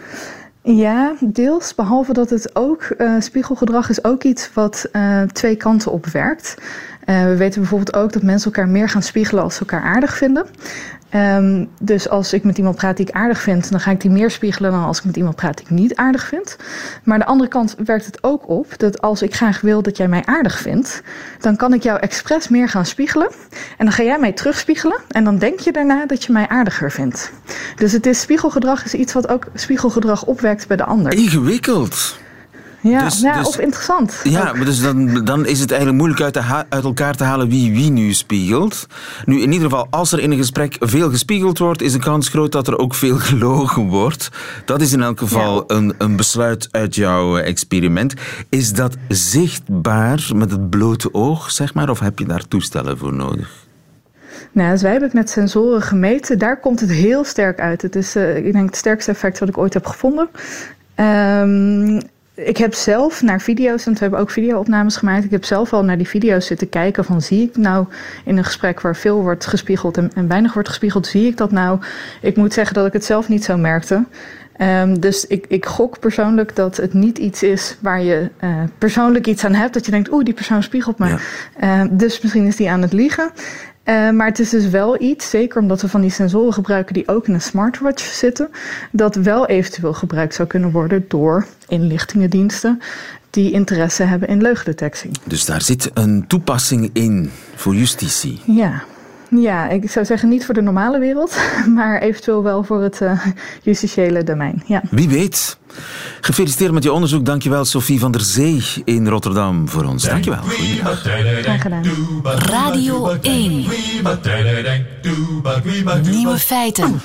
Ja, 0.62 1.14
deels. 1.20 1.74
Behalve 1.74 2.12
dat 2.12 2.30
het 2.30 2.56
ook, 2.56 2.94
uh, 2.98 3.20
spiegelgedrag 3.20 3.88
is 3.88 4.04
ook 4.04 4.22
iets 4.22 4.52
wat 4.52 4.88
uh, 4.92 5.22
twee 5.22 5.56
kanten 5.56 5.92
op 5.92 6.06
werkt. 6.06 6.54
Uh, 7.08 7.24
we 7.24 7.36
weten 7.36 7.60
bijvoorbeeld 7.60 7.96
ook 7.96 8.12
dat 8.12 8.22
mensen 8.22 8.52
elkaar 8.52 8.68
meer 8.68 8.88
gaan 8.88 9.02
spiegelen 9.02 9.42
als 9.42 9.54
ze 9.54 9.60
elkaar 9.60 9.82
aardig 9.82 10.16
vinden. 10.16 10.46
Ehm, 11.08 11.64
dus 11.80 12.08
als 12.08 12.32
ik 12.32 12.44
met 12.44 12.58
iemand 12.58 12.76
praat 12.76 12.96
die 12.96 13.06
ik 13.06 13.14
aardig 13.14 13.40
vind, 13.40 13.70
dan 13.70 13.80
ga 13.80 13.90
ik 13.90 14.00
die 14.00 14.10
meer 14.10 14.30
spiegelen 14.30 14.70
dan 14.70 14.84
als 14.84 14.98
ik 14.98 15.04
met 15.04 15.16
iemand 15.16 15.36
praat 15.36 15.56
die 15.56 15.66
ik 15.66 15.70
niet 15.70 15.96
aardig 15.96 16.26
vind. 16.26 16.56
Maar 17.02 17.18
de 17.18 17.24
andere 17.24 17.48
kant 17.50 17.74
werkt 17.84 18.06
het 18.06 18.22
ook 18.22 18.48
op 18.48 18.78
dat 18.78 19.00
als 19.00 19.22
ik 19.22 19.34
graag 19.34 19.60
wil 19.60 19.82
dat 19.82 19.96
jij 19.96 20.08
mij 20.08 20.22
aardig 20.24 20.58
vindt, 20.58 21.02
dan 21.40 21.56
kan 21.56 21.74
ik 21.74 21.82
jou 21.82 21.98
expres 21.98 22.48
meer 22.48 22.68
gaan 22.68 22.86
spiegelen. 22.86 23.28
En 23.76 23.84
dan 23.84 23.92
ga 23.92 24.02
jij 24.02 24.18
mij 24.18 24.32
terugspiegelen 24.32 25.00
en 25.08 25.24
dan 25.24 25.38
denk 25.38 25.60
je 25.60 25.72
daarna 25.72 26.06
dat 26.06 26.24
je 26.24 26.32
mij 26.32 26.48
aardiger 26.48 26.90
vindt. 26.90 27.32
Dus 27.76 27.92
het 27.92 28.06
is 28.06 28.20
spiegelgedrag 28.20 28.84
is 28.84 28.94
iets 28.94 29.12
wat 29.12 29.28
ook 29.28 29.46
spiegelgedrag 29.54 30.24
opwekt 30.24 30.66
bij 30.66 30.76
de 30.76 30.84
ander. 30.84 31.12
Ingewikkeld. 31.12 32.18
Ja, 32.80 33.04
Dus- 33.04 33.20
ja 33.20 33.38
dus- 33.38 33.46
of 33.46 33.58
interessant. 33.58 34.20
Ja, 34.24 34.52
maar 34.52 34.64
dus 34.64 34.80
dan, 34.82 35.24
dan 35.24 35.46
is 35.46 35.60
het 35.60 35.70
eigenlijk 35.70 36.00
moeilijk 36.00 36.22
uit, 36.22 36.36
ha- 36.44 36.66
uit 36.68 36.84
elkaar 36.84 37.14
te 37.16 37.24
halen 37.24 37.48
wie 37.48 37.72
wie 37.72 37.90
nu 37.90 38.12
spiegelt. 38.12 38.86
Nu, 39.24 39.40
in 39.40 39.52
ieder 39.52 39.68
geval, 39.70 39.86
als 39.90 40.12
er 40.12 40.20
in 40.20 40.30
een 40.30 40.36
gesprek 40.38 40.76
veel 40.80 41.10
gespiegeld 41.10 41.58
wordt, 41.58 41.82
is 41.82 41.92
de 41.92 41.98
kans 41.98 42.28
groot 42.28 42.52
dat 42.52 42.66
er 42.66 42.78
ook 42.78 42.94
veel 42.94 43.16
gelogen 43.28 43.82
wordt. 43.82 44.28
Dat 44.64 44.80
is 44.80 44.92
in 44.92 45.02
elk 45.02 45.18
geval 45.18 45.64
een, 45.66 45.94
een 45.98 46.16
besluit 46.16 46.68
uit 46.70 46.94
jouw 46.94 47.38
eh, 47.38 47.46
experiment. 47.48 48.14
Is 48.48 48.72
dat 48.72 48.96
zichtbaar 49.08 50.30
met 50.34 50.50
het 50.50 50.70
blote 50.70 51.14
oog, 51.14 51.50
zeg 51.50 51.74
maar, 51.74 51.90
of 51.90 51.98
heb 52.00 52.18
je 52.18 52.26
daar 52.26 52.48
toestellen 52.48 52.98
voor 52.98 53.12
nodig? 53.14 53.50
Nou, 54.52 54.70
dus 54.70 54.82
wij 54.82 54.90
hebben 54.90 55.08
het 55.08 55.18
met 55.18 55.30
sensoren 55.30 55.82
gemeten. 55.82 56.38
Daar 56.38 56.60
komt 56.60 56.80
het 56.80 56.90
heel 56.90 57.24
sterk 57.24 57.60
uit. 57.60 57.82
Het 57.82 57.96
is, 57.96 58.16
eh, 58.16 58.36
ik 58.46 58.52
denk, 58.52 58.66
het 58.66 58.76
sterkste 58.76 59.10
effect 59.10 59.38
wat 59.38 59.48
ik 59.48 59.58
ooit 59.58 59.74
heb 59.74 59.86
gevonden. 59.86 60.28
Ehm, 60.94 62.00
ik 62.44 62.56
heb 62.56 62.74
zelf 62.74 63.22
naar 63.22 63.40
video's, 63.40 63.84
want 63.84 63.96
we 63.96 64.02
hebben 64.02 64.20
ook 64.20 64.30
videoopnames 64.30 64.96
gemaakt. 64.96 65.24
Ik 65.24 65.30
heb 65.30 65.44
zelf 65.44 65.72
al 65.72 65.84
naar 65.84 65.96
die 65.96 66.08
video's 66.08 66.46
zitten 66.46 66.68
kijken 66.68 67.04
van 67.04 67.22
zie 67.22 67.42
ik 67.48 67.56
nou 67.56 67.86
in 68.24 68.36
een 68.36 68.44
gesprek 68.44 68.80
waar 68.80 68.96
veel 68.96 69.22
wordt 69.22 69.46
gespiegeld 69.46 69.96
en, 69.96 70.10
en 70.14 70.28
weinig 70.28 70.54
wordt 70.54 70.68
gespiegeld, 70.68 71.06
zie 71.06 71.26
ik 71.26 71.36
dat 71.36 71.50
nou? 71.50 71.78
Ik 72.20 72.36
moet 72.36 72.52
zeggen 72.52 72.74
dat 72.74 72.86
ik 72.86 72.92
het 72.92 73.04
zelf 73.04 73.28
niet 73.28 73.44
zo 73.44 73.56
merkte. 73.56 74.04
Ehm, 74.58 74.94
dus 74.94 75.26
ik, 75.26 75.44
ik 75.48 75.66
gok 75.66 75.98
persoonlijk 75.98 76.56
dat 76.56 76.76
het 76.76 76.92
niet 76.92 77.18
iets 77.18 77.42
is 77.42 77.76
waar 77.80 78.02
je 78.02 78.30
eh, 78.36 78.62
persoonlijk 78.78 79.26
iets 79.26 79.44
aan 79.44 79.54
hebt. 79.54 79.74
Dat 79.74 79.84
je 79.84 79.90
denkt, 79.90 80.12
oeh, 80.12 80.24
die 80.24 80.34
persoon 80.34 80.62
spiegelt 80.62 80.98
me. 80.98 81.06
Ja. 81.08 81.18
Ehm, 81.60 81.88
dus 81.90 82.20
misschien 82.20 82.46
is 82.46 82.56
die 82.56 82.70
aan 82.70 82.82
het 82.82 82.92
liegen. 82.92 83.30
Eh, 83.88 84.10
maar 84.10 84.26
het 84.26 84.38
is 84.38 84.50
dus 84.50 84.68
wel 84.68 85.02
iets, 85.02 85.30
zeker 85.30 85.60
omdat 85.60 85.80
we 85.80 85.88
van 85.88 86.00
die 86.00 86.10
sensoren 86.10 86.52
gebruiken 86.52 86.94
die 86.94 87.08
ook 87.08 87.26
in 87.26 87.34
een 87.34 87.40
smartwatch 87.40 88.02
zitten, 88.02 88.50
dat 88.92 89.14
wel 89.14 89.46
eventueel 89.46 89.92
gebruikt 89.92 90.34
zou 90.34 90.48
kunnen 90.48 90.70
worden 90.70 91.04
door 91.08 91.46
inlichtingendiensten 91.68 92.80
die 93.30 93.52
interesse 93.52 94.02
hebben 94.02 94.28
in 94.28 94.42
leugendetectie. 94.42 95.10
Dus 95.24 95.44
daar 95.44 95.62
zit 95.62 95.90
een 95.94 96.24
toepassing 96.26 96.90
in 96.92 97.30
voor 97.54 97.74
justitie. 97.74 98.40
Ja. 98.46 98.84
Ja, 99.30 99.68
ik 99.68 99.90
zou 99.90 100.04
zeggen 100.04 100.28
niet 100.28 100.44
voor 100.44 100.54
de 100.54 100.60
normale 100.60 100.98
wereld, 100.98 101.36
maar 101.76 102.00
eventueel 102.00 102.42
wel 102.42 102.64
voor 102.64 102.82
het 102.82 103.00
eh, 103.00 103.26
justitiële 103.62 104.24
domein. 104.24 104.62
Ja. 104.66 104.82
Wie 104.90 105.08
weet. 105.08 105.58
Gefeliciteerd 106.20 106.72
met 106.72 106.82
je 106.82 106.92
onderzoek. 106.92 107.24
Dankjewel, 107.24 107.64
Sophie 107.64 107.98
van 107.98 108.12
der 108.12 108.20
Zee 108.20 108.62
in 108.84 109.08
Rotterdam 109.08 109.68
voor 109.68 109.84
ons. 109.84 110.04
Dankjewel. 110.04 110.42
Goedemiddag. 110.42 111.00
Graag 111.42 111.62
gedaan. 111.62 111.82
Radio 112.22 113.16
1. 113.22 113.66
Nieuwe 116.10 116.38
feiten. 116.38 117.00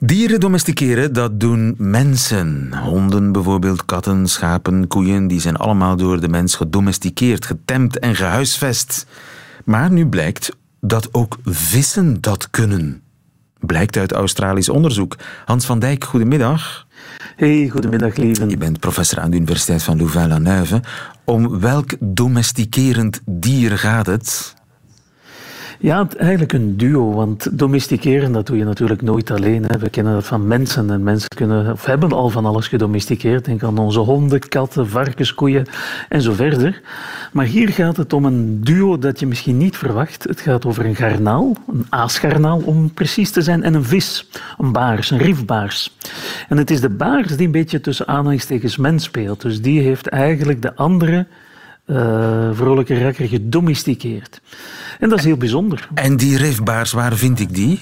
Dieren 0.00 0.40
domesticeren, 0.40 1.12
dat 1.12 1.40
doen 1.40 1.74
mensen. 1.78 2.70
Honden 2.84 3.32
bijvoorbeeld, 3.32 3.84
katten, 3.84 4.28
schapen, 4.28 4.86
koeien, 4.86 5.26
die 5.26 5.40
zijn 5.40 5.56
allemaal 5.56 5.96
door 5.96 6.20
de 6.20 6.28
mens 6.28 6.54
gedomesticeerd, 6.54 7.46
getemd 7.46 7.98
en 7.98 8.14
gehuisvest. 8.14 9.06
Maar 9.64 9.90
nu 9.90 10.06
blijkt 10.06 10.56
dat 10.80 11.14
ook 11.14 11.38
vissen 11.44 12.20
dat 12.20 12.50
kunnen. 12.50 13.02
Blijkt 13.58 13.96
uit 13.96 14.12
Australisch 14.12 14.68
onderzoek. 14.68 15.16
Hans 15.44 15.66
van 15.66 15.78
Dijk, 15.78 16.04
goedemiddag. 16.04 16.86
Hey, 17.36 17.68
goedemiddag, 17.68 18.16
lieven. 18.16 18.50
Je 18.50 18.56
bent 18.56 18.80
professor 18.80 19.20
aan 19.20 19.30
de 19.30 19.36
Universiteit 19.36 19.82
van 19.82 19.96
Louvain-la-Neuve. 19.96 20.82
Om 21.24 21.60
welk 21.60 21.90
domesticerend 22.00 23.20
dier 23.24 23.78
gaat 23.78 24.06
het? 24.06 24.54
Ja, 25.80 26.08
eigenlijk 26.16 26.52
een 26.52 26.76
duo, 26.76 27.12
want 27.12 27.58
domesticeren, 27.58 28.32
dat 28.32 28.46
doe 28.46 28.56
je 28.56 28.64
natuurlijk 28.64 29.02
nooit 29.02 29.30
alleen. 29.30 29.64
Hè. 29.64 29.78
We 29.78 29.90
kennen 29.90 30.12
dat 30.12 30.26
van 30.26 30.46
mensen 30.46 30.90
en 30.90 31.02
mensen 31.02 31.28
kunnen, 31.28 31.72
of 31.72 31.84
hebben 31.84 32.12
al 32.12 32.28
van 32.28 32.46
alles 32.46 32.68
gedomesticeerd. 32.68 33.44
Denk 33.44 33.62
aan 33.62 33.78
onze 33.78 33.98
honden, 33.98 34.48
katten, 34.48 34.88
varkens, 34.88 35.34
koeien 35.34 35.66
en 36.08 36.22
zo 36.22 36.32
verder. 36.32 36.80
Maar 37.32 37.44
hier 37.44 37.68
gaat 37.68 37.96
het 37.96 38.12
om 38.12 38.24
een 38.24 38.60
duo 38.60 38.98
dat 38.98 39.20
je 39.20 39.26
misschien 39.26 39.56
niet 39.56 39.76
verwacht. 39.76 40.24
Het 40.24 40.40
gaat 40.40 40.66
over 40.66 40.86
een 40.86 40.96
garnaal, 40.96 41.56
een 41.72 41.86
aasgarnaal 41.88 42.62
om 42.64 42.94
precies 42.94 43.30
te 43.30 43.42
zijn, 43.42 43.62
en 43.62 43.74
een 43.74 43.84
vis, 43.84 44.28
een 44.58 44.72
baars, 44.72 45.10
een 45.10 45.18
rifbaars. 45.18 45.96
En 46.48 46.56
het 46.56 46.70
is 46.70 46.80
de 46.80 46.90
baars 46.90 47.36
die 47.36 47.46
een 47.46 47.52
beetje 47.52 47.80
tussen 47.80 48.06
aanhalingstekens 48.06 48.76
mens 48.76 49.04
speelt. 49.04 49.40
Dus 49.40 49.62
die 49.62 49.80
heeft 49.80 50.06
eigenlijk 50.06 50.62
de 50.62 50.74
andere 50.74 51.26
eh 51.88 52.50
vrolijke 52.52 53.02
rakker 53.02 53.28
gedomesticeerd. 53.28 54.40
En 54.98 55.08
dat 55.08 55.18
is 55.18 55.24
heel 55.24 55.36
bijzonder. 55.36 55.88
En 55.94 56.16
die 56.16 56.36
rifbaars, 56.36 56.92
waar 56.92 57.16
vind 57.16 57.40
ik 57.40 57.54
die? 57.54 57.80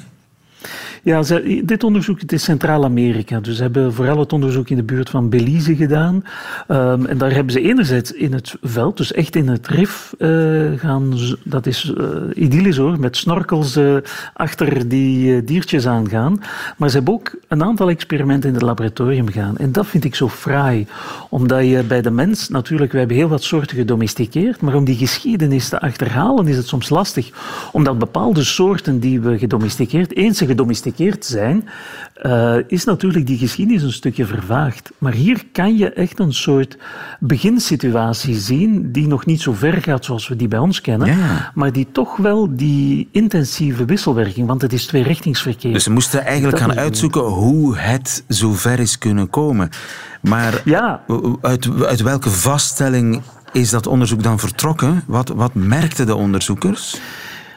Ja, 1.07 1.23
ze- 1.23 1.63
dit 1.65 1.85
onderzoek 1.85 2.21
het 2.21 2.33
is 2.33 2.45
Centraal-Amerika. 2.45 3.41
Dus 3.41 3.57
ze 3.57 3.63
hebben 3.63 3.93
vooral 3.95 4.19
het 4.19 4.33
onderzoek 4.33 4.69
in 4.69 4.77
de 4.77 4.83
buurt 4.83 5.11
van 5.11 5.29
Belize 5.29 5.77
gedaan. 5.77 6.25
Ehm, 6.69 7.05
en 7.05 7.19
daar 7.19 7.33
hebben 7.33 7.53
ze 7.53 7.61
enerzijds 7.61 8.13
in 8.13 8.33
het 8.33 8.57
veld, 8.63 8.97
dus 8.97 9.13
echt 9.13 9.37
in 9.37 9.49
het 9.49 9.67
rif 9.69 10.15
eh, 10.19 10.29
gaan. 10.77 11.15
Dat 11.45 11.67
is 11.67 11.93
eh, 11.99 12.07
idyllisch 12.35 12.77
hoor, 12.77 13.01
met 13.01 13.17
snorkels 13.17 13.77
eh, 13.77 13.97
achter 14.35 14.89
die 14.89 15.45
diertjes 15.45 15.87
aangaan. 15.87 16.41
Maar 16.77 16.89
ze 16.89 16.97
hebben 16.97 17.15
ook 17.15 17.35
een 17.49 17.63
aantal 17.63 17.89
experimenten 17.89 18.49
in 18.49 18.55
het 18.55 18.65
laboratorium 18.65 19.31
gedaan. 19.31 19.57
En 19.57 19.73
dat 19.73 19.87
vind 19.87 20.05
ik 20.05 20.15
zo 20.15 20.29
fraai. 20.29 20.87
Omdat 21.29 21.65
je 21.67 21.83
bij 21.83 22.03
de 22.03 22.11
mens, 22.11 22.49
natuurlijk, 22.49 22.93
we 22.93 22.99
hebben 22.99 23.17
heel 23.17 23.29
wat 23.29 23.43
soorten 23.43 23.77
gedomesticeerd. 23.77 24.61
Maar 24.61 24.75
om 24.75 24.85
die 24.85 24.97
geschiedenis 24.97 25.69
te 25.69 25.81
achterhalen 25.81 26.47
is 26.49 26.57
het 26.57 26.67
soms 26.67 26.89
lastig. 26.89 27.31
Omdat 27.73 27.99
bepaalde 27.99 28.45
soorten 28.45 28.99
die 29.01 29.21
we 29.21 29.39
gedomesticeerd, 29.39 30.17
eens 30.17 30.39
ze 30.39 30.47
gedomesticeerd 30.47 30.95
zijn, 31.21 31.69
eh, 32.15 32.55
is 32.67 32.85
natuurlijk 32.85 33.27
die 33.27 33.39
geschiedenis 33.39 33.83
een 33.83 33.93
stukje 33.93 34.27
vervaagd. 34.27 34.91
Maar 34.99 35.13
hier 35.13 35.45
kan 35.53 35.77
je 35.77 35.91
echt 35.93 36.19
een 36.19 36.33
soort 36.33 36.77
beginsituatie 37.21 38.35
zien 38.35 38.93
die 38.93 39.07
nog 39.07 39.27
niet 39.27 39.41
zo 39.41 39.53
ver 39.53 39.83
gaat 39.83 40.05
zoals 40.05 40.29
we 40.29 40.37
die 40.37 40.49
bij 40.49 40.59
ons 40.59 40.81
kennen, 40.81 41.09
Ja. 41.09 41.51
maar 41.55 41.73
die 41.73 41.87
toch 41.93 42.17
wel 42.17 42.57
die 42.57 43.09
intensieve 43.13 43.85
wisselwerking, 43.85 44.47
want 44.47 44.63
het 44.63 44.73
is 44.73 44.87
tweerichtingsverkeer. 44.87 45.73
Dus 45.73 45.85
ze 45.85 45.91
moesten 45.91 46.25
eigenlijk 46.25 46.59
Dat 46.59 46.69
gaan 46.69 46.79
uitzoeken 46.79 47.23
hoe 47.23 47.77
het 47.77 48.25
zover 48.29 48.79
is 48.79 48.99
kunnen 48.99 49.31
komen. 49.31 49.69
Maar 50.21 50.63
Ja. 50.65 51.01
uit, 51.41 51.69
uit 51.85 52.03
welke 52.03 52.31
vaststelling 52.31 53.23
is 53.53 53.71
dat 53.71 53.87
onderzoek 53.87 54.23
dan 54.23 54.39
vertrokken? 54.39 55.03
Wat, 55.07 55.29
wat 55.29 55.55
merkten 55.55 56.07
de 56.07 56.15
onderzoekers? 56.15 57.01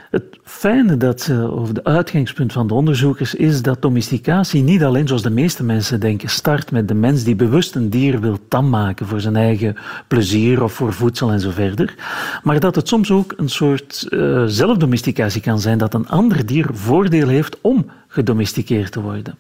Het 0.09 0.39
fijne 0.43 0.97
dat 0.97 1.21
ze, 1.21 1.51
of 1.51 1.71
de 1.71 1.83
uitgangspunt 1.83 2.53
van 2.53 2.67
de 2.67 2.73
onderzoekers 2.73 3.35
is 3.35 3.61
dat 3.61 3.81
domesticatie 3.81 4.63
niet 4.63 4.83
alleen 4.83 5.07
zoals 5.07 5.21
de 5.21 5.29
meeste 5.29 5.63
mensen 5.63 5.99
denken 5.99 6.29
start 6.29 6.71
met 6.71 6.87
de 6.87 6.93
mens 6.93 7.23
die 7.23 7.35
bewust 7.35 7.75
een 7.75 7.89
dier 7.89 8.19
wil 8.19 8.37
tam 8.47 8.69
maken 8.69 9.05
voor 9.05 9.19
zijn 9.19 9.35
eigen 9.35 9.75
plezier 10.07 10.63
of 10.63 10.73
voor 10.73 10.93
voedsel 10.93 11.31
en 11.31 11.39
zo 11.39 11.49
verder, 11.49 11.95
maar 12.43 12.59
dat 12.59 12.75
het 12.75 12.87
soms 12.87 13.11
ook 13.11 13.33
een 13.37 13.49
soort 13.49 14.07
eh, 14.09 14.43
zelfdomesticatie 14.45 15.41
kan 15.41 15.59
zijn 15.59 15.77
dat 15.77 15.93
een 15.93 16.07
ander 16.07 16.45
dier 16.45 16.65
voordeel 16.71 17.27
heeft 17.27 17.57
om 17.61 17.85
gedomesticeerd 18.07 18.91
te 18.91 19.01
worden. 19.01 19.37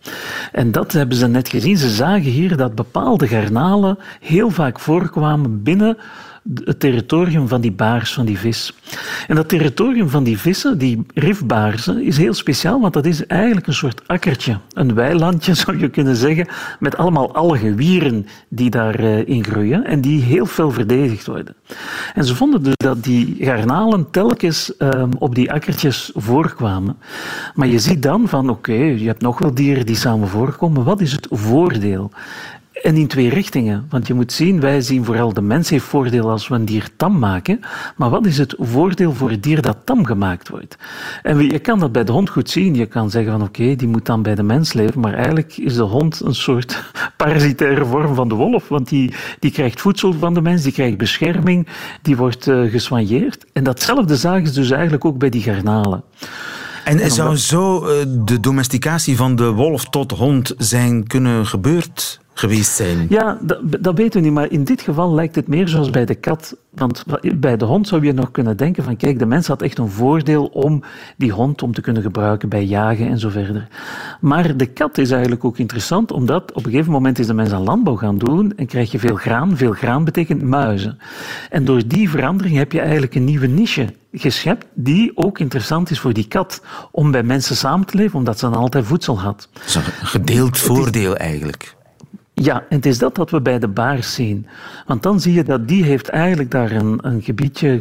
En 0.51 0.71
dat 0.71 0.91
hebben 0.91 1.17
ze 1.17 1.27
net 1.27 1.49
gezien. 1.49 1.77
Ze 1.77 1.89
zagen 1.89 2.31
hier 2.31 2.57
dat 2.57 2.75
bepaalde 2.75 3.27
garnalen 3.27 3.97
heel 4.19 4.49
vaak 4.49 4.79
voorkwamen 4.79 5.63
binnen 5.63 5.97
het 6.63 6.79
territorium 6.79 7.47
van 7.47 7.61
die 7.61 7.71
baars, 7.71 8.13
van 8.13 8.25
die 8.25 8.37
vis. 8.37 8.73
En 9.27 9.35
dat 9.35 9.49
territorium 9.49 10.09
van 10.09 10.23
die 10.23 10.39
vissen, 10.39 10.77
die 10.77 11.05
rifbaarzen, 11.13 12.03
is 12.03 12.17
heel 12.17 12.33
speciaal, 12.33 12.81
want 12.81 12.93
dat 12.93 13.05
is 13.05 13.25
eigenlijk 13.25 13.67
een 13.67 13.73
soort 13.73 14.01
akkertje, 14.07 14.59
een 14.73 14.93
weilandje 14.93 15.53
zou 15.63 15.79
je 15.79 15.89
kunnen 15.89 16.15
zeggen, 16.15 16.47
met 16.79 16.97
allemaal 16.97 17.33
algen, 17.33 17.75
wieren 17.75 18.27
die 18.47 18.69
daarin 18.69 19.27
in 19.27 19.43
groeien 19.43 19.85
en 19.85 20.01
die 20.01 20.21
heel 20.21 20.45
fel 20.45 20.71
verdedigd 20.71 21.25
worden. 21.25 21.55
En 22.13 22.25
ze 22.25 22.35
vonden 22.35 22.63
dus 22.63 22.75
dat 22.75 23.03
die 23.03 23.37
garnalen 23.39 24.09
telkens 24.11 24.77
ehm, 24.77 25.09
op 25.17 25.35
die 25.35 25.51
akkertjes 25.51 26.11
voorkwamen. 26.15 26.97
Maar 27.53 27.67
je 27.67 27.79
ziet 27.79 28.03
dan 28.03 28.27
van, 28.27 28.49
oké, 28.49 28.73
je 28.73 29.07
hebt 29.07 29.21
nog 29.21 29.39
wel 29.39 29.53
dieren 29.53 29.85
die 29.85 29.95
samen 29.95 30.27
voorkomen, 30.27 30.83
wat 30.83 31.01
is 31.01 31.11
het 31.11 31.27
voordeel? 31.29 32.11
En 32.81 32.95
in 32.95 33.07
twee 33.07 33.29
richtingen. 33.29 33.85
Want 33.89 34.07
je 34.07 34.13
moet 34.13 34.31
zien, 34.31 34.59
wij 34.59 34.81
zien 34.81 35.05
vooral 35.05 35.33
de 35.33 35.41
mens 35.41 35.69
heeft 35.69 35.85
voordeel 35.85 36.29
als 36.29 36.47
we 36.47 36.55
een 36.55 36.65
dier 36.65 36.89
tam 36.95 37.19
maken. 37.19 37.59
Maar 37.95 38.09
wat 38.09 38.25
is 38.25 38.37
het 38.37 38.55
voordeel 38.57 39.13
voor 39.13 39.29
het 39.29 39.43
dier 39.43 39.61
dat 39.61 39.77
tam 39.83 40.05
gemaakt 40.05 40.49
wordt? 40.49 40.77
En 41.23 41.39
je 41.39 41.59
kan 41.59 41.79
dat 41.79 41.91
bij 41.91 42.03
de 42.03 42.11
hond 42.11 42.29
goed 42.29 42.49
zien. 42.49 42.75
Je 42.75 42.85
kan 42.85 43.09
zeggen 43.09 43.31
van 43.31 43.41
oké, 43.41 43.75
die 43.75 43.87
moet 43.87 44.05
dan 44.05 44.21
bij 44.21 44.35
de 44.35 44.43
mens 44.43 44.73
leven. 44.73 44.99
Maar 44.99 45.13
eigenlijk 45.13 45.57
is 45.57 45.75
de 45.75 45.83
hond 45.83 46.19
een 46.19 46.35
soort 46.35 46.83
parasitaire 47.17 47.85
vorm 47.85 48.15
van 48.15 48.29
de 48.29 48.35
wolf. 48.35 48.67
Want 48.67 48.89
die, 48.89 49.13
die 49.39 49.51
krijgt 49.51 49.81
voedsel 49.81 50.13
van 50.13 50.33
de 50.33 50.41
mens, 50.41 50.63
die 50.63 50.71
krijgt 50.71 50.97
bescherming, 50.97 51.67
die 52.01 52.17
wordt 52.17 52.47
eh 52.47 52.71
gesoigneerd. 52.71 53.45
En 53.53 53.63
datzelfde 53.63 54.15
zagen 54.15 54.47
ze 54.47 54.53
dus 54.53 54.71
eigenlijk 54.71 55.05
ook 55.05 55.17
bij 55.17 55.29
die 55.29 55.41
garnalen. 55.41 56.03
En 56.83 57.11
zou 57.11 57.35
zo 57.35 57.87
uh, 57.87 57.91
de 58.07 58.39
domesticatie 58.39 59.15
van 59.15 59.35
de 59.35 59.51
wolf 59.51 59.85
tot 59.85 60.11
hond 60.11 60.53
zijn 60.57 61.07
kunnen 61.07 61.45
gebeurd 61.45 62.19
geweest 62.39 62.75
zijn? 62.75 63.05
Ja, 63.09 63.37
dat, 63.41 63.59
dat 63.79 63.97
weten 63.97 64.19
we 64.19 64.25
niet, 64.25 64.35
maar 64.35 64.51
in 64.51 64.63
dit 64.63 64.81
geval 64.81 65.13
lijkt 65.13 65.35
het 65.35 65.47
meer 65.47 65.67
zoals 65.67 65.89
bij 65.89 66.05
de 66.05 66.15
kat. 66.15 66.57
Want 66.69 67.05
bij 67.35 67.57
de 67.57 67.65
hond 67.65 67.87
zou 67.87 68.05
je 68.05 68.13
nog 68.13 68.31
kunnen 68.31 68.57
denken 68.57 68.83
van 68.83 68.95
kijk, 68.95 69.19
de 69.19 69.25
mens 69.25 69.47
had 69.47 69.61
echt 69.61 69.77
een 69.77 69.89
voordeel 69.89 70.45
om 70.45 70.83
die 71.17 71.31
hond 71.31 71.61
om 71.61 71.73
te 71.73 71.81
kunnen 71.81 72.01
gebruiken 72.01 72.49
bij 72.49 72.65
jagen 72.65 73.07
en 73.07 73.19
zo 73.19 73.29
verder. 73.29 73.67
Maar 74.21 74.57
de 74.57 74.65
kat 74.65 74.97
is 74.97 75.11
eigenlijk 75.11 75.45
ook 75.45 75.57
interessant, 75.57 76.11
omdat 76.11 76.51
op 76.51 76.65
een 76.65 76.71
gegeven 76.71 76.91
moment 76.91 77.19
is 77.19 77.27
de 77.27 77.33
mens 77.33 77.51
aan 77.51 77.63
landbouw 77.63 77.95
gaan 77.95 78.17
doen 78.17 78.53
en 78.55 78.65
krijg 78.65 78.91
je 78.91 78.99
veel 78.99 79.15
graan. 79.15 79.57
Veel 79.57 79.71
graan 79.71 80.03
betekent 80.03 80.41
muizen. 80.41 80.99
En 81.49 81.65
door 81.65 81.87
die 81.87 82.09
verandering 82.09 82.57
heb 82.57 82.71
je 82.71 82.79
eigenlijk 82.79 83.15
een 83.15 83.23
nieuwe 83.23 83.47
niche 83.47 83.93
geschept 84.11 84.65
die 84.73 85.11
ook 85.15 85.39
interessant 85.39 85.89
is 85.89 85.99
voor 85.99 86.13
die 86.13 86.27
kat 86.27 86.61
om 86.91 87.11
bij 87.11 87.23
mensen 87.23 87.55
samen 87.55 87.85
te 87.85 87.97
leven, 87.97 88.17
omdat 88.17 88.39
ze 88.39 88.49
dan 88.49 88.59
altijd 88.59 88.85
voedsel 88.85 89.19
had. 89.19 89.49
Dat 89.53 89.63
is 89.65 89.75
een 89.75 89.83
gedeeld 89.83 90.57
voordeel 90.57 91.15
eigenlijk. 91.15 91.77
Ja, 92.41 92.65
en 92.69 92.75
het 92.75 92.85
is 92.85 92.97
dat 92.97 93.17
wat 93.17 93.29
we 93.29 93.41
bij 93.41 93.59
de 93.59 93.67
baars 93.67 94.13
zien. 94.13 94.47
Want 94.85 95.03
dan 95.03 95.19
zie 95.19 95.33
je 95.33 95.43
dat 95.43 95.67
die 95.67 95.83
heeft 95.83 96.09
eigenlijk 96.09 96.51
daar 96.51 96.71
een, 96.71 96.99
een 97.01 97.21
gebiedje 97.21 97.79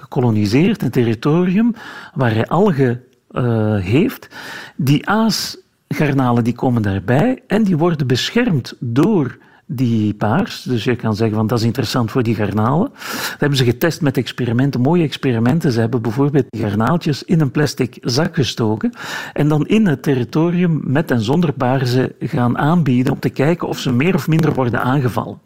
gekoloniseerd, 0.00 0.82
een 0.82 0.90
territorium, 0.90 1.74
waar 2.14 2.34
hij 2.34 2.46
algen 2.46 3.02
uh, 3.30 3.78
heeft. 3.78 4.28
Die 4.76 5.08
aasgarnalen 5.08 6.44
die 6.44 6.54
komen 6.54 6.82
daarbij 6.82 7.42
en 7.46 7.62
die 7.62 7.76
worden 7.76 8.06
beschermd 8.06 8.74
door 8.78 9.38
die 9.70 10.14
paars. 10.14 10.62
Dus 10.62 10.84
je 10.84 10.96
kan 10.96 11.16
zeggen 11.16 11.36
van 11.36 11.46
dat 11.46 11.58
is 11.58 11.64
interessant 11.64 12.10
voor 12.10 12.22
die 12.22 12.34
garnalen. 12.34 12.90
Dat 13.30 13.36
hebben 13.38 13.58
ze 13.58 13.64
getest 13.64 14.00
met 14.00 14.16
experimenten, 14.16 14.80
mooie 14.80 15.02
experimenten. 15.02 15.72
Ze 15.72 15.80
hebben 15.80 16.02
bijvoorbeeld 16.02 16.44
die 16.48 16.62
garnaaltjes 16.62 17.22
in 17.22 17.40
een 17.40 17.50
plastic 17.50 17.98
zak 18.00 18.34
gestoken 18.34 18.92
en 19.32 19.48
dan 19.48 19.66
in 19.66 19.86
het 19.86 20.02
territorium 20.02 20.80
met 20.84 21.10
en 21.10 21.20
zonder 21.20 21.52
paarzen 21.52 22.12
gaan 22.20 22.58
aanbieden 22.58 23.12
om 23.12 23.18
te 23.18 23.28
kijken 23.28 23.68
of 23.68 23.78
ze 23.78 23.92
meer 23.92 24.14
of 24.14 24.28
minder 24.28 24.54
worden 24.54 24.82
aangevallen. 24.82 25.38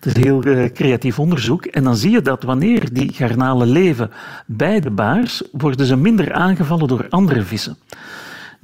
Het 0.00 0.16
is 0.16 0.22
heel 0.22 0.46
uh, 0.46 0.72
creatief 0.72 1.18
onderzoek. 1.18 1.64
En 1.64 1.84
dan 1.84 1.96
zie 1.96 2.10
je 2.10 2.22
dat 2.22 2.42
wanneer 2.42 2.92
die 2.92 3.12
garnalen 3.12 3.68
leven 3.68 4.10
bij 4.46 4.80
de 4.80 4.90
baars, 4.90 5.42
worden 5.52 5.86
ze 5.86 5.96
minder 5.96 6.32
aangevallen 6.32 6.88
door 6.88 7.06
andere 7.08 7.42
vissen. 7.42 7.76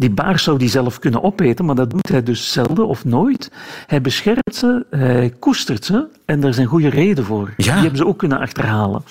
Die 0.03 0.11
baars 0.11 0.43
zou 0.43 0.59
die 0.59 0.69
zelf 0.69 0.99
kunnen 0.99 1.23
opeten, 1.23 1.65
maar 1.65 1.75
dat 1.75 1.91
doet 1.91 2.09
hij 2.09 2.23
dus 2.23 2.53
zelden 2.53 2.87
of 2.87 3.05
nooit. 3.05 3.51
Hij 3.87 4.01
beschermt 4.01 4.55
ze, 4.55 4.87
hij 4.91 5.35
koestert 5.39 5.85
ze 5.85 6.07
en 6.25 6.41
daar 6.41 6.55
zijn 6.55 6.67
goede 6.67 6.89
reden 6.89 7.25
voor. 7.25 7.53
Die 7.57 7.71
hebben 7.71 7.97
ze 7.97 8.07
ook 8.07 8.19
kunnen 8.19 8.39
achterhalen. 8.39 9.03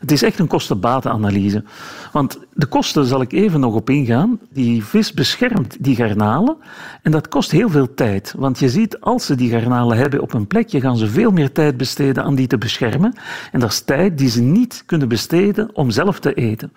Het 0.00 0.12
is 0.12 0.22
echt 0.22 0.38
een 0.38 0.46
kosten-batenanalyse. 0.46 1.64
Want 2.12 2.38
de 2.52 2.66
kosten 2.66 3.06
zal 3.06 3.20
ik 3.20 3.32
even 3.32 3.60
nog 3.60 3.74
op 3.74 3.90
ingaan. 3.90 4.38
Die 4.52 4.84
vis 4.84 5.12
beschermt 5.12 5.76
die 5.80 5.96
garnalen 5.96 6.56
en 7.02 7.10
dat 7.10 7.28
kost 7.28 7.50
heel 7.50 7.70
veel 7.70 7.94
tijd. 7.94 8.34
Want 8.36 8.58
je 8.58 8.68
ziet, 8.68 9.00
als 9.00 9.26
ze 9.26 9.34
die 9.34 9.50
garnalen 9.50 9.96
hebben 9.96 10.20
op 10.20 10.34
een 10.34 10.46
plekje, 10.46 10.80
gaan 10.80 10.96
ze 10.96 11.06
veel 11.06 11.30
meer 11.30 11.52
tijd 11.52 11.76
besteden 11.76 12.24
aan 12.24 12.34
die 12.34 12.46
te 12.46 12.58
beschermen. 12.58 13.14
En 13.52 13.60
dat 13.60 13.70
is 13.70 13.80
tijd 13.80 14.18
die 14.18 14.28
ze 14.28 14.42
niet 14.42 14.82
kunnen 14.86 15.08
besteden 15.08 15.70
om 15.72 15.90
zelf 15.90 16.20
te 16.20 16.34
eten 16.34 16.72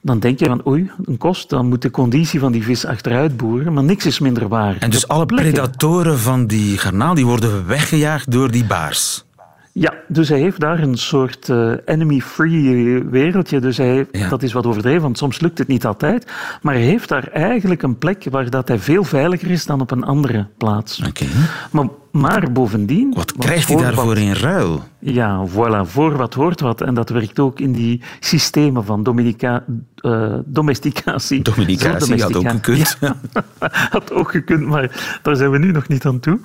dan 0.00 0.18
denk 0.18 0.38
je 0.38 0.46
van 0.46 0.66
oei, 0.66 0.90
een 1.04 1.18
kost, 1.18 1.48
dan 1.48 1.68
moet 1.68 1.82
de 1.82 1.90
conditie 1.90 2.40
van 2.40 2.52
die 2.52 2.62
vis 2.62 2.86
achteruit 2.86 3.36
boeren, 3.36 3.72
maar 3.72 3.84
niks 3.84 4.06
is 4.06 4.18
minder 4.18 4.48
waar. 4.48 4.76
En 4.78 4.90
dus 4.90 5.08
alle 5.08 5.26
predatoren 5.26 6.18
van 6.18 6.46
die 6.46 6.78
garnaal 6.78 7.14
die 7.14 7.26
worden 7.26 7.66
weggejaagd 7.66 8.30
door 8.30 8.50
die 8.50 8.64
baars? 8.64 9.24
Ja, 9.72 9.94
dus 10.08 10.28
hij 10.28 10.38
heeft 10.38 10.60
daar 10.60 10.78
een 10.78 10.98
soort 10.98 11.48
uh, 11.48 11.72
enemy-free 11.84 13.04
wereldje. 13.04 13.60
Dus 13.60 13.76
hij 13.76 13.86
heeft, 13.86 14.30
dat 14.30 14.42
is 14.42 14.52
wat 14.52 14.66
overdreven, 14.66 15.02
want 15.02 15.18
soms 15.18 15.40
lukt 15.40 15.58
het 15.58 15.68
niet 15.68 15.86
altijd. 15.86 16.32
Maar 16.62 16.74
hij 16.74 16.82
heeft 16.82 17.08
daar 17.08 17.28
eigenlijk 17.28 17.82
een 17.82 17.98
plek 17.98 18.26
waar 18.30 18.50
dat 18.50 18.68
hij 18.68 18.78
veel 18.78 19.04
veiliger 19.04 19.50
is 19.50 19.66
dan 19.66 19.80
op 19.80 19.90
een 19.90 20.04
andere 20.04 20.46
plaats. 20.56 21.02
Oké. 21.06 21.24
Maar 21.70 21.86
maar 22.10 22.52
bovendien... 22.52 23.14
Wat 23.14 23.32
krijgt 23.32 23.68
hij 23.68 23.76
daarvoor 23.76 24.18
in 24.18 24.32
ruil? 24.32 24.82
Ja, 24.98 25.46
voilà, 25.46 25.80
voor 25.82 26.16
wat 26.16 26.34
hoort 26.34 26.60
wat. 26.60 26.80
En 26.80 26.94
dat 26.94 27.08
werkt 27.08 27.38
ook 27.38 27.60
in 27.60 27.72
die 27.72 28.02
systemen 28.20 28.84
van 28.84 29.02
dominica, 29.02 29.64
uh, 30.02 30.34
domesticatie. 30.44 31.42
Domesticatie 31.42 32.22
had 32.22 32.36
ook 32.36 32.50
gekund. 32.50 32.96
Ja, 33.00 33.16
had 33.96 34.12
ook 34.12 34.30
gekund, 34.30 34.66
maar 34.66 35.18
daar 35.22 35.36
zijn 35.36 35.50
we 35.50 35.58
nu 35.58 35.70
nog 35.70 35.88
niet 35.88 36.04
aan 36.04 36.20
toe. 36.20 36.38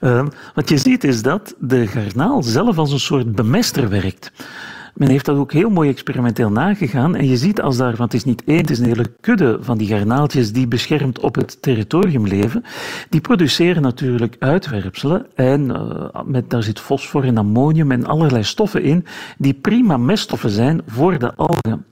Uh, 0.00 0.26
wat 0.54 0.68
je 0.68 0.78
ziet 0.78 1.04
is 1.04 1.22
dat 1.22 1.54
de 1.58 1.86
garnaal 1.86 2.42
zelf 2.42 2.78
als 2.78 2.92
een 2.92 3.00
soort 3.00 3.34
bemester 3.34 3.88
werkt. 3.88 4.32
Men 4.98 5.08
heeft 5.08 5.24
dat 5.24 5.36
ook 5.36 5.52
heel 5.52 5.70
mooi 5.70 5.90
experimenteel 5.90 6.50
nagegaan. 6.50 7.16
En 7.16 7.28
je 7.28 7.36
ziet 7.36 7.60
als 7.60 7.76
daar, 7.76 7.96
want 7.96 8.12
het 8.12 8.14
is 8.20 8.24
niet 8.24 8.42
één, 8.44 8.60
het 8.60 8.70
is 8.70 8.78
een 8.78 8.84
hele 8.84 9.10
kudde 9.20 9.58
van 9.60 9.78
die 9.78 9.88
garnaaltjes 9.88 10.52
die 10.52 10.68
beschermd 10.68 11.20
op 11.20 11.34
het 11.34 11.62
territorium 11.62 12.26
leven. 12.26 12.64
Die 13.08 13.20
produceren 13.20 13.82
natuurlijk 13.82 14.36
uitwerpselen. 14.38 15.26
En 15.34 15.68
uh, 15.68 16.20
met, 16.24 16.50
daar 16.50 16.62
zit 16.62 16.80
fosfor 16.80 17.24
en 17.24 17.36
ammonium 17.38 17.90
en 17.90 18.06
allerlei 18.06 18.42
stoffen 18.42 18.82
in, 18.82 19.04
die 19.36 19.54
prima 19.54 19.96
meststoffen 19.96 20.50
zijn 20.50 20.80
voor 20.86 21.18
de 21.18 21.34
algen. 21.34 21.84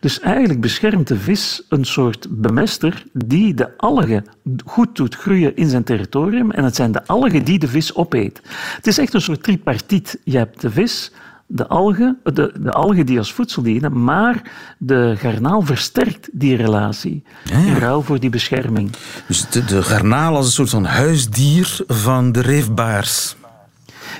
Dus 0.00 0.20
eigenlijk 0.20 0.60
beschermt 0.60 1.08
de 1.08 1.16
vis 1.16 1.62
een 1.68 1.84
soort 1.84 2.26
bemester 2.30 3.04
die 3.12 3.54
de 3.54 3.76
algen 3.76 4.24
goed 4.64 4.96
doet 4.96 5.14
groeien 5.14 5.56
in 5.56 5.68
zijn 5.68 5.84
territorium. 5.84 6.50
En 6.50 6.64
het 6.64 6.76
zijn 6.76 6.92
de 6.92 7.06
algen 7.06 7.44
die 7.44 7.58
de 7.58 7.68
vis 7.68 7.94
opeet. 7.94 8.40
Het 8.76 8.86
is 8.86 8.98
echt 8.98 9.14
een 9.14 9.20
soort 9.20 9.42
tripartiet. 9.42 10.20
Je 10.24 10.36
hebt 10.36 10.60
de 10.60 10.70
vis, 10.70 11.12
de 11.46 11.66
algen, 11.66 12.18
de, 12.22 12.52
de 12.60 12.72
algen 12.72 13.06
die 13.06 13.18
als 13.18 13.32
voedsel 13.32 13.62
dienen, 13.62 14.04
maar 14.04 14.42
de 14.78 15.14
garnaal 15.18 15.62
versterkt 15.62 16.28
die 16.32 16.56
relatie 16.56 17.22
ja, 17.44 17.58
ja. 17.58 17.64
in 17.64 17.76
ruil 17.76 18.02
voor 18.02 18.20
die 18.20 18.30
bescherming. 18.30 18.90
Dus 19.26 19.48
de, 19.50 19.64
de 19.64 19.82
garnaal 19.82 20.36
als 20.36 20.46
een 20.46 20.52
soort 20.52 20.70
van 20.70 20.84
huisdier 20.84 21.80
van 21.86 22.32
de 22.32 22.40
reefbaars. 22.40 23.36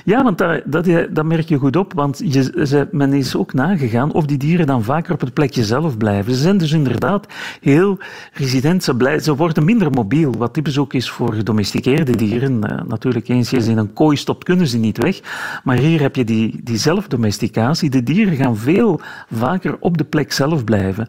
Ja, 0.03 0.23
want 0.23 0.37
dat, 0.37 0.61
dat, 0.65 0.85
dat, 1.09 1.25
merk 1.25 1.47
je 1.47 1.57
goed 1.57 1.75
op, 1.75 1.93
want 1.93 2.21
je, 2.23 2.87
men 2.91 3.13
is 3.13 3.35
ook 3.35 3.53
nagegaan 3.53 4.11
of 4.11 4.25
die 4.25 4.37
dieren 4.37 4.67
dan 4.67 4.83
vaker 4.83 5.13
op 5.13 5.19
het 5.19 5.33
plekje 5.33 5.63
zelf 5.63 5.97
blijven. 5.97 6.33
Ze 6.33 6.41
zijn 6.41 6.57
dus 6.57 6.71
inderdaad 6.71 7.27
heel 7.61 7.97
resident, 8.33 8.83
ze, 8.83 8.95
blij, 8.95 9.19
ze 9.19 9.35
worden 9.35 9.65
minder 9.65 9.91
mobiel, 9.91 10.33
wat 10.37 10.53
typisch 10.53 10.77
ook 10.77 10.93
is 10.93 11.09
voor 11.09 11.33
gedomesticeerde 11.33 12.15
dieren. 12.15 12.61
Uh, 12.71 12.81
natuurlijk, 12.87 13.27
eens 13.27 13.49
je 13.49 13.61
ze 13.61 13.71
in 13.71 13.77
een 13.77 13.93
kooi 13.93 14.17
stopt, 14.17 14.43
kunnen 14.43 14.67
ze 14.67 14.77
niet 14.77 14.97
weg. 14.97 15.19
Maar 15.63 15.77
hier 15.77 16.01
heb 16.01 16.15
je 16.15 16.23
die, 16.23 16.59
die 16.63 16.77
zelfdomesticatie. 16.77 17.89
De 17.89 18.03
dieren 18.03 18.35
gaan 18.35 18.57
veel 18.57 19.01
vaker 19.31 19.77
op 19.79 19.97
de 19.97 20.03
plek 20.03 20.31
zelf 20.31 20.63
blijven 20.63 21.07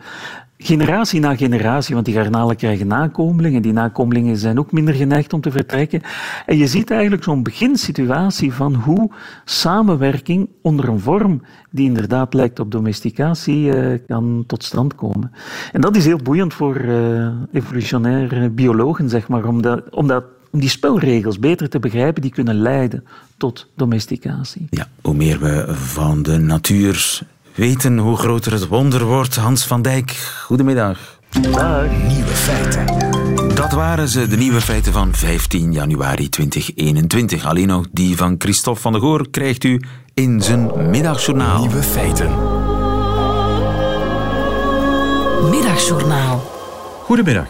generatie 0.59 1.21
na 1.21 1.37
generatie, 1.37 1.95
want 1.95 2.07
die 2.07 2.15
garnalen 2.15 2.57
krijgen 2.57 2.87
nakomelingen. 2.87 3.63
Die 3.63 3.73
nakomelingen 3.73 4.37
zijn 4.37 4.59
ook 4.59 4.73
minder 4.73 4.95
geneigd 4.95 5.33
om 5.33 5.41
te 5.41 5.51
vertrekken. 5.51 6.03
En 6.47 6.57
je 6.57 6.67
ziet 6.67 6.91
eigenlijk 6.91 7.23
zo'n 7.23 7.43
beginsituatie 7.43 8.53
van 8.53 8.75
hoe 8.75 9.11
samenwerking 9.45 10.49
onder 10.63 10.89
een 10.89 11.01
vorm 11.01 11.43
die 11.71 11.87
inderdaad 11.87 12.35
lijkt 12.35 12.61
op 12.61 12.71
domesticatie 12.71 13.67
uh, 13.67 13.99
kan 14.07 14.45
tot 14.47 14.65
stand 14.65 14.95
komen. 14.95 15.33
En 15.73 15.81
dat 15.81 15.97
is 15.97 16.05
heel 16.05 16.21
boeiend 16.23 16.55
voor 16.55 16.77
uh, 16.77 17.29
evolutionaire 17.53 18.51
biologen, 18.51 19.09
zeg 19.09 19.29
maar, 19.29 19.45
omdat, 19.45 19.91
omdat 19.91 20.25
om 20.51 20.63
die 20.63 20.71
spelregels 20.71 21.39
beter 21.39 21.69
te 21.69 21.79
begrijpen, 21.79 22.23
die 22.23 22.31
kunnen 22.31 22.55
leiden 22.55 23.05
tot 23.37 23.69
domesticatie. 23.75 24.67
Ja, 24.71 24.89
hoe 25.03 25.15
meer 25.15 25.39
we 25.39 25.75
van 25.75 26.23
de 26.23 26.39
natuur 26.39 27.23
weten 27.57 27.99
hoe 27.99 28.17
groter 28.17 28.53
het 28.53 28.67
wonder 28.69 29.05
wordt. 29.05 29.37
Hans 29.37 29.67
van 29.67 29.83
Dijk, 29.83 30.11
goedemiddag. 30.45 30.99
Dag. 31.41 31.91
Nieuwe 32.09 32.27
feiten. 32.27 32.87
Dat 33.55 33.73
waren 33.73 34.09
ze, 34.09 34.29
de 34.29 34.37
nieuwe 34.37 34.61
feiten 34.61 34.93
van 34.93 35.15
15 35.15 35.73
januari 35.73 36.29
2021. 36.29 37.45
Alleen 37.45 37.67
nog 37.67 37.87
die 37.93 38.17
van 38.17 38.35
Christophe 38.39 38.81
van 38.81 38.93
der 38.93 39.01
Goor 39.01 39.31
krijgt 39.31 39.65
u 39.65 39.81
in 40.15 40.43
zijn 40.43 40.91
middagjournaal. 40.91 41.61
Nieuwe 41.61 41.83
feiten. 41.83 42.31
Middagjournaal. 45.51 46.53
Goedemiddag. 47.05 47.47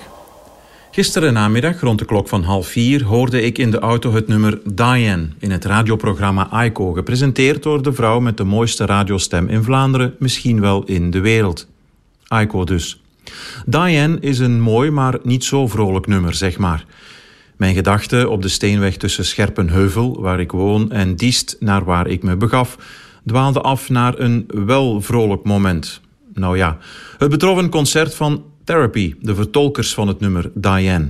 Gisteren 0.97 1.33
namiddag, 1.33 1.81
rond 1.81 1.99
de 1.99 2.05
klok 2.05 2.29
van 2.29 2.43
half 2.43 2.67
vier, 2.67 3.05
hoorde 3.05 3.43
ik 3.43 3.59
in 3.59 3.71
de 3.71 3.79
auto 3.79 4.13
het 4.13 4.29
nummer 4.29 4.61
Diane 4.75 5.29
in 5.39 5.51
het 5.51 5.65
radioprogramma 5.65 6.49
Aiko, 6.51 6.93
gepresenteerd 6.93 7.63
door 7.63 7.83
de 7.83 7.93
vrouw 7.93 8.21
met 8.21 8.37
de 8.37 8.45
mooiste 8.45 8.87
radiostem 8.87 9.49
in 9.49 9.63
Vlaanderen, 9.63 10.15
misschien 10.19 10.61
wel 10.61 10.85
in 10.85 11.11
de 11.11 11.21
wereld. 11.21 11.69
Aiko 12.29 12.65
dus. 12.65 13.03
Diane 13.67 14.17
is 14.21 14.39
een 14.39 14.61
mooi, 14.61 14.91
maar 14.91 15.19
niet 15.23 15.45
zo 15.45 15.67
vrolijk 15.67 16.07
nummer, 16.07 16.35
zeg 16.35 16.59
maar. 16.59 16.85
Mijn 17.57 17.75
gedachten 17.75 18.31
op 18.31 18.43
de 18.43 18.49
steenweg 18.49 18.97
tussen 18.97 19.25
Scherpenheuvel, 19.25 20.21
waar 20.21 20.41
ik 20.41 20.53
woon, 20.53 20.91
en 20.93 21.17
Diest, 21.17 21.57
naar 21.61 21.85
waar 21.85 22.07
ik 22.07 22.23
me 22.23 22.37
begaf, 22.37 22.79
dwaalden 23.27 23.63
af 23.63 23.89
naar 23.89 24.19
een 24.19 24.49
wel 24.67 25.01
vrolijk 25.01 25.45
moment. 25.45 26.01
Nou 26.35 26.57
ja, 26.57 26.79
het 27.19 27.31
betrof 27.31 27.59
een 27.59 27.71
concert 27.71 28.15
van 28.15 28.45
Therapy, 28.67 29.15
de 29.21 29.35
vertolkers 29.35 29.95
van 29.95 30.09
het 30.09 30.21
nummer 30.21 30.51
Diane. 30.55 31.09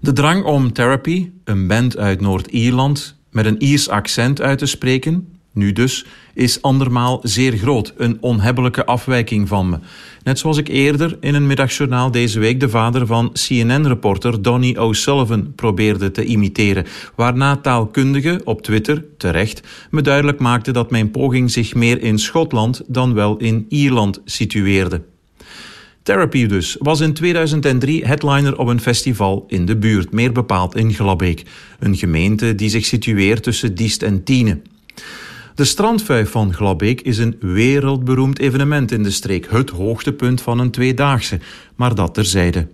De 0.00 0.12
drang 0.12 0.44
om 0.44 0.72
Therapy, 0.72 1.30
een 1.44 1.66
band 1.66 1.96
uit 1.96 2.20
Noord-Ierland, 2.20 3.16
met 3.30 3.46
een 3.46 3.62
Iers 3.62 3.88
accent 3.88 4.40
uit 4.40 4.58
te 4.58 4.66
spreken, 4.66 5.28
nu 5.52 5.72
dus, 5.72 6.06
is 6.34 6.62
andermaal 6.62 7.20
zeer 7.22 7.52
groot. 7.52 7.94
Een 7.96 8.16
onhebbelijke 8.20 8.86
afwijking 8.86 9.48
van 9.48 9.68
me. 9.68 9.78
Net 10.22 10.38
zoals 10.38 10.56
ik 10.56 10.68
eerder 10.68 11.16
in 11.20 11.34
een 11.34 11.46
middagjournaal 11.46 12.10
deze 12.10 12.38
week 12.38 12.60
de 12.60 12.68
vader 12.68 13.06
van 13.06 13.32
CNN-reporter 13.32 14.42
Donny 14.42 14.76
O'Sullivan 14.76 15.52
probeerde 15.54 16.10
te 16.10 16.24
imiteren. 16.24 16.86
Waarna 17.14 17.56
taalkundige 17.56 18.40
op 18.44 18.62
Twitter, 18.62 19.04
terecht, 19.16 19.88
me 19.90 20.00
duidelijk 20.00 20.38
maakte 20.38 20.70
dat 20.70 20.90
mijn 20.90 21.10
poging 21.10 21.50
zich 21.50 21.74
meer 21.74 22.02
in 22.02 22.18
Schotland 22.18 22.82
dan 22.86 23.14
wel 23.14 23.36
in 23.36 23.66
Ierland 23.68 24.20
situeerde. 24.24 25.02
Therapy 26.08 26.46
dus 26.46 26.76
was 26.78 27.00
in 27.00 27.12
2003 27.12 28.06
headliner 28.06 28.58
op 28.58 28.68
een 28.68 28.80
festival 28.80 29.44
in 29.48 29.66
de 29.66 29.76
buurt, 29.76 30.12
meer 30.12 30.32
bepaald 30.32 30.76
in 30.76 30.94
Glabbeek, 30.94 31.42
een 31.78 31.96
gemeente 31.96 32.54
die 32.54 32.68
zich 32.68 32.86
situeert 32.86 33.42
tussen 33.42 33.74
Diest 33.74 34.02
en 34.02 34.24
Tiene. 34.24 34.60
De 35.54 35.64
strandvuif 35.64 36.30
van 36.30 36.54
Glabbeek 36.54 37.00
is 37.00 37.18
een 37.18 37.36
wereldberoemd 37.40 38.38
evenement 38.38 38.92
in 38.92 39.02
de 39.02 39.10
streek, 39.10 39.46
het 39.50 39.70
hoogtepunt 39.70 40.40
van 40.40 40.58
een 40.58 40.70
tweedaagse, 40.70 41.38
maar 41.76 41.94
dat 41.94 42.14
terzijde. 42.14 42.68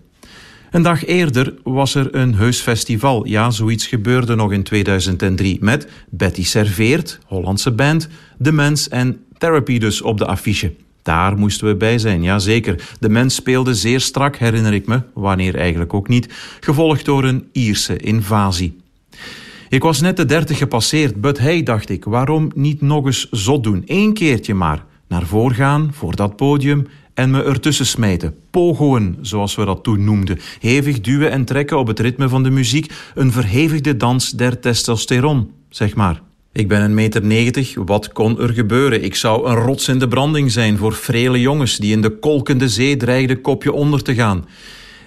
Een 0.71 0.83
dag 0.83 1.07
eerder 1.07 1.55
was 1.63 1.95
er 1.95 2.15
een 2.15 2.35
heus 2.35 2.61
festival. 2.61 3.27
Ja, 3.27 3.51
zoiets 3.51 3.87
gebeurde 3.87 4.35
nog 4.35 4.53
in 4.53 4.63
2003 4.63 5.59
met 5.61 5.89
Betty 6.11 6.45
Serveert, 6.45 7.19
Hollandse 7.27 7.73
band, 7.73 8.09
De 8.39 8.53
Mens 8.53 8.89
en 8.89 9.25
Therapy 9.39 9.79
dus 9.79 10.03
op 10.03 10.19
de 10.19 10.27
affiche. 10.27 10.73
Daar 11.05 11.39
moesten 11.39 11.67
we 11.67 11.77
bij 11.77 11.99
zijn, 11.99 12.23
ja 12.23 12.39
zeker. 12.39 12.89
De 13.01 13.09
mens 13.09 13.35
speelde 13.35 13.75
zeer 13.75 14.01
strak, 14.01 14.37
herinner 14.37 14.73
ik 14.73 14.87
me, 14.87 15.03
wanneer 15.15 15.57
eigenlijk 15.57 15.95
ook 15.95 16.09
niet, 16.09 16.29
gevolgd 16.61 17.05
door 17.05 17.25
een 17.25 17.49
Ierse 17.53 17.97
invasie. 17.97 18.77
Ik 19.69 19.83
was 19.83 20.01
net 20.01 20.17
de 20.17 20.25
dertig 20.25 20.59
gepasseerd, 20.59 21.21
but 21.21 21.39
hey, 21.39 21.63
dacht 21.63 21.89
ik, 21.89 22.05
waarom 22.05 22.51
niet 22.55 22.81
nog 22.81 23.07
eens 23.07 23.29
zot 23.31 23.65
doen? 23.65 23.83
Eén 23.87 24.13
keertje 24.13 24.55
maar. 24.55 24.85
Naar 25.09 25.27
voren 25.27 25.57
gaan, 25.57 25.91
voor 25.93 26.17
dat 26.17 26.37
podium, 26.37 26.87
en 27.15 27.31
me 27.31 27.43
ertussen 27.43 27.87
smijten. 27.87 28.35
Pogoen, 28.51 29.19
zoals 29.21 29.55
we 29.55 29.65
dat 29.65 29.83
toen 29.83 30.05
noemden. 30.05 30.39
Hevig 30.61 31.01
duwen 31.01 31.31
en 31.31 31.45
trekken 31.45 31.79
op 31.79 31.87
het 31.87 32.01
ritme 32.01 32.29
van 32.29 32.43
de 32.43 32.51
muziek. 32.51 32.93
Een 33.15 33.33
verhevigde 33.33 33.97
dans 33.97 34.31
der 34.31 34.61
testosteron, 34.61 35.51
zeg 35.69 35.95
maar. 35.95 36.23
Ik 36.55 36.69
ben 36.69 36.83
een 36.83 36.95
meter 36.95 37.25
negentig, 37.25 37.75
wat 37.75 38.13
kon 38.13 38.41
er 38.41 38.53
gebeuren? 38.53 39.05
Ik 39.05 39.15
zou 39.15 39.49
een 39.49 39.55
rots 39.57 39.89
in 39.89 39.99
de 39.99 40.09
branding 40.09 40.53
zijn 40.53 40.77
voor 40.77 40.93
frele 40.93 41.41
jongens 41.41 41.77
die 41.77 41.93
in 41.93 42.03
de 42.03 42.19
kolkende 42.19 42.69
zee 42.69 42.97
dreigden 42.97 43.41
kopje 43.41 43.73
onder 43.73 44.03
te 44.03 44.15
gaan. 44.15 44.45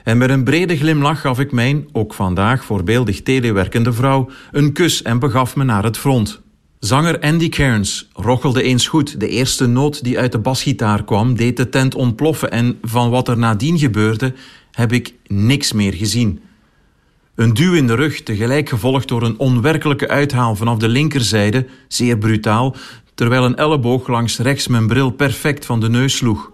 En 0.03 0.17
met 0.17 0.29
een 0.29 0.43
brede 0.43 0.77
glimlach 0.77 1.21
gaf 1.21 1.39
ik 1.39 1.51
mijn, 1.51 1.87
ook 1.91 2.13
vandaag 2.13 2.63
voorbeeldig 2.63 3.21
telewerkende 3.21 3.93
vrouw, 3.93 4.29
een 4.51 4.73
kus 4.73 5.01
en 5.01 5.19
begaf 5.19 5.55
me 5.55 5.63
naar 5.63 5.83
het 5.83 5.97
front. 5.97 6.41
Zanger 6.79 7.19
Andy 7.19 7.49
Cairns 7.49 8.07
rochelde 8.13 8.63
eens 8.63 8.87
goed. 8.87 9.19
De 9.19 9.27
eerste 9.27 9.67
noot 9.67 10.03
die 10.03 10.19
uit 10.19 10.31
de 10.31 10.39
basgitaar 10.39 11.03
kwam, 11.03 11.35
deed 11.35 11.57
de 11.57 11.69
tent 11.69 11.95
ontploffen 11.95 12.51
en 12.51 12.77
van 12.81 13.09
wat 13.09 13.27
er 13.27 13.37
nadien 13.37 13.79
gebeurde, 13.79 14.33
heb 14.71 14.91
ik 14.91 15.13
niks 15.27 15.73
meer 15.73 15.93
gezien. 15.93 16.41
Een 17.37 17.53
duw 17.53 17.73
in 17.73 17.87
de 17.87 17.93
rug, 17.93 18.21
tegelijk 18.21 18.69
gevolgd 18.69 19.07
door 19.07 19.23
een 19.23 19.39
onwerkelijke 19.39 20.07
uithaal 20.07 20.55
vanaf 20.55 20.77
de 20.77 20.87
linkerzijde, 20.87 21.65
zeer 21.87 22.17
brutaal, 22.17 22.75
terwijl 23.13 23.43
een 23.43 23.55
elleboog 23.55 24.07
langs 24.07 24.39
rechts 24.39 24.67
mijn 24.67 24.87
bril 24.87 25.09
perfect 25.09 25.65
van 25.65 25.79
de 25.79 25.89
neus 25.89 26.15
sloeg. 26.15 26.51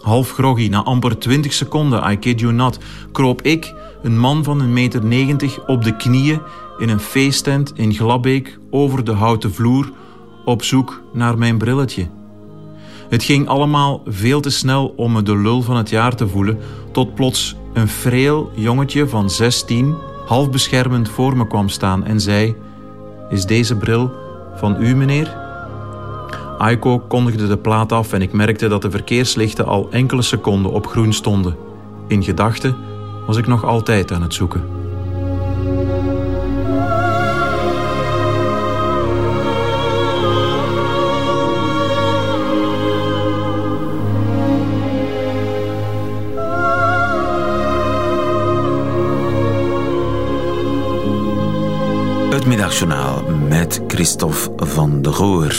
Half 0.00 0.30
groggy, 0.30 0.68
na 0.68 0.82
amper 0.82 1.18
twintig 1.18 1.52
seconden, 1.52 2.10
I 2.10 2.18
kid 2.18 2.40
you 2.40 2.52
not, 2.52 2.78
kroop 3.12 3.42
ik, 3.42 3.74
een 4.02 4.18
man 4.18 4.44
van 4.44 4.60
een 4.60 4.72
meter 4.72 5.04
negentig, 5.04 5.66
op 5.66 5.84
de 5.84 5.96
knieën 5.96 6.40
in 6.78 6.88
een 6.88 7.00
feesttent 7.00 7.72
in 7.74 7.94
Glabbeek 7.94 8.58
over 8.70 9.04
de 9.04 9.12
houten 9.12 9.54
vloer 9.54 9.92
op 10.44 10.62
zoek 10.62 11.02
naar 11.12 11.38
mijn 11.38 11.58
brilletje. 11.58 12.08
Het 13.08 13.22
ging 13.22 13.48
allemaal 13.48 14.02
veel 14.06 14.40
te 14.40 14.50
snel 14.50 14.94
om 14.96 15.12
me 15.12 15.22
de 15.22 15.36
lul 15.36 15.62
van 15.62 15.76
het 15.76 15.90
jaar 15.90 16.16
te 16.16 16.28
voelen, 16.28 16.58
tot 16.92 17.14
plots 17.14 17.56
een 17.74 17.88
freel 17.88 18.50
jongetje 18.54 19.08
van 19.08 19.30
16 19.30 19.94
half 20.26 20.50
beschermend 20.50 21.08
voor 21.08 21.36
me 21.36 21.46
kwam 21.46 21.68
staan 21.68 22.04
en 22.04 22.20
zei: 22.20 22.56
Is 23.30 23.46
deze 23.46 23.76
bril 23.76 24.12
van 24.54 24.82
u, 24.82 24.96
meneer? 24.96 25.36
Aiko 26.58 26.98
kondigde 26.98 27.46
de 27.46 27.58
plaat 27.58 27.92
af 27.92 28.12
en 28.12 28.22
ik 28.22 28.32
merkte 28.32 28.68
dat 28.68 28.82
de 28.82 28.90
verkeerslichten 28.90 29.66
al 29.66 29.88
enkele 29.90 30.22
seconden 30.22 30.72
op 30.72 30.86
groen 30.86 31.12
stonden. 31.12 31.56
In 32.06 32.22
gedachten 32.22 32.76
was 33.26 33.36
ik 33.36 33.46
nog 33.46 33.64
altijd 33.64 34.12
aan 34.12 34.22
het 34.22 34.34
zoeken. 34.34 34.83
Middagjournaal 52.74 53.36
met 53.48 53.80
Christophe 53.86 54.50
van 54.56 55.02
de 55.02 55.12
Goor. 55.12 55.54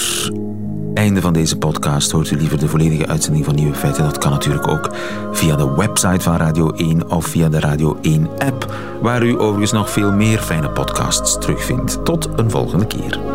Einde 0.93 1.22
van 1.22 1.34
deze 1.34 1.57
podcast. 1.57 2.11
Hoort 2.11 2.32
u 2.32 2.38
liever 2.38 2.59
de 2.59 2.68
volledige 2.68 3.07
uitzending 3.07 3.45
van 3.45 3.55
Nieuwe 3.55 3.76
Feiten? 3.76 4.03
Dat 4.03 4.18
kan 4.18 4.32
natuurlijk 4.32 4.68
ook 4.68 4.89
via 5.32 5.55
de 5.55 5.74
website 5.76 6.20
van 6.20 6.36
Radio 6.36 6.70
1 6.70 7.11
of 7.11 7.26
via 7.26 7.49
de 7.49 7.59
Radio 7.59 7.97
1 8.01 8.30
app, 8.38 8.76
waar 9.01 9.24
u 9.24 9.39
overigens 9.39 9.72
nog 9.72 9.89
veel 9.89 10.11
meer 10.11 10.39
fijne 10.39 10.70
podcasts 10.70 11.39
terugvindt. 11.39 12.05
Tot 12.05 12.30
een 12.36 12.51
volgende 12.51 12.88
keer. 12.88 13.35